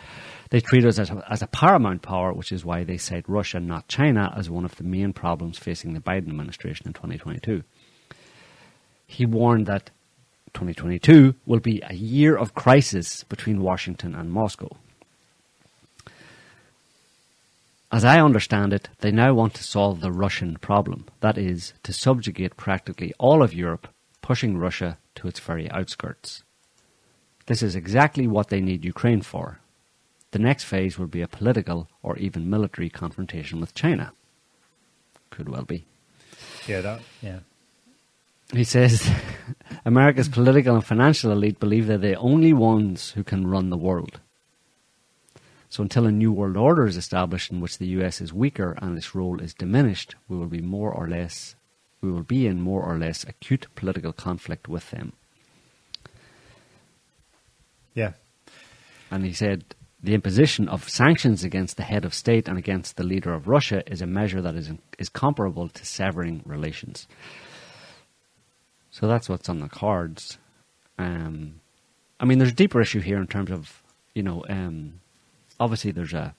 [0.49, 3.61] They treat us as a, as a paramount power, which is why they cite Russia,
[3.61, 7.63] not China, as one of the main problems facing the Biden administration in 2022.
[9.07, 9.91] He warned that
[10.55, 14.71] 2022 will be a year of crisis between Washington and Moscow.
[17.93, 21.07] As I understand it, they now want to solve the Russian problem.
[21.21, 23.89] That is, to subjugate practically all of Europe,
[24.23, 26.45] pushing Russia to its very outskirts.
[27.51, 29.59] This is exactly what they need Ukraine for.
[30.31, 34.13] The next phase will be a political or even military confrontation with China.
[35.31, 35.85] Could well be.
[36.69, 37.41] Yeah, that, yeah.
[38.53, 39.11] He says
[39.85, 44.21] America's political and financial elite believe they're the only ones who can run the world.
[45.71, 48.97] So until a new world order is established in which the US is weaker and
[48.97, 51.57] its role is diminished, we will be more or less
[52.01, 55.15] we will be in more or less acute political conflict with them.
[57.95, 58.13] Yeah.
[59.11, 59.65] And he said
[60.03, 63.83] the imposition of sanctions against the head of state and against the leader of Russia
[63.91, 67.07] is a measure that is is comparable to severing relations.
[68.91, 70.39] So that's what's on the cards.
[70.99, 71.61] Um,
[72.19, 73.83] I mean, there's a deeper issue here in terms of
[74.15, 75.01] you know, um,
[75.59, 76.35] obviously there's a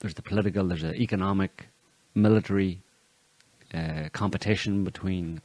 [0.00, 1.68] there's the political, there's an economic,
[2.14, 2.80] military
[3.74, 5.40] uh, competition between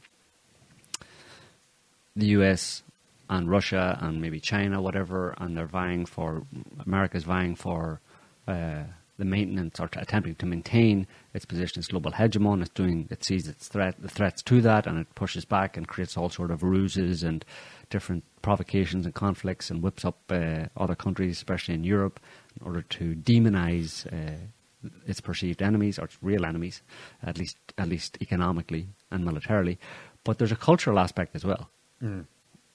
[2.14, 2.82] the U.S.
[3.28, 6.42] and Russia and maybe China, whatever, and they're vying for
[6.84, 8.00] America's vying for
[8.46, 8.84] uh,
[9.16, 12.60] the maintenance or t- attempting to maintain its position as global hegemon.
[12.60, 15.86] It's doing it sees its threat the threats to that, and it pushes back and
[15.88, 17.44] creates all sort of ruses and
[17.90, 22.20] different provocations and conflicts, and whips up uh, other countries, especially in Europe,
[22.58, 24.06] in order to demonize.
[24.12, 24.46] Uh,
[25.06, 26.82] its perceived enemies or its real enemies,
[27.22, 29.78] at least at least economically and militarily.
[30.24, 31.70] But there's a cultural aspect as well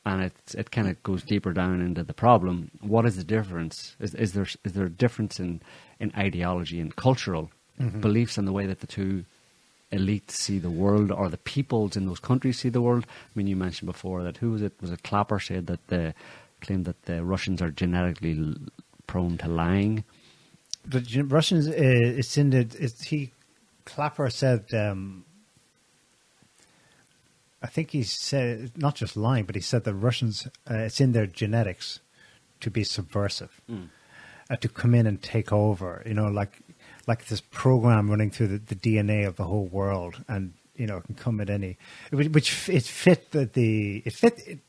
[0.05, 2.71] and it it kind of goes deeper down into the problem.
[2.81, 3.95] What is the difference?
[3.99, 5.61] Is, is there is there a difference in
[5.99, 7.51] in ideology and cultural
[8.01, 9.25] beliefs and the way that the two
[9.91, 13.05] elites see the world, or the peoples in those countries see the world?
[13.07, 14.73] I mean, you mentioned before that who was it?
[14.81, 16.13] Was it Clapper said that the
[16.61, 18.55] claimed that the Russians are genetically
[19.07, 20.03] prone to lying?
[20.85, 22.67] The Russians, uh, it's in the.
[22.79, 23.31] It's, he,
[23.85, 24.65] Clapper said.
[24.73, 25.25] Um,
[27.61, 30.47] I think he said not just lying, but he said the Russians.
[30.69, 31.99] Uh, it's in their genetics
[32.61, 33.61] to be subversive,
[34.49, 36.01] uh, to come in and take over.
[36.05, 36.59] You know, like
[37.07, 40.97] like this program running through the, the DNA of the whole world, and you know,
[40.97, 41.77] it can come at any.
[42.11, 44.39] Which, which it fit the, the it fit.
[44.47, 44.59] It,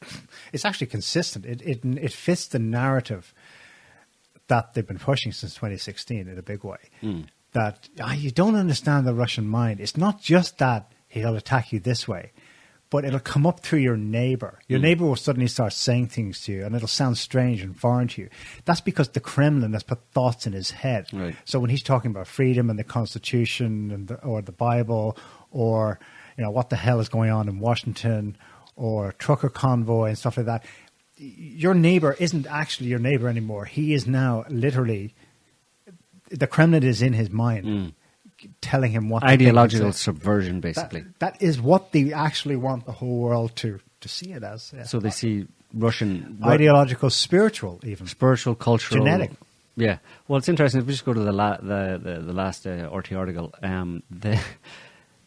[0.52, 1.46] it's actually consistent.
[1.46, 3.32] It it it fits the narrative
[4.48, 6.78] that they've been pushing since 2016 in a big way.
[7.52, 9.80] That ah, you don't understand the Russian mind.
[9.80, 12.32] It's not just that he'll attack you this way,
[12.90, 14.58] but it'll come up through your neighbor.
[14.66, 14.84] Your hmm.
[14.84, 18.22] neighbor will suddenly start saying things to you, and it'll sound strange and foreign to
[18.22, 18.28] you.
[18.64, 21.06] That's because the Kremlin has put thoughts in his head.
[21.12, 21.36] Right.
[21.44, 25.16] So when he's talking about freedom and the Constitution and the, or the Bible
[25.52, 25.98] or
[26.36, 28.36] you know what the hell is going on in Washington
[28.76, 30.64] or trucker convoy and stuff like that,
[31.16, 33.66] your neighbor isn't actually your neighbor anymore.
[33.66, 35.14] He is now literally
[36.30, 37.88] the Kremlin is in his mind, hmm.
[38.60, 41.04] Telling him what to think and Ideological subversion, That- basically.
[41.18, 44.72] that is what they actually want the whole world to to see it as.
[44.74, 44.84] yeah.
[44.84, 48.06] so they see Russian ideological, spiritual, even.
[48.06, 49.30] spiritual, cultural, Genetic.
[49.76, 49.98] Yeah.
[50.26, 50.80] Well, it's interesting.
[50.80, 54.02] If we just go to the la- the, the the last uh, RT article, um,
[54.10, 54.40] the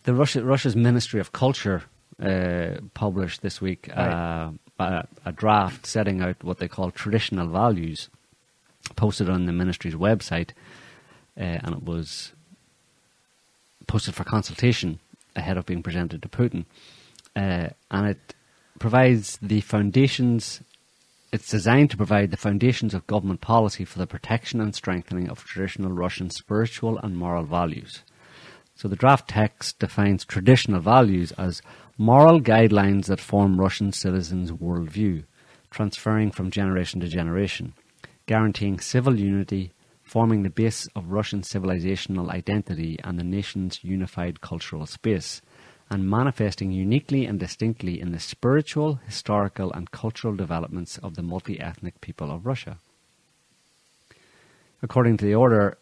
[0.03, 1.84] the Russia Russia's Ministry of Culture
[2.22, 8.10] uh, published this week uh, a, a draft setting out what they call traditional values,
[8.95, 10.49] posted on the ministry's website,
[11.38, 12.34] uh, and it was
[13.94, 14.99] posted for consultation
[15.36, 16.65] ahead of being presented to Putin,
[17.36, 18.34] uh, and it
[18.80, 20.61] provides the foundations
[21.32, 25.44] it's designed to provide the foundations of government policy for the protection and strengthening of
[25.44, 28.02] traditional Russian spiritual and moral values.
[28.76, 31.61] So the draft text defines traditional values as
[31.95, 35.24] moral guidelines that form Russian citizens' worldview,
[35.70, 37.74] transferring from generation to generation,
[38.26, 39.72] guaranteeing civil unity,
[40.14, 45.41] forming the base of Russian civilizational identity and the nation's unified cultural space,
[45.90, 51.60] and manifesting uniquely and distinctly in the spiritual, historical, and cultural developments of the multi
[51.60, 52.77] ethnic people of Russia.
[54.84, 55.80] According to the order,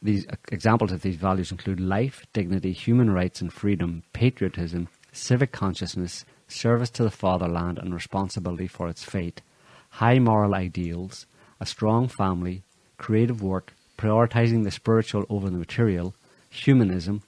[0.00, 6.24] these examples of these values include life, dignity, human rights and freedom, patriotism, civic consciousness,
[6.46, 9.42] service to the fatherland and responsibility for its fate,
[9.98, 11.26] high moral ideals,
[11.58, 12.62] a strong family,
[13.04, 13.66] creative work,
[13.98, 16.14] prioritizing the spiritual over the material,
[16.48, 17.22] humanism,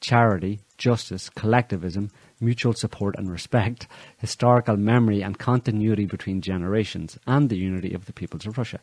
[0.00, 2.10] charity, justice, collectivism,
[2.40, 3.86] mutual support and respect,
[4.16, 8.80] historical memory and continuity between generations, and the unity of the peoples of Russia.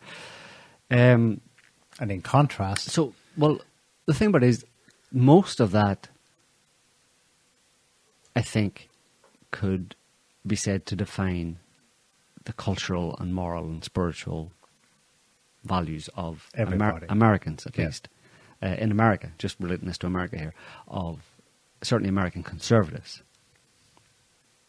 [0.92, 1.42] Um,
[2.02, 3.56] And in contrast, so, well,
[4.06, 4.66] the thing about it is,
[5.12, 6.10] most of that,
[8.36, 8.74] I think,
[9.50, 9.96] could
[10.46, 11.58] be said to define
[12.44, 14.52] the cultural and moral and spiritual
[15.66, 17.86] values of Amer- Americans, at Yeah.
[17.86, 18.08] least.
[18.64, 20.54] Uh, in America, just relating this to America here,
[20.88, 21.20] of
[21.84, 23.22] certainly American conservatives.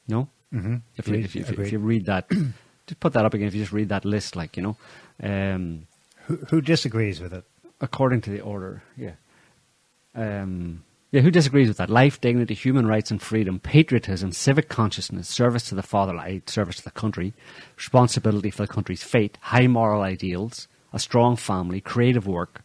[0.09, 0.29] No?
[0.53, 0.83] Mhm.
[0.97, 2.29] If, you, if, you, if, you- if you read that,
[2.87, 4.77] just put that up again, if you just read that list, like, you know.
[5.23, 5.87] Um,
[6.27, 7.45] who, who disagrees with it?
[7.81, 9.13] according to the order, yeah.
[10.15, 10.83] Um,
[11.13, 11.91] yeah, who disagrees with that?
[11.91, 16.85] Life, dignity, human rights and freedom, patriotism, civic consciousness, service to the fatherland, service to
[16.85, 17.35] the country,
[17.77, 22.63] responsibility for the country's fate, high moral ideals, a strong family, creative work,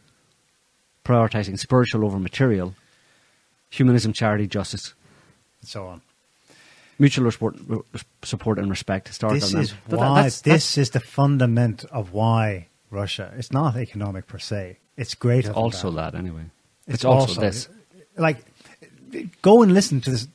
[1.04, 2.74] prioritizing spiritual over material,
[3.70, 4.94] humanism, charity, justice,
[5.60, 6.00] And so on.
[6.98, 7.56] mutual support,
[8.22, 9.40] support and respect, historical.
[9.40, 10.14] This is But that- why.
[10.16, 13.32] that's- this is the fundament of why Russia.
[13.36, 14.78] It's not economic per se.
[14.96, 15.48] It's greater.
[15.48, 16.12] than also that.
[16.12, 16.44] that anyway.
[16.86, 17.68] It's, It's, also, this.
[18.16, 18.44] Like,
[19.40, 20.26] go and listen to this.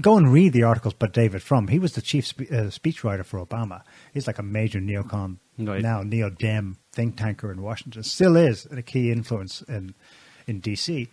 [0.00, 1.68] go and read the articles by David Frum.
[1.68, 3.82] He was the chief spe- uh, speechwriter for Obama.
[4.14, 5.82] He's like a major neocon Right.
[5.82, 8.02] now, neo-dem think tanker in Washington.
[8.02, 9.94] Still is a key influence in
[10.48, 11.08] in DC.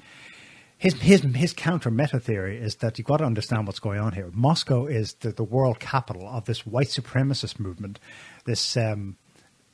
[0.79, 4.13] His his his counter meta theory is that you've got to understand what's going on
[4.13, 4.31] here.
[4.33, 7.99] Moscow is the, the world capital of this white supremacist movement,
[8.45, 9.15] this um,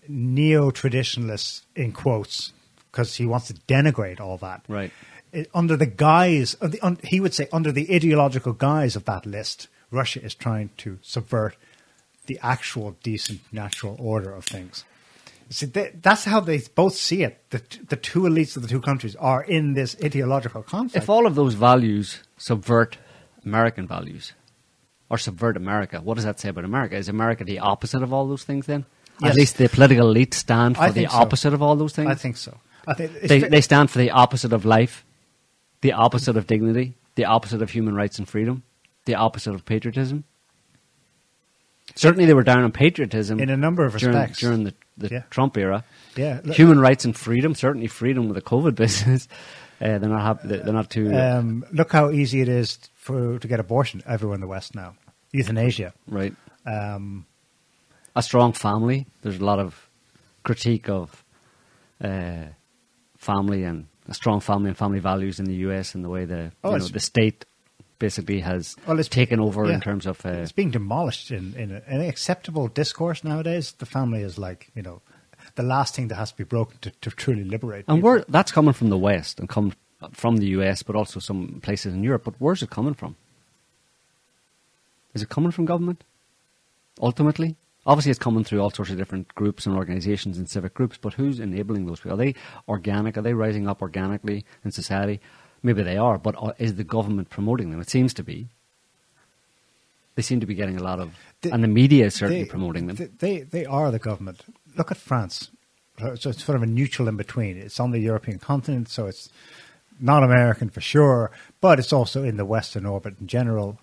[0.10, 2.52] neo traditionalist in quotes,
[2.92, 4.66] because he wants to denigrate all that.
[4.68, 4.92] Right.
[5.32, 9.06] It- under the guise, of the, un, he would say, under the ideological guise of
[9.06, 11.56] that list, Russia is trying to subvert
[12.26, 14.84] the actual decent natural order of things.
[15.52, 17.44] See, they, that's how they both see it.
[17.52, 21.04] The, the two elites of the two countries are in this ideological conflict.
[21.04, 22.98] If all of those values subvert
[23.46, 24.34] American values,
[25.12, 26.00] or subvert America.
[26.00, 26.96] What does that say about America?
[26.96, 28.86] Is America the opposite of all those things then?
[29.22, 29.32] Yes.
[29.32, 31.18] At least the political elite stand for the think so.
[31.18, 32.10] opposite of all those things.
[32.10, 32.58] I think so.
[32.88, 35.06] I think they, they stand for the opposite of life,
[35.82, 38.64] the opposite of dignity, the opposite of human rights and freedom,
[39.04, 40.24] the opposite of patriotism.
[41.96, 44.40] Certainly, they were down on patriotism In a number of during, respects.
[44.40, 45.24] during the, the Yeah.
[45.30, 45.84] Trump era.
[46.16, 47.56] Yeah, human rights and freedom.
[47.56, 49.28] Certainly, freedom with the COVID business.
[49.82, 50.48] Uh, they're not happy.
[50.48, 54.42] They're not too um, look how easy it is for to get abortion everywhere in
[54.42, 54.96] the West now.
[55.32, 55.94] Euthanasia.
[56.08, 56.36] right.
[56.66, 57.26] Um,
[58.16, 59.08] A strong family.
[59.22, 59.90] There's a lot of
[60.44, 61.24] critique of
[62.04, 62.46] uh,
[63.18, 66.52] family and a strong family and family values in the US and the way the
[66.64, 67.46] Oh, you know, the state
[68.02, 69.76] basically has Well, it's- taken over yeah.
[69.76, 73.66] in terms of uh, it's being demolished in, in an acceptable discourse nowadays.
[73.78, 75.02] The family is like, you know,
[75.56, 77.86] the last thing that has to be broken to, to truly liberate.
[77.88, 79.74] And where that's coming from the West and come
[80.14, 82.24] from the US, but also some places in Europe.
[82.26, 83.16] But where's it coming from?
[85.14, 86.04] Is it coming from government?
[87.02, 87.56] Ultimately,
[87.86, 90.98] obviously, it's coming through all sorts of different groups and organisations and civic groups.
[90.98, 92.14] But who's enabling those people?
[92.14, 92.36] Are they
[92.68, 93.18] organic?
[93.18, 95.20] Are they rising up organically in society?
[95.64, 97.80] Maybe they are, but uh, is the government promoting them?
[97.80, 98.48] It seems to be.
[100.16, 102.88] They seem to be getting a lot of, and the media is certainly They- promoting
[102.88, 102.96] them.
[102.96, 104.42] They, they, they are the government.
[104.78, 105.50] Look at France.
[106.00, 107.58] So it's sort of a neutral in between.
[107.58, 109.30] It's on the European continent, so it's
[110.00, 113.78] not American for sure, but it's also in the Western orbit in general,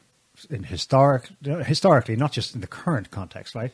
[0.51, 3.73] in historic, historically, not just in the current context, right?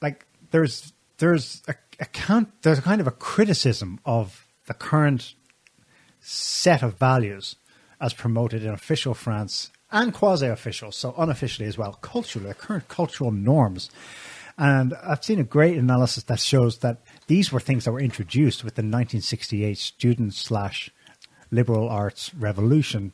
[0.00, 5.34] Like there's there's a, a count, there's a kind of a criticism of the current
[6.26, 7.56] set of values
[8.00, 13.88] as promoted in official France and quasi-official, so unofficially as well, culturally, current cultural norms.
[14.58, 18.64] And I've seen a great analysis that shows that these were things that were introduced
[18.64, 20.90] with the 1968 student slash
[21.50, 23.12] liberal arts revolution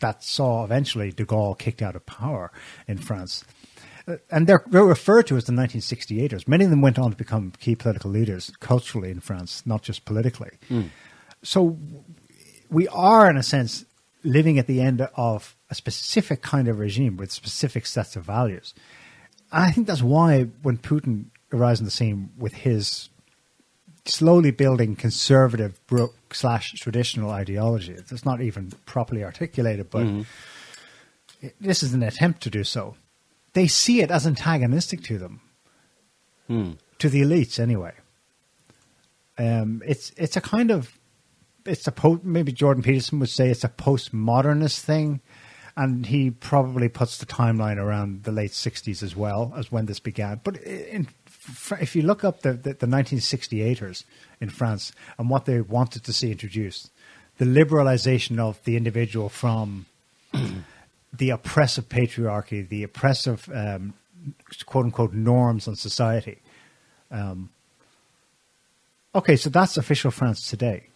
[0.00, 2.50] that saw eventually de Gaulle kicked out of power
[2.88, 3.44] in France.
[4.08, 6.48] Uh, And they're, they're referred to as the 1968ers.
[6.48, 10.04] Many of them went on to become key political leaders culturally in France, not just
[10.04, 10.50] politically.
[11.42, 11.78] So
[12.74, 13.84] we are, in a sense,
[14.22, 18.74] living at the end of a specific kind of regime with specific sets of values.
[19.52, 23.08] And I think that's why when Putin arrives on the scene with his
[24.06, 25.80] slowly building conservative
[26.32, 30.06] slash traditional ideology, it's not even properly articulated, but
[31.40, 32.96] it- this is an attempt to do so.
[33.52, 35.40] They see it as antagonistic to them,
[36.48, 36.72] Hmm.
[36.98, 37.92] to the elites anyway.
[39.38, 40.98] Um, it's it's a kind of
[41.64, 45.20] it's a maybe Jordan Peterson would say it's a postmodernist thing,
[45.76, 50.00] and he probably puts the timeline around the late '60s as well as when this
[50.00, 50.40] began.
[50.44, 51.08] But in,
[51.80, 54.04] if you look up the, the, the 1968ers
[54.40, 56.90] in France and what they wanted to see introduced,
[57.38, 59.86] the liberalization of the individual from
[61.12, 63.94] the oppressive patriarchy, the oppressive um,
[64.66, 66.38] quote unquote norms on society.
[67.10, 67.50] Um,
[69.14, 70.88] okay, so that's official France today.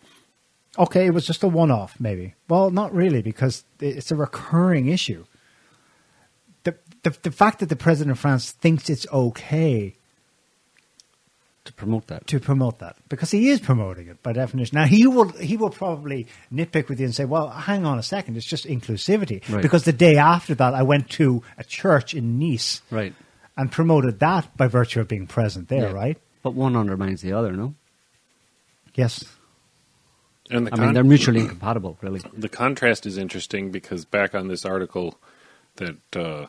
[0.78, 2.34] Okay, it was just a one off, maybe.
[2.48, 5.24] Well, not really, because it's a recurring issue.
[6.64, 9.94] The, the, the fact that the president of France thinks it's okay
[11.64, 12.26] to promote that.
[12.28, 14.76] to promote that because he is promoting it by definition.
[14.76, 18.02] Now he will he will probably nitpick with you and say, "Well, hang on a
[18.02, 19.60] second, it's just inclusivity." Right.
[19.60, 23.14] Because the day after that, I went to a church in Nice Right.
[23.54, 25.92] and promoted that by virtue of being present there, Yeah.
[25.92, 26.18] right?
[26.42, 27.74] But one undermines the other, no?
[28.94, 29.24] Yes.
[30.50, 32.20] And the I mean, they're mutually incompatible, really.
[32.32, 35.18] the contrast is interesting because back on this article
[35.76, 36.46] that uh,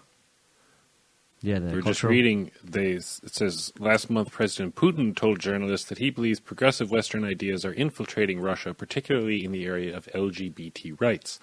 [1.41, 6.09] Yeah, we're just reading, they it says last month President Putin told journalists that he
[6.09, 11.39] believes progressive Western ideas are infiltrating Russia, particularly in the area of LGBT rights.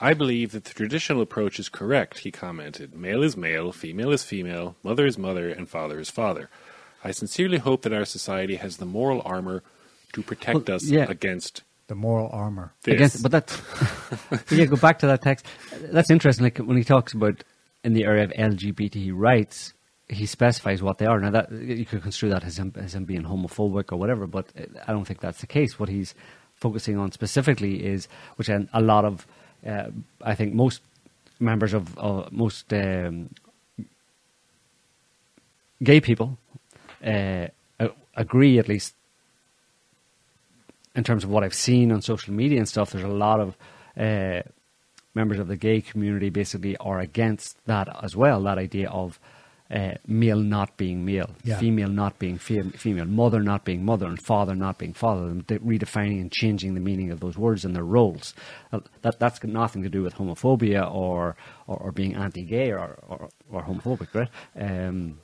[0.00, 2.94] I believe that the traditional approach is correct, he commented.
[2.94, 6.48] Male is male, female is female, mother is mother, and father is father.
[7.02, 9.62] I sincerely hope that our society has the moral armor
[10.12, 11.06] to protect Well, us yeah.
[11.08, 12.72] against The moral armor.
[12.82, 12.94] this.
[12.94, 13.60] Against, but that's
[14.50, 14.64] yeah.
[14.66, 15.46] Go back to that text.
[15.92, 16.44] That's interesting.
[16.44, 17.44] Like when he talks about
[17.84, 19.72] in the area of LGBT rights,
[20.08, 21.20] he specifies what they are.
[21.20, 24.46] Now that you could construe that as him, as him being homophobic or whatever, but
[24.86, 25.78] I don't think that's the case.
[25.78, 26.14] What he's
[26.54, 29.26] focusing on specifically is, which a a lot of,
[29.66, 29.90] uh,
[30.22, 30.82] I think most
[31.40, 33.30] members of uh, most um,
[35.82, 36.36] gay people
[37.04, 37.46] uh,
[38.16, 38.94] agree, at least
[40.98, 43.56] in terms of what I've seen on social media and stuff, there's a lot of
[43.96, 44.42] uh,
[45.14, 48.42] members of the gay community basically are against that as well.
[48.42, 49.18] That idea of
[49.70, 51.58] uh, male not being male, Yeah.
[51.60, 55.46] female not being fe- female, mother not being mother, and father not being father, and
[55.46, 58.34] de- redefining and changing the meaning of those words and their roles.
[58.72, 61.36] Uh, that that's got nothing to do with homophobia or
[61.68, 64.30] or, or being anti-gay or, or or homophobic, right?
[64.58, 65.18] Um,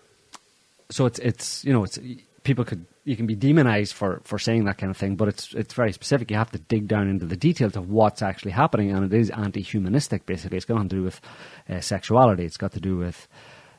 [0.91, 1.99] so it's it's you know it's
[2.45, 5.53] people could you can be demonized for for saying that kind of thing, but it's
[5.55, 6.31] it's very specific.
[6.31, 9.31] You have to dig down into the details of what's actually happening, and it is
[9.31, 10.27] anti-humanistic.
[10.27, 11.21] Basically, it's got to do with
[11.69, 12.45] uh, sexuality.
[12.45, 13.29] It's got to do with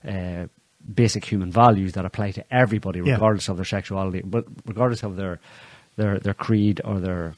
[0.07, 0.45] uh,
[0.93, 3.14] basic human values that apply to everybody, Yeah.
[3.14, 5.39] regardless of their sexuality, but regardless of their
[5.95, 7.34] their their creed or their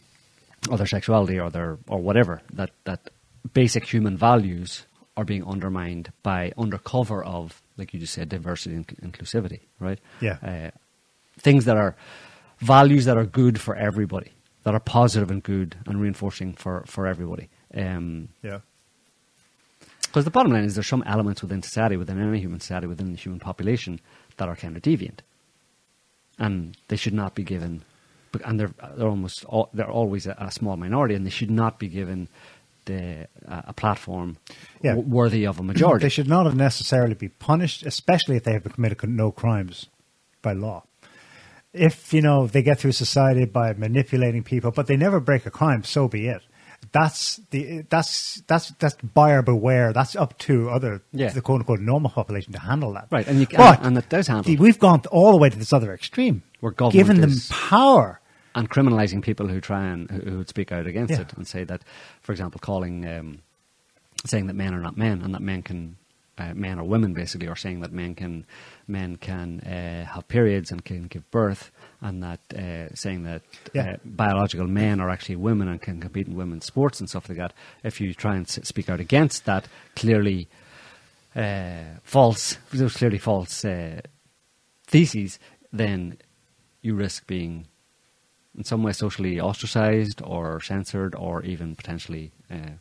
[0.69, 2.41] or their sexuality or their or whatever.
[2.53, 3.09] That that
[3.53, 4.85] basic human values
[5.15, 9.99] are being undermined by under cover of, like you just said, diversity and inclusivity, right?
[10.21, 10.37] Yeah.
[10.43, 10.71] Uh,
[11.37, 11.95] things that are
[12.59, 14.31] values that are good for everybody,
[14.63, 17.49] that are positive and good and reinforcing for for everybody.
[17.73, 18.59] Um, Yeah.
[20.03, 23.11] because the bottom line is there's some elements within society, within any human society, within
[23.11, 23.99] the human population
[24.37, 25.19] that are kind of deviant,
[26.39, 27.83] and they should not be given.
[28.43, 31.79] And they're they're almost all, they're always a, a small minority, and they should not
[31.79, 32.27] be given
[32.85, 34.37] the uh, a platform
[34.81, 34.91] Yeah.
[34.95, 36.03] w- worthy of a majority.
[36.03, 39.87] They should not have necessarily be punished, especially if they have committed no crimes
[40.41, 40.83] by law.
[41.77, 45.51] If you know they get through society by manipulating people, but they never break a
[45.51, 46.41] crime, so be it.
[46.91, 49.91] That's the that's that's that's buyer beware.
[49.93, 51.29] That's up to other Yeah.
[51.29, 53.07] the quote unquote normal population to handle that.
[53.11, 55.49] Right, and you can- but and it does handle the- We've gone all the way
[55.49, 56.43] to this other extreme.
[56.59, 58.19] Where government giving them power.
[58.55, 61.21] and criminalizing people who try and who, who would speak out against Yeah.
[61.21, 61.81] it and say that,
[62.21, 63.39] for example, calling um,
[64.25, 65.97] saying that men are not men and that men can
[66.37, 68.45] uh, men or women basically, are saying that men can
[68.87, 73.41] men can uh, have periods and can give birth, and that uh, saying that
[73.73, 73.91] Yeah.
[73.93, 77.37] uh, biological men are actually women and can compete in women's sports and stuff like
[77.37, 77.53] that.
[77.83, 80.47] If you try and speak out against that, clearly
[81.35, 84.01] uh, false, those clearly false uh,
[84.87, 85.39] theses,
[85.71, 86.17] then
[86.81, 87.67] you risk being
[88.57, 92.77] in some way socially ostracized or censored or even potentially uh,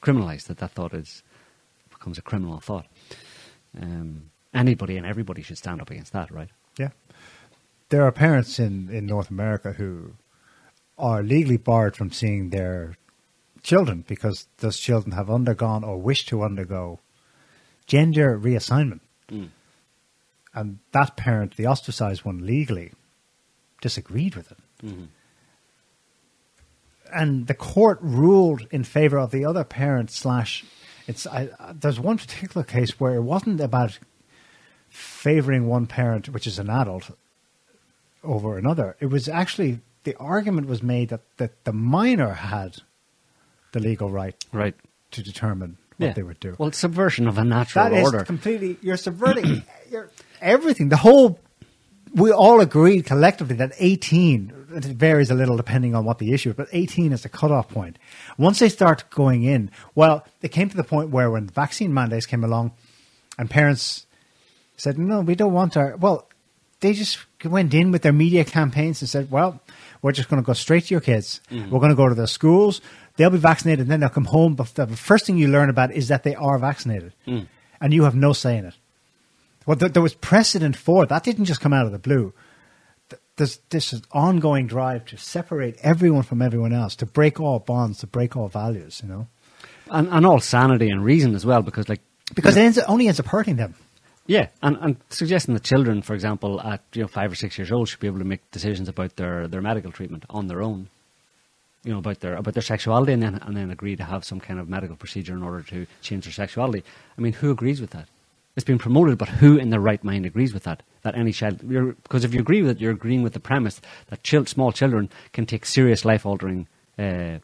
[0.00, 0.46] criminalized.
[0.46, 1.22] That that thought is
[1.90, 2.86] becomes a criminal thought.
[3.80, 6.48] Um, anybody and everybody should stand up against that, right?
[6.78, 6.90] Yeah.
[7.90, 10.12] There are parents in, in North America who
[10.96, 12.96] are legally barred from seeing their
[13.62, 17.00] children because those children have undergone or wish to undergo
[17.86, 19.00] gender reassignment.
[20.54, 22.92] And that parent, the ostracized one legally,
[23.80, 24.58] disagreed with it.
[27.12, 30.64] And the court ruled in favor of the other parent slash.
[31.06, 33.98] It's I, there's one particular case where it wasn't about
[34.88, 37.10] favoring one parent, which is an adult,
[38.22, 38.96] over another.
[39.00, 42.76] It was actually the argument was made that, that the minor had
[43.72, 44.74] the legal right Right.
[45.10, 46.12] to determine what yeah.
[46.12, 46.54] they would do.
[46.58, 48.24] Well, it's subversion of a natural that is order.
[48.24, 50.10] completely you're subverting you're,
[50.40, 50.88] everything.
[50.88, 51.38] The whole
[52.14, 56.50] we all agreed collectively that 18 it varies a little depending on what the issue
[56.50, 57.98] is, but 18 is the cutoff point.
[58.36, 62.26] Once they start going in, well, they came to the point where when vaccine mandates
[62.26, 62.72] came along,
[63.38, 64.06] and parents
[64.76, 66.28] said, "No, we don't want our." Well,
[66.80, 69.60] they just went in with their media campaigns and said, "Well,
[70.02, 71.40] we're just going to go straight to your kids.
[71.50, 71.70] Mm-hmm.
[71.70, 72.80] We're going to go to their schools.
[73.16, 74.54] They'll be vaccinated, and then they'll come home.
[74.54, 77.46] But the first thing you learn about is that they are vaccinated, mm.
[77.80, 78.74] and you have no say in it."
[79.66, 81.10] Well, th- there was precedent for it.
[81.10, 82.32] That didn't just come out of the blue.
[83.38, 88.00] Th- There's this ongoing drive to separate everyone from everyone else, to break all bonds,
[88.00, 89.00] to break all values.
[89.02, 89.26] You know,
[89.90, 92.00] and, and all sanity and reason as well, because like
[92.34, 93.74] because it ends, only ends up hurting them.
[94.26, 97.72] Yeah, and, and suggesting that children, for example, at you know five or six years
[97.72, 100.88] old, should be able to make decisions about their, their medical treatment on their own.
[101.84, 104.40] You know about their about their sexuality, and then and then agree to have some
[104.40, 106.84] kind of medical procedure in order to change their sexuality.
[107.16, 108.08] I mean, who agrees with that?
[108.58, 110.82] It's been promoted, but who in their right mind agrees with that?
[111.02, 113.80] That any child, you're, because if you agree with it, you're agreeing with the premise
[114.08, 116.66] that chil- small children can take serious life altering
[116.98, 117.38] uh,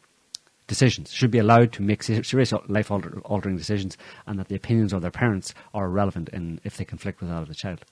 [0.67, 3.97] decisions, should be allowed to make serious life altering decisions,
[4.27, 7.43] and that the opinions of their parents are irrelevant in if they conflict with that
[7.43, 7.85] of the child.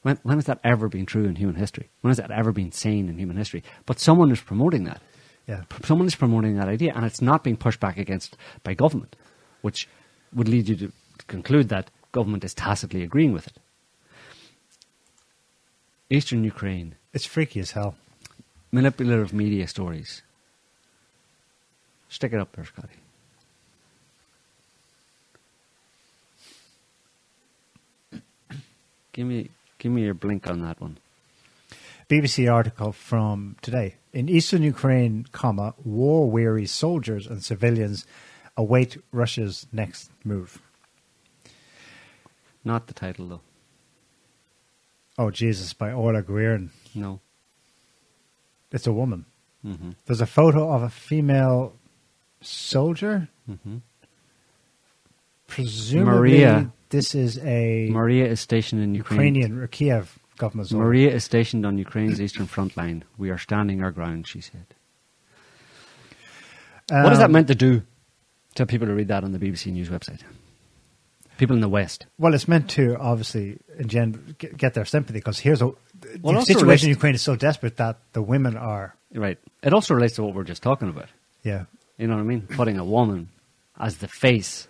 [0.00, 1.90] When, when has that ever been true in human history?
[2.00, 3.62] When has that ever been sane in human history?
[3.84, 5.02] But someone is promoting that.
[5.46, 5.64] Yeah.
[5.82, 9.16] Someone is promoting that idea, and it's not being pushed back against by government,
[9.60, 9.86] which
[10.34, 10.92] would lead you to
[11.26, 13.58] conclude that government is tacitly agreeing with it.
[16.08, 17.96] Eastern Ukraine, It's freaky as hell.
[18.72, 20.22] manipulative media stories.
[22.08, 22.98] Stick it up there, Scotty.
[29.12, 30.98] Give me, give me your blink on that one.
[32.08, 33.94] BBC article from today.
[34.12, 38.06] In eastern Ukraine, comma, war-weary soldiers and civilians
[38.56, 40.60] await Russia's next move.
[42.64, 43.40] Not the title though.
[45.18, 46.70] Oh Jesus, by Orla Guerin.
[46.94, 47.20] No.
[48.72, 49.26] It's a woman.
[49.62, 51.74] hmm There's a photo of a female
[52.40, 53.28] soldier.
[53.46, 53.76] hmm
[55.46, 56.72] Presumably, Maria.
[56.88, 59.34] this is a Maria is stationed in Ukraine.
[59.36, 60.68] Ukrainian or Kiev government.
[60.70, 60.80] zone.
[60.80, 63.04] Maria is stationed on Ukraine's eastern front line.
[63.18, 64.66] We are standing our ground, she said.
[66.90, 67.82] what is that Um, meant to do
[68.56, 70.22] to people to read that on the BBC News website?
[71.38, 72.06] People in the West.
[72.18, 75.66] Well, it's meant to obviously engender, get, get their sympathy because here's a
[76.22, 79.38] Well, the situation relates- in Ukraine is so desperate that the women are Right.
[79.62, 81.08] It also relates to what we're just talking about.
[81.44, 81.64] yeah
[81.98, 82.42] You know what I mean?
[82.42, 83.28] Putting a woman
[83.78, 84.66] as the face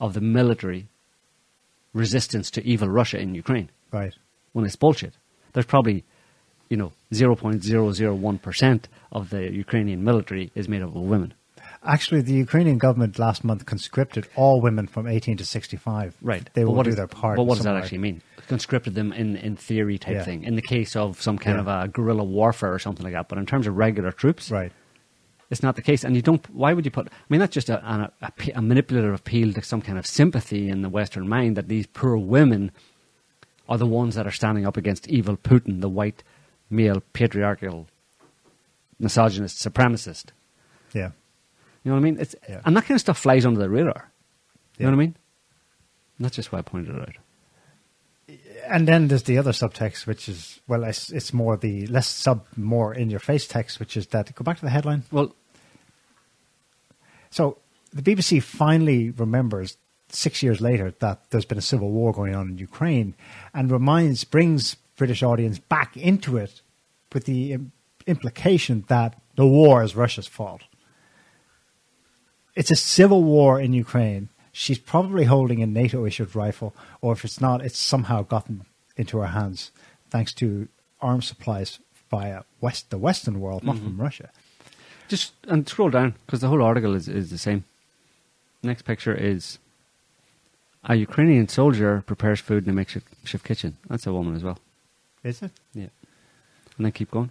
[0.00, 0.86] of the military
[1.94, 4.14] resistance to evil Russia in Ukraine right
[4.52, 5.14] when it's bullshit.
[5.52, 6.04] There's probably,
[6.68, 11.34] you know, 0.001% of the Ukrainian military is made up of women.
[11.82, 16.14] Actually, the Ukrainian government last month conscripted all women from 18 to 65.
[16.20, 16.48] Right.
[16.52, 17.36] They But will do is- their part.
[17.36, 18.20] But what does that actually mean?
[18.48, 20.24] Conscripted them in, in theory type Yeah.
[20.24, 20.44] thing.
[20.44, 21.60] In the case of some kind Yeah.
[21.62, 23.28] of a guerrilla warfare or something like that.
[23.28, 24.72] But in terms of regular troops, Right.
[25.48, 26.04] it's not the case.
[26.04, 26.44] And you don't.
[26.54, 27.06] Why would you put?
[27.08, 30.68] I mean, that's just a, a, a, a manipulative appeal to some kind of sympathy
[30.68, 32.72] in the Western mind that these poor women
[33.70, 36.22] are the ones that are standing up against evil Putin, the white
[36.68, 37.86] male patriarchal
[38.98, 40.26] misogynist supremacist.
[40.92, 41.12] Yeah.
[41.84, 42.20] You know what I mean?
[42.20, 42.60] It's Yeah.
[42.64, 44.10] and that kind of stuff flies under the radar.
[44.78, 45.16] You know what I mean?
[46.18, 47.16] And that's just why I pointed it out.
[48.68, 52.46] And then there's the other subtext, which is well, it's, it's more the less sub,
[52.56, 54.32] more in your face text, which is that.
[54.34, 55.04] Go back to the headline.
[55.10, 55.34] Well,
[57.30, 57.58] So
[57.92, 59.76] the BBC finally remembers
[60.08, 63.14] six years later that there's been a civil war going on in Ukraine,
[63.54, 66.62] and reminds brings British audience back into it
[67.12, 67.58] with the
[68.06, 70.62] implication that the war is Russia's fault.
[72.60, 74.28] It's a civil war in Ukraine.
[74.52, 76.70] She's probably holding a NATO issued rifle,
[77.00, 78.66] or if it's not, it's somehow gotten
[78.98, 79.70] into her hands
[80.10, 80.68] thanks to
[81.00, 81.78] arms supplies
[82.10, 84.02] via West the Western world, not from mm-hmm.
[84.02, 84.28] Russia.
[85.08, 87.64] just and scroll down because the whole article is, is the same.
[88.62, 89.58] Next picture is
[90.84, 93.70] a Ukrainian soldier prepares food in a makeshift kitchen.
[93.88, 94.58] That's a woman as well.
[95.24, 95.52] Is it?
[95.72, 95.92] Yeah.
[96.76, 97.30] And then keep going.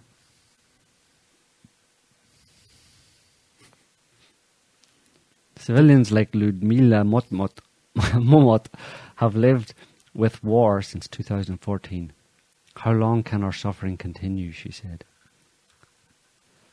[5.70, 7.58] Civilians like Ludmila Motmot,
[7.96, 8.66] Momot
[9.14, 9.72] have lived
[10.12, 12.12] with war since 2014.
[12.74, 15.04] How long can our suffering continue, she said.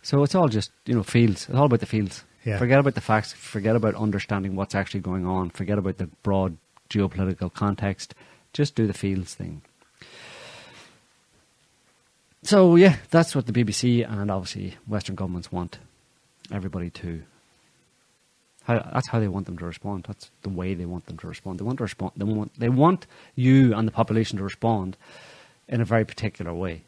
[0.02, 1.48] So it's all just, you know, feels.
[1.48, 2.24] It's all about the feels.
[2.44, 2.58] Yeah.
[2.58, 3.34] Forget about the facts.
[3.34, 5.52] Forget about understanding what's actually going on.
[5.52, 6.58] Forget about the broad
[6.90, 8.16] geopolitical context.
[8.52, 9.62] Just do the feels thing.
[12.42, 15.78] So yeah, that's what the BBC and obviously Western governments want
[16.52, 17.22] everybody to.
[18.68, 20.04] How, that's how they want them to respond.
[20.10, 21.58] That's the way they want them to respond.
[21.58, 22.12] They want to respond.
[22.18, 22.60] They want.
[22.60, 24.98] They want you and the population to respond
[25.70, 26.84] in a very particular way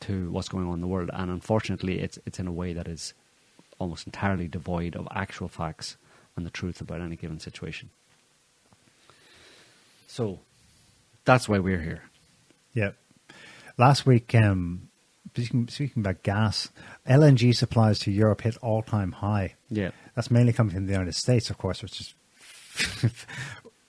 [0.00, 1.08] to what's going on in the world.
[1.12, 3.14] And unfortunately, it's it's in a way that is
[3.78, 5.96] almost entirely devoid of actual facts
[6.34, 7.90] and the truth about any given situation.
[10.08, 10.40] So
[11.24, 12.02] that's why we're here.
[12.74, 12.90] Yeah.
[13.78, 14.88] Last week, um,
[15.34, 16.68] speaking, speaking about gas,
[17.08, 19.54] LNG supplies to Europe hit all time high.
[19.70, 19.90] Yeah.
[20.14, 22.14] That's mainly coming from the United States, of course, which is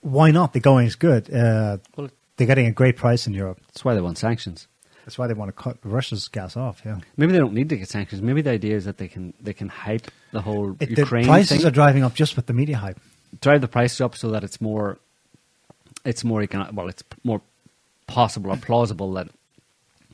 [0.01, 0.53] why not?
[0.53, 1.33] The going is good.
[1.33, 3.59] Uh, Well, they're getting a great price in Europe.
[3.67, 4.67] that's why they want sanctions.
[5.05, 6.81] That's why they want to cut Russia's gas off.
[6.85, 8.21] Yeah, Maybe they don't need to get sanctions.
[8.21, 11.25] Maybe the idea is that they can they can hype the whole it, the Ukraine
[11.25, 12.99] prices thing, are driving up just with the media hype.
[13.41, 14.97] drive the prices up so that it's more
[16.05, 17.41] it's more econo- well it's more
[18.07, 19.27] possible or plausible that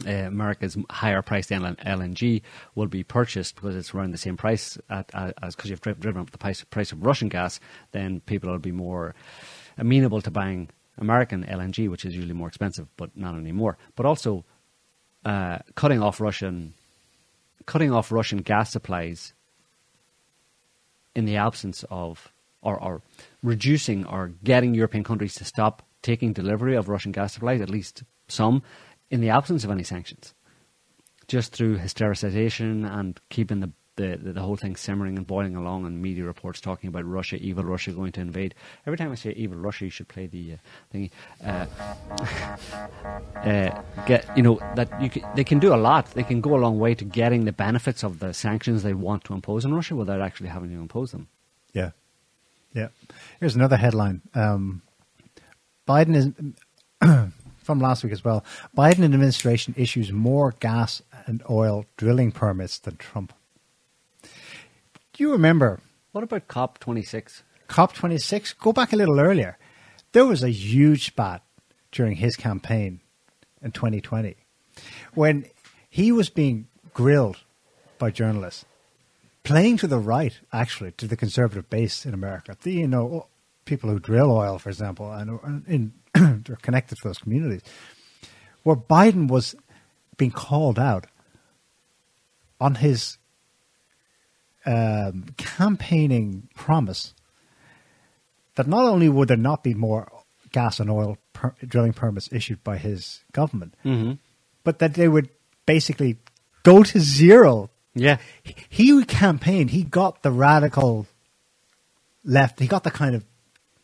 [0.07, 2.41] uh, America's higher priced LNG
[2.75, 5.09] will be purchased because it's around the same price at,
[5.41, 7.59] as because you've driven, driven up the price, price of Russian gas,
[7.91, 9.15] then people will be more
[9.77, 13.77] amenable to buying American LNG, which is usually more expensive, but not anymore.
[13.95, 14.45] But also
[15.25, 16.73] uh, cutting off Russian
[17.65, 19.33] cutting off Russian gas supplies
[21.13, 22.31] in the absence of
[22.61, 23.01] or, or
[23.43, 28.03] reducing or getting European countries to stop taking delivery of Russian gas supplies, at least
[28.27, 28.63] some,
[29.09, 30.33] in the absence of any sanctions,
[31.27, 36.01] just through hystericization and keeping the the, the, whole thing simmering and boiling along, and
[36.01, 38.55] media reports talking about Russia, evil Russia going to invade.
[38.87, 40.57] Every time I say evil Russia, you should play the uh,
[40.93, 41.11] thingy.
[41.43, 41.65] Uh,
[43.45, 46.05] uh, get you know that you can, they can do a lot.
[46.11, 49.25] They can go a long way to getting the benefits of the sanctions they want
[49.25, 51.27] to impose on Russia without actually having to impose them.
[51.73, 51.91] Yeah,
[52.73, 52.87] yeah.
[53.41, 54.21] Here's another headline.
[54.33, 54.81] Um,
[55.85, 56.31] Biden is
[57.69, 58.43] from last week as well.
[58.75, 63.31] Biden administration issues more gas and oil drilling permits than Trump.
[64.23, 65.79] Do you remember
[66.11, 67.43] What about COP twenty six?
[67.67, 68.57] COP26?
[68.57, 69.59] Go back a little earlier.
[70.13, 71.43] There was a huge spat
[71.91, 73.01] during his campaign
[73.61, 74.35] in 2020
[75.13, 75.45] when
[75.87, 77.37] he was being grilled
[77.99, 78.65] by journalists,
[79.43, 82.57] playing to the right, actually, to the conservative base in America.
[82.59, 83.27] The, you know,
[83.65, 85.93] people who drill oil, for example, and in,
[86.45, 87.61] they're connected to those communities,
[88.63, 89.55] where Biden was
[90.17, 91.07] being called out
[92.59, 93.17] on his
[94.65, 97.13] um, campaigning promise
[98.55, 100.11] that not only would there not be more
[100.51, 103.73] gas and oil per- drilling permits issued by his government,
[104.63, 105.29] but that they would
[105.65, 106.17] basically
[106.63, 107.69] go to zero.
[107.95, 108.17] Yeah.
[108.43, 111.07] He, he campaigned, he got the radical
[112.25, 113.23] left, he got the kind of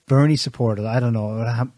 [0.07, 1.69] Bernie supporters, I don't know,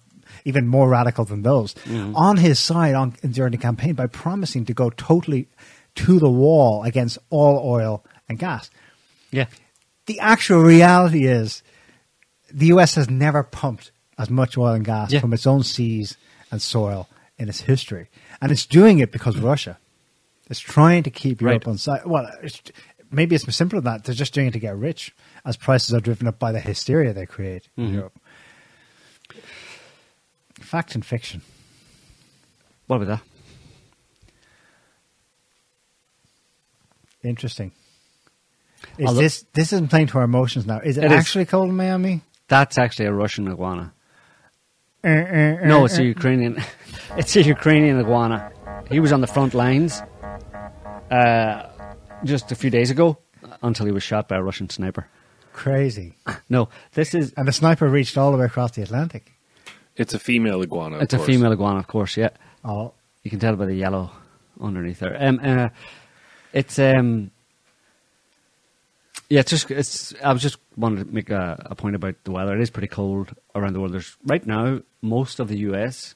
[0.47, 2.15] even more radical than those, mm-hmm.
[2.15, 5.47] on his side on, during the campaign by promising to go totally
[5.95, 8.69] to the wall against all oil and gas
[9.31, 9.47] Yeah.
[10.05, 11.63] the actual reality is
[12.53, 15.19] the US has never pumped as much oil and gas Yeah.
[15.19, 16.17] from its own seas
[16.51, 17.07] and soil
[17.37, 18.07] in its history.
[18.41, 19.77] And it's doing it because of Russia.
[20.49, 21.71] is trying to keep Europe Right.
[21.71, 22.01] on side.
[22.05, 22.61] Well, it's,
[23.11, 24.03] maybe it's simpler than that.
[24.05, 25.13] They're just doing it to get rich
[25.43, 27.95] as prices are driven up by the hysteria they create in mm-hmm.
[27.95, 28.17] Europe.
[30.67, 31.41] Fact and fiction.
[32.87, 33.07] What about
[37.23, 37.27] that?
[37.27, 37.71] Interesting.
[38.97, 40.79] Is Although- this this isn't playing to our emotions now?
[40.79, 41.17] Is it, It is.
[41.19, 42.21] actually cold in Miami?
[42.47, 43.93] That's actually a Russian iguana.
[45.03, 46.05] Uh, uh, No, uh, it's a uh.
[46.15, 46.57] Ukrainian.
[47.17, 48.51] It's a Ukrainian iguana.
[48.91, 50.01] He was on the front lines
[51.09, 51.63] uh,
[52.23, 53.17] just a few days ago
[53.63, 55.07] until he was shot by a Russian sniper.
[55.53, 56.09] crazy.
[56.49, 59.23] No, this is And the sniper reached all the way across the Atlantic.
[59.97, 60.97] It's a female iguana.
[60.97, 62.15] of it's a female iguana, of course.
[62.17, 62.29] Yeah,
[62.63, 62.93] Oh,
[63.23, 64.11] you can tell by the yellow
[64.59, 65.17] underneath there.
[65.19, 65.69] Um, uh,
[66.53, 67.31] it's um,
[69.29, 70.13] yeah, it's just it's.
[70.23, 72.55] I was just wanted to make a, a point about the weather.
[72.55, 73.93] It is pretty cold around the world.
[73.93, 76.15] There's right now most of the U.S.,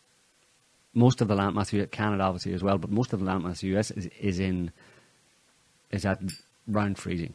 [0.94, 3.92] most of the landmass, Canada obviously as well, but most of the landmass the U.S.
[3.92, 4.72] is is in
[5.92, 6.20] is at
[6.68, 7.34] round freezing,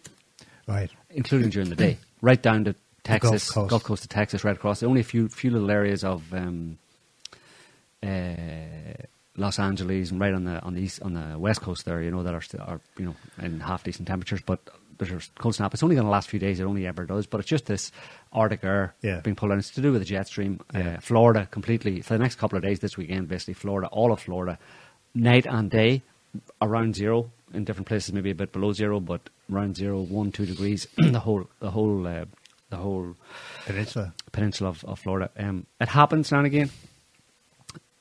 [0.67, 0.91] right.
[1.11, 2.75] including during the day, right down to
[3.07, 3.87] Texas, Gulf Gulf Coast.
[3.87, 4.83] Coast, to Texas, right across.
[4.83, 6.79] Only a few few little areas of um,
[8.03, 8.09] uh,
[9.37, 12.11] Los Angeles and right on the on the east on the west coast there, you
[12.11, 14.61] know, that are still are you know in half decent temperatures, but
[14.99, 15.75] there's a cold snap.
[15.75, 16.59] It's only going to last a few days.
[16.59, 17.93] It only ever does, but it's just this
[18.33, 19.21] Arctic air Yeah.
[19.21, 19.59] being pulled in.
[19.59, 20.61] It's to do with the jet stream.
[20.73, 20.97] Yeah.
[20.97, 24.21] Uh, Florida completely for the next couple of days this weekend, basically Florida, all of
[24.21, 24.59] Florida,
[25.15, 26.03] night and day
[26.63, 29.21] around zero in different places, maybe a bit below zero, but
[29.53, 30.87] around zero, one, two degrees.
[30.97, 32.25] the whole the whole uh,
[32.71, 33.15] the whole
[33.65, 34.15] Peninsula.
[34.33, 35.31] peninsula of, of Florida.
[35.39, 36.71] Um, it happens now and again.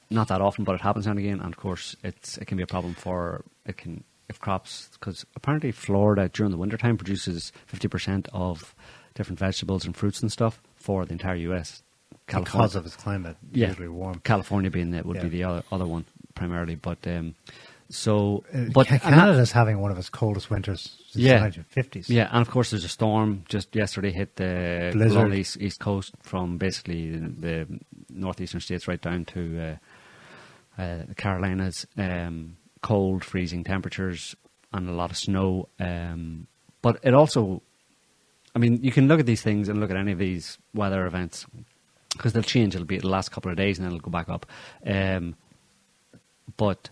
[0.09, 1.39] Not that often, but it happens now and again.
[1.39, 5.25] And of course, it's it can be a problem for it can if crops because
[5.35, 8.75] apparently Florida during the wintertime produces fifty percent of
[9.13, 11.81] different vegetables and fruits and stuff for the entire U.S.
[12.27, 14.19] Because of its climate, yeah, usually warm.
[14.23, 17.35] California being the, would be the other, other one primarily, but um,
[17.89, 21.35] so Uh, but Ca- and that- Canada's having one of its coldest winters since Yeah.
[21.39, 22.09] the 1950s.
[22.09, 25.33] Yeah, and of course there's a storm just yesterday hit the Blizzard.
[25.33, 27.29] east, east coast from basically the,
[27.67, 27.79] the
[28.09, 29.59] northeastern states right down to
[30.77, 31.85] uh, uh, the Carolinas.
[31.97, 34.35] Um, cold, freezing temperatures
[34.71, 35.67] and a lot of snow.
[35.79, 36.45] Um,
[36.83, 37.63] but it also,
[38.55, 41.05] I mean, you can look at these things and look at any of these weather
[41.07, 41.47] events
[42.13, 42.75] because they'll change.
[42.75, 44.45] It'll be the last couple of days and then it'll go back up.
[44.85, 45.35] Um,
[46.57, 46.89] but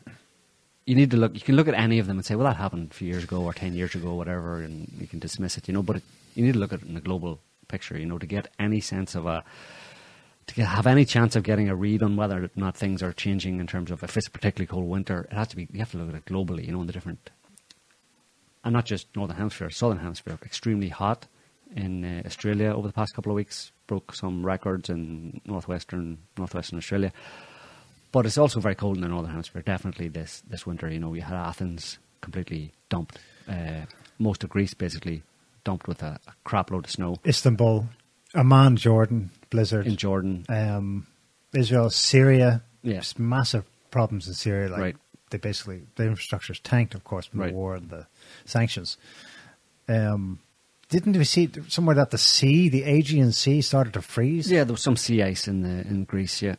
[0.85, 1.33] you need to look.
[1.33, 3.23] You can look at any of them and say, "Well, that happened a few years
[3.23, 5.83] ago or ten years ago, or whatever," and you can dismiss it, you know.
[5.83, 6.03] But it,
[6.35, 8.81] you need to look at it in a global picture, you know, to get any
[8.81, 9.43] sense of a
[10.47, 13.59] to have any chance of getting a read on whether or not things are changing
[13.59, 15.27] in terms of if it's a particularly cold winter.
[15.31, 15.67] It has to be.
[15.71, 17.29] You have to look at it globally, you know, in the different,
[18.63, 20.37] and not just northern hemisphere, southern hemisphere.
[20.43, 21.27] Extremely hot
[21.75, 26.77] in uh, Australia over the past couple of weeks, broke some records in northwestern northwestern
[26.77, 27.13] Australia.
[28.13, 29.61] But it's also very cold in the northern hemisphere.
[29.63, 30.87] Definitely this this winter.
[30.89, 33.17] You know, we had Athens completely dumped.
[33.49, 33.81] Uh,
[34.19, 35.23] most of Greece basically
[35.65, 37.17] dumped with a, a crap load of snow.
[37.25, 37.89] Istanbul,
[38.33, 39.85] Amman, Jordan, blizzard.
[39.87, 41.07] In Jordan, um,
[41.53, 42.61] Israel, Syria.
[42.83, 43.01] Yeah.
[43.17, 44.69] Massive problems in Syria.
[44.69, 44.95] Like Right.
[45.31, 47.49] They basically the infrastructure's tanked, of course, from Right.
[47.51, 48.05] the war and the
[48.45, 48.97] sanctions.
[49.89, 50.39] Um,
[50.89, 54.51] didn't we see somewhere that the sea, the Aegean Sea, started to freeze?
[54.51, 56.41] yeah, there was some sea ice in the in Greece.
[56.43, 56.55] Yeah,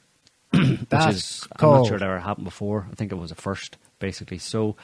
[0.81, 2.87] which That's is I'm not sure it ever happened before.
[2.91, 4.39] I think it was a first, basically.
[4.39, 4.77] So,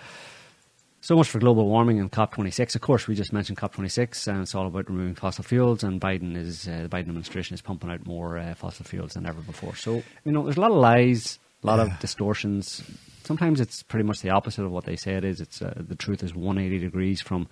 [1.01, 2.75] so much for global warming and COP26.
[2.75, 5.83] Of course, we just mentioned COP26, and it's all about removing fossil fuels.
[5.83, 9.27] And Biden is uh, the Biden administration is pumping out more uh, fossil fuels than
[9.27, 9.75] ever before.
[9.77, 11.95] So, you know, there's a lot of lies, a lot Yeah.
[11.95, 12.83] of distortions.
[13.25, 15.41] Sometimes it's pretty much the opposite of what they say it is.
[15.41, 17.47] It's uh, the truth is 180 degrees from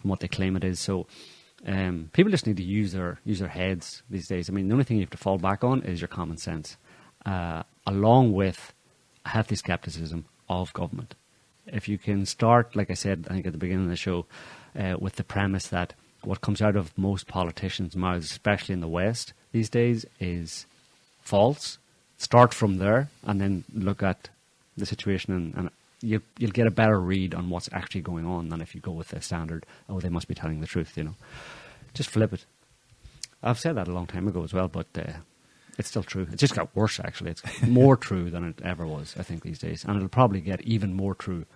[0.00, 0.80] from what they claim it is.
[0.80, 1.06] So.
[1.66, 4.50] Um, people just need to use their use their heads these days.
[4.50, 6.76] I mean, the only thing you have to fall back on is your common sense,
[7.26, 8.72] uh, along with
[9.24, 11.14] a healthy skepticism of government.
[11.66, 14.26] If you can start, like I said, I think at the beginning of the show,
[14.78, 18.88] uh, with the premise that what comes out of most politicians' mouths, especially in the
[18.88, 20.66] West these days, is
[21.22, 21.78] false.
[22.18, 24.28] Start from there, and then look at
[24.76, 25.70] the situation, and, and
[26.00, 28.92] you, you'll get a better read on what's actually going on than if you go
[28.92, 29.66] with the standard.
[29.88, 30.96] Oh, they must be telling the truth.
[30.96, 31.14] You know,
[31.92, 32.44] just flip it.
[33.42, 35.12] I've said that a long time ago as well, but uh,
[35.78, 36.26] it's still true.
[36.30, 37.32] It's just got worse, actually.
[37.32, 39.84] It's more true than it ever was, I think, these days.
[39.84, 41.46] And it'll probably get even more true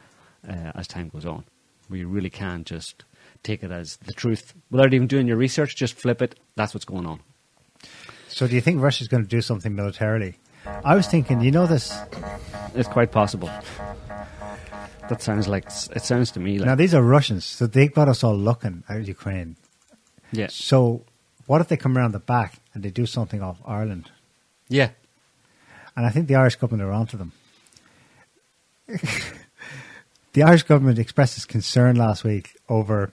[0.48, 1.44] uh, as time goes on.
[1.88, 3.04] We really can just
[3.42, 6.38] take it as the truth without even doing your research, just flip it.
[6.56, 7.20] That's what's going on.
[8.28, 10.36] So, do you think Russia's going to do something militarily?
[10.84, 11.96] I was thinking, you know, this.
[12.74, 13.50] It's quite possible.
[15.08, 15.64] That sounds like
[15.96, 18.84] it sounds to me like Now, these are Russians, so they got us all looking
[18.88, 19.56] at Ukraine.
[20.32, 21.04] yeah, So,
[21.48, 24.10] what if they come around the back and they do something off Ireland?
[24.68, 24.90] yeah.
[25.96, 27.32] And I think the Irish government are onto them.
[30.32, 33.10] the Irish government expressed its concern last week over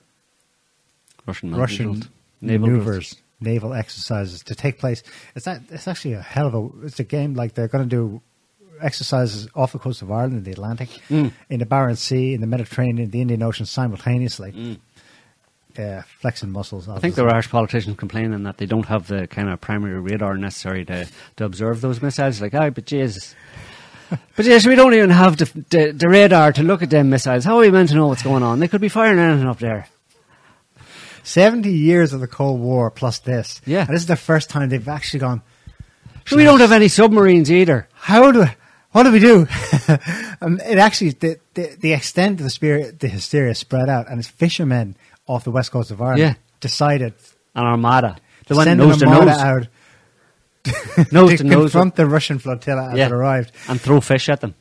[1.26, 2.04] Russian Russian
[2.42, 5.02] naval maneuvers, naval exercises to take place.
[5.36, 6.86] It's not, It's actually a hell of a.
[6.86, 8.22] It's a game like they're going to do
[8.82, 11.32] exercises off the coast of Ireland, in the Atlantic, Mm.
[11.50, 14.52] in the Barents Sea, in the Mediterranean, the Indian Ocean simultaneously.
[14.52, 14.80] Mm.
[15.78, 16.88] Uh, flexing muscles.
[16.88, 20.00] I think there were Irish politicians complaining that they don't have the kind of primary
[20.00, 21.08] radar necessary to,
[21.38, 22.42] to observe those missiles.
[22.42, 23.36] Like, ah, but Jesus.
[24.36, 27.44] But yes, we don't even have the, the, the radar to look at them missiles.
[27.44, 28.60] How are we meant to know what's going on?
[28.60, 29.88] They could be firing anything up there.
[31.24, 33.62] 70 years of the Cold War plus this.
[33.66, 33.82] Yeah.
[33.82, 35.42] And this is the first time they've actually gone,
[36.26, 37.88] So we don't have any submarines either.
[37.94, 38.46] how do
[38.92, 39.40] what do we do?
[40.42, 44.20] um, it actually the, the the extent of the spirit the hysteria spread out, and
[44.20, 44.96] it's fishermen
[45.28, 46.34] off the west coast of Ireland Yeah.
[46.60, 47.14] decided
[47.56, 48.18] An armada.
[48.48, 49.40] The to send nose to armada nose.
[49.42, 49.68] out
[51.12, 51.72] Nose to to nose.
[51.72, 53.06] confront the Russian flotilla as Yeah.
[53.08, 53.52] it arrived.
[53.68, 54.56] And throw fish at them.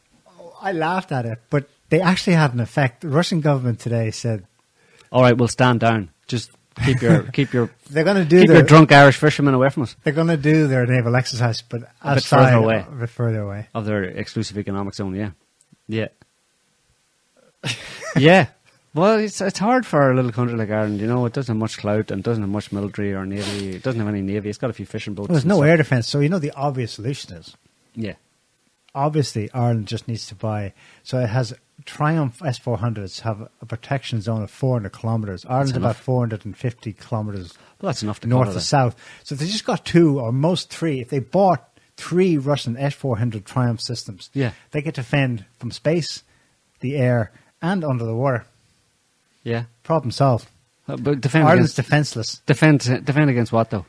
[0.60, 3.02] I laughed at it, but they actually had an effect.
[3.02, 4.46] The Russian government today said
[5.12, 6.10] All right, we'll stand down.
[6.26, 6.50] Just
[6.84, 9.68] keep your keep your they're going to do keep their your drunk Irish fishermen away
[9.70, 12.84] from us they're going to do their naval exercise, but a bit further away.
[12.88, 13.68] a bit further away.
[13.74, 15.14] of their exclusive economic zone.
[15.14, 15.30] Yeah,
[15.86, 16.08] yeah,
[18.16, 18.46] yeah.
[18.94, 21.00] Well, it's it's hard for a little country like Ireland.
[21.00, 23.70] You know, it doesn't have much clout and doesn't have much military or navy.
[23.76, 24.48] It doesn't have any navy.
[24.48, 25.28] It's got a few fishing boats.
[25.28, 25.66] Well, there's no stuff.
[25.66, 27.56] air defense, so you know the obvious solution is
[27.96, 28.14] Yeah,
[28.94, 30.72] obviously Ireland just needs to buy.
[31.02, 31.52] So it has
[31.84, 35.44] Triumph S400s have a protection zone of 400 kilometers.
[35.44, 38.94] Ireland's about 450 kilometers well, that's enough to north to south.
[39.24, 41.00] So they just got two or most three.
[41.00, 44.52] If they bought three Russian S400 Triumph systems, Yeah.
[44.70, 46.22] they could defend from space,
[46.78, 48.46] the air, and under the water.
[49.44, 50.48] Yeah, Problem solved.
[50.88, 52.40] Uh, but defend Ireland's against defenseless.
[52.46, 53.86] defend defend against what though?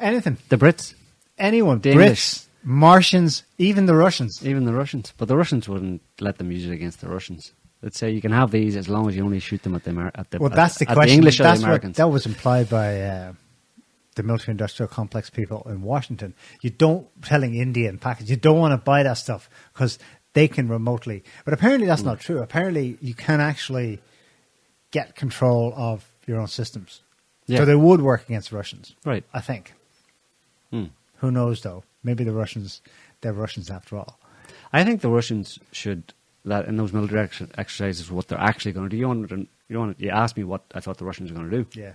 [0.00, 0.94] Anything, The Brits,
[1.38, 2.40] anyone, The Brits, English.
[2.64, 4.44] Martians, even the Russians.
[4.44, 5.12] even the Russians.
[5.16, 7.52] But the Russians wouldn't let them use it against the Russians.
[7.82, 9.90] Let's say you can have these as long as you only shoot them at the
[9.90, 11.14] Amer- at the Well, at- that's the question.
[11.16, 11.96] English or that's the what Americans.
[11.98, 13.32] that was implied by uh,
[14.14, 16.32] the military-industrial complex people in Washington.
[16.62, 19.98] You don't telling India and Pakistan you don't want to buy that stuff because
[20.32, 21.24] they can remotely.
[21.44, 22.08] But apparently that's Hmm.
[22.08, 22.40] not true.
[22.40, 24.00] Apparently you can actually
[24.94, 27.02] get control of your own systems.
[27.46, 27.58] Yeah.
[27.58, 29.24] So they would work against the Russians, right.
[29.34, 29.74] I think.
[30.70, 30.86] Hmm.
[31.16, 31.82] Who knows though?
[32.02, 32.80] Maybe the Russians,
[33.20, 34.18] they're Russians after all.
[34.72, 36.14] I think the Russians should
[36.44, 38.96] that in those military ex- exercises what they're actually going to do.
[38.96, 41.50] You want to, you want you asked me what I thought the Russians were going
[41.50, 41.66] to do.
[41.80, 41.94] Yeah.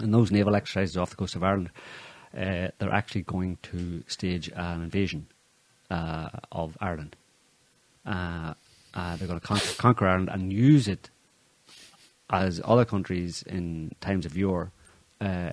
[0.00, 1.70] In those naval exercises off the coast of Ireland,
[2.34, 5.26] uh, they're actually going to stage an invasion
[5.90, 7.16] uh, of Ireland.
[8.06, 8.54] Uh,
[8.94, 11.10] uh, they're going to con- conquer Ireland and use it
[12.30, 14.70] as other countries in times of yore
[15.20, 15.52] uh,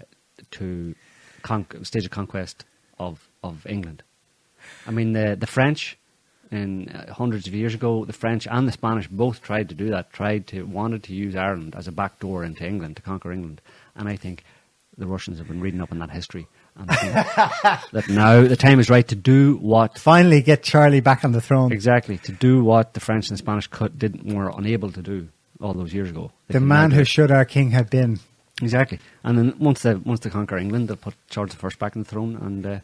[0.52, 0.96] to
[1.42, 2.66] con- stage a conquest
[3.00, 4.04] of, of England.
[4.88, 5.98] I mean, the the French,
[6.52, 9.90] in uh, hundreds of years ago, the French and the Spanish both tried to do
[9.92, 10.12] that.
[10.12, 13.62] Tried to wanted to use Ireland as a back door into England to conquer England,
[13.96, 14.44] and I think
[14.98, 17.14] the Russians have been reading up on that history and think
[17.92, 21.42] that now the time is right to do what Finally get Charlie back on the
[21.42, 21.72] throne.
[21.72, 25.28] exactly to do what the French and Spanish could, didn't were unable to do
[25.66, 26.32] all those years ago.
[26.48, 28.20] The man who should our king have been.
[28.62, 32.04] exactly, and then once they once they conquer England, they'll put Charles First back on
[32.04, 32.66] the throne and.
[32.66, 32.80] Uh,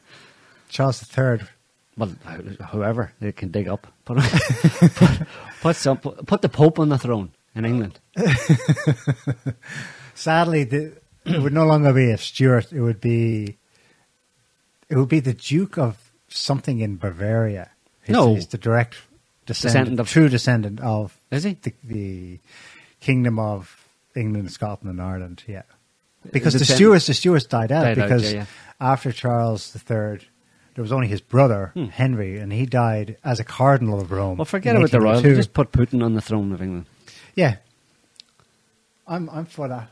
[0.69, 1.39] Charles III.
[1.97, 2.07] Well,
[2.71, 4.17] whoever they can dig up, put
[4.95, 5.27] put,
[5.61, 7.99] put, some, put, put the Pope on the throne in England.
[10.15, 10.93] Sadly, the,
[11.25, 12.71] it would no longer be a Stuart.
[12.71, 13.57] It would be
[14.89, 15.97] it would be the Duke of
[16.29, 17.69] something in Bavaria.
[18.03, 18.35] He's, No.
[18.35, 18.95] he's the direct
[19.45, 21.53] descendant, Descendant of- true descendant of Is he?
[21.61, 22.39] the, the
[23.02, 25.44] kingdom of England, Scotland, and Ireland.
[25.48, 25.64] Yeah,
[26.32, 28.45] because the it then- Stuarts, the Stuarts died out Died out, because yeah, yeah.
[28.80, 30.19] after Charles III,
[30.76, 31.86] there was only his brother Hmm.
[31.86, 34.38] Henry, and he died as a cardinal of Rome.
[34.38, 35.23] Well, forget about the royals.
[35.23, 35.36] 1802.
[35.36, 36.86] Just put Putin on the throne of England.
[37.36, 37.57] yeah.
[39.07, 39.90] I'm I'm for that.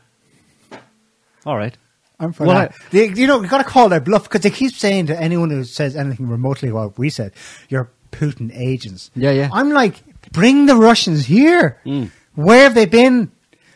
[1.44, 1.76] All right.
[2.18, 2.74] I'm for Well, that.
[2.90, 5.50] They, you know, you got to call their bluff because they keep saying to anyone
[5.50, 7.32] who says anything remotely what we said,
[7.68, 9.48] "You're Putin agents." Yeah, yeah.
[9.52, 11.78] I'm like, bring the Russians here.
[11.84, 12.10] Mm.
[12.34, 13.32] Where have they been?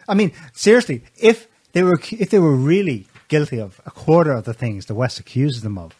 [0.09, 4.44] I mean, seriously, if they were if they were really guilty of a quarter of
[4.44, 5.94] the things the West accuses them of,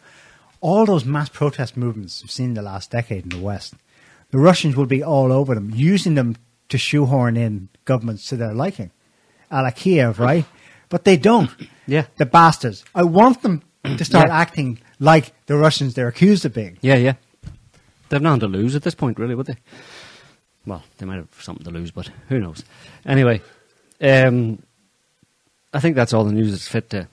[0.61, 3.73] all those mass protest movements we've seen in the last decade in the West,
[4.31, 6.35] the Russians would be all over them, using them
[6.69, 8.91] to shoehorn in governments to their liking,
[9.51, 10.45] a la Kiev, right?
[10.89, 11.49] But they don't.
[11.87, 12.05] Yeah.
[12.17, 12.83] The bastards.
[12.95, 14.35] I want them to start Yeah.
[14.39, 16.79] acting like the Russians they're accused of being.
[16.81, 17.13] Yeah, yeah.
[18.09, 19.57] They've nothing to lose at this point, really, would they?
[20.65, 22.63] Well, they might have something to lose, but who knows?
[23.05, 23.41] Anyway,
[24.01, 24.61] um,
[25.73, 27.07] I think that's all the news that's fit to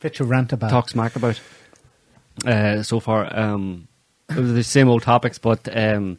[0.00, 0.70] Fit to rant about.
[0.70, 1.40] talk smack about
[2.46, 3.36] uh, so far.
[3.36, 3.88] Um,
[4.30, 6.18] it was the same old topics, but um,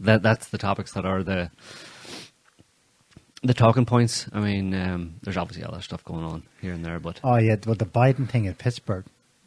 [0.00, 1.50] that that's the topics that are the
[3.42, 4.26] the talking points.
[4.32, 7.56] I mean, um, there's obviously other stuff going on here and there, but Oh yeah,
[7.64, 9.04] well the Biden thing in Pittsburgh.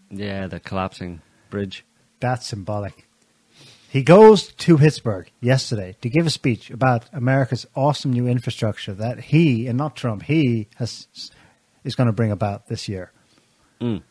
[0.10, 1.84] yeah, the collapsing bridge.
[2.20, 3.08] That's symbolic.
[3.94, 9.20] He goes to Pittsburgh yesterday to give a speech about America's awesome new infrastructure that
[9.20, 11.06] he and not Trump he has
[11.84, 13.12] is going to bring about this year,
[13.80, 14.02] Mm.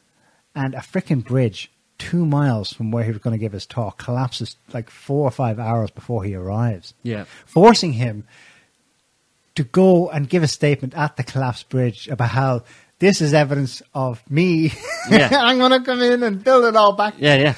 [0.55, 3.99] and a freaking bridge two miles from where he was going to give his talk
[3.99, 8.25] collapses like four or five hours before he arrives, Yeah, forcing him
[9.57, 12.63] to go and give a statement at the collapsed bridge about how
[13.01, 14.73] this is evidence of me.
[15.11, 15.29] Yeah.
[15.41, 17.15] I'm going to come in and build it all back.
[17.19, 17.55] yeah, yeah.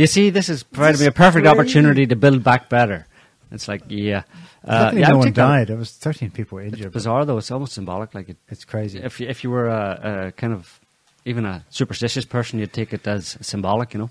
[0.00, 1.48] You see, this has provided me a perfect crazy.
[1.58, 3.06] opportunity to build back better.
[3.50, 4.22] It's like, yeah,
[4.64, 5.70] uh, yeah, no one died.
[5.70, 6.92] It was 13 people were It's injured.
[6.92, 7.38] but bizarre though.
[7.38, 8.14] It's almost symbolic.
[8.14, 8.98] Like it, It's crazy.
[9.00, 10.78] if you, if you were a, a kind of
[11.24, 14.10] even a superstitious person, you'd take it as symbolic, you know,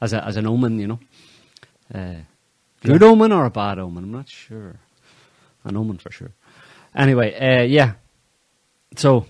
[0.00, 1.00] as a as an omen, you know.
[1.94, 2.14] Uh,
[2.84, 3.08] good Yeah.
[3.08, 4.04] omen or a bad omen?
[4.04, 4.76] I'm not sure.
[5.64, 6.32] An omen for sure.
[6.94, 7.92] Anyway, uh, yeah.
[8.96, 9.26] So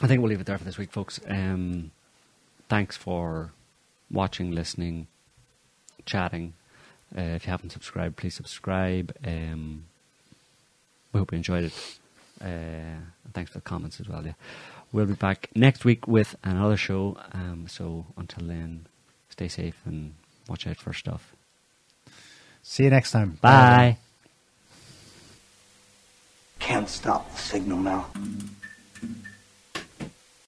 [0.00, 1.20] I think we'll leave it there for this week, folks.
[1.28, 1.90] Um,
[2.68, 3.50] thanks for
[4.14, 5.08] watching, listening,
[6.06, 6.54] chatting.
[7.16, 9.14] Uh, if you haven't subscribed, please subscribe.
[9.24, 9.84] Um,
[11.12, 11.98] we hope you enjoyed it.
[12.40, 13.00] Uh,
[13.32, 14.24] thanks for the comments as well.
[14.24, 14.32] Yeah,
[14.92, 17.18] we'll be back next week with another show.
[17.32, 18.86] Um, so until then,
[19.28, 20.14] stay safe and
[20.48, 21.34] watch out for stuff.
[22.62, 23.38] See you next time.
[23.40, 23.98] Bye.
[26.58, 28.06] Can't stop the signal now.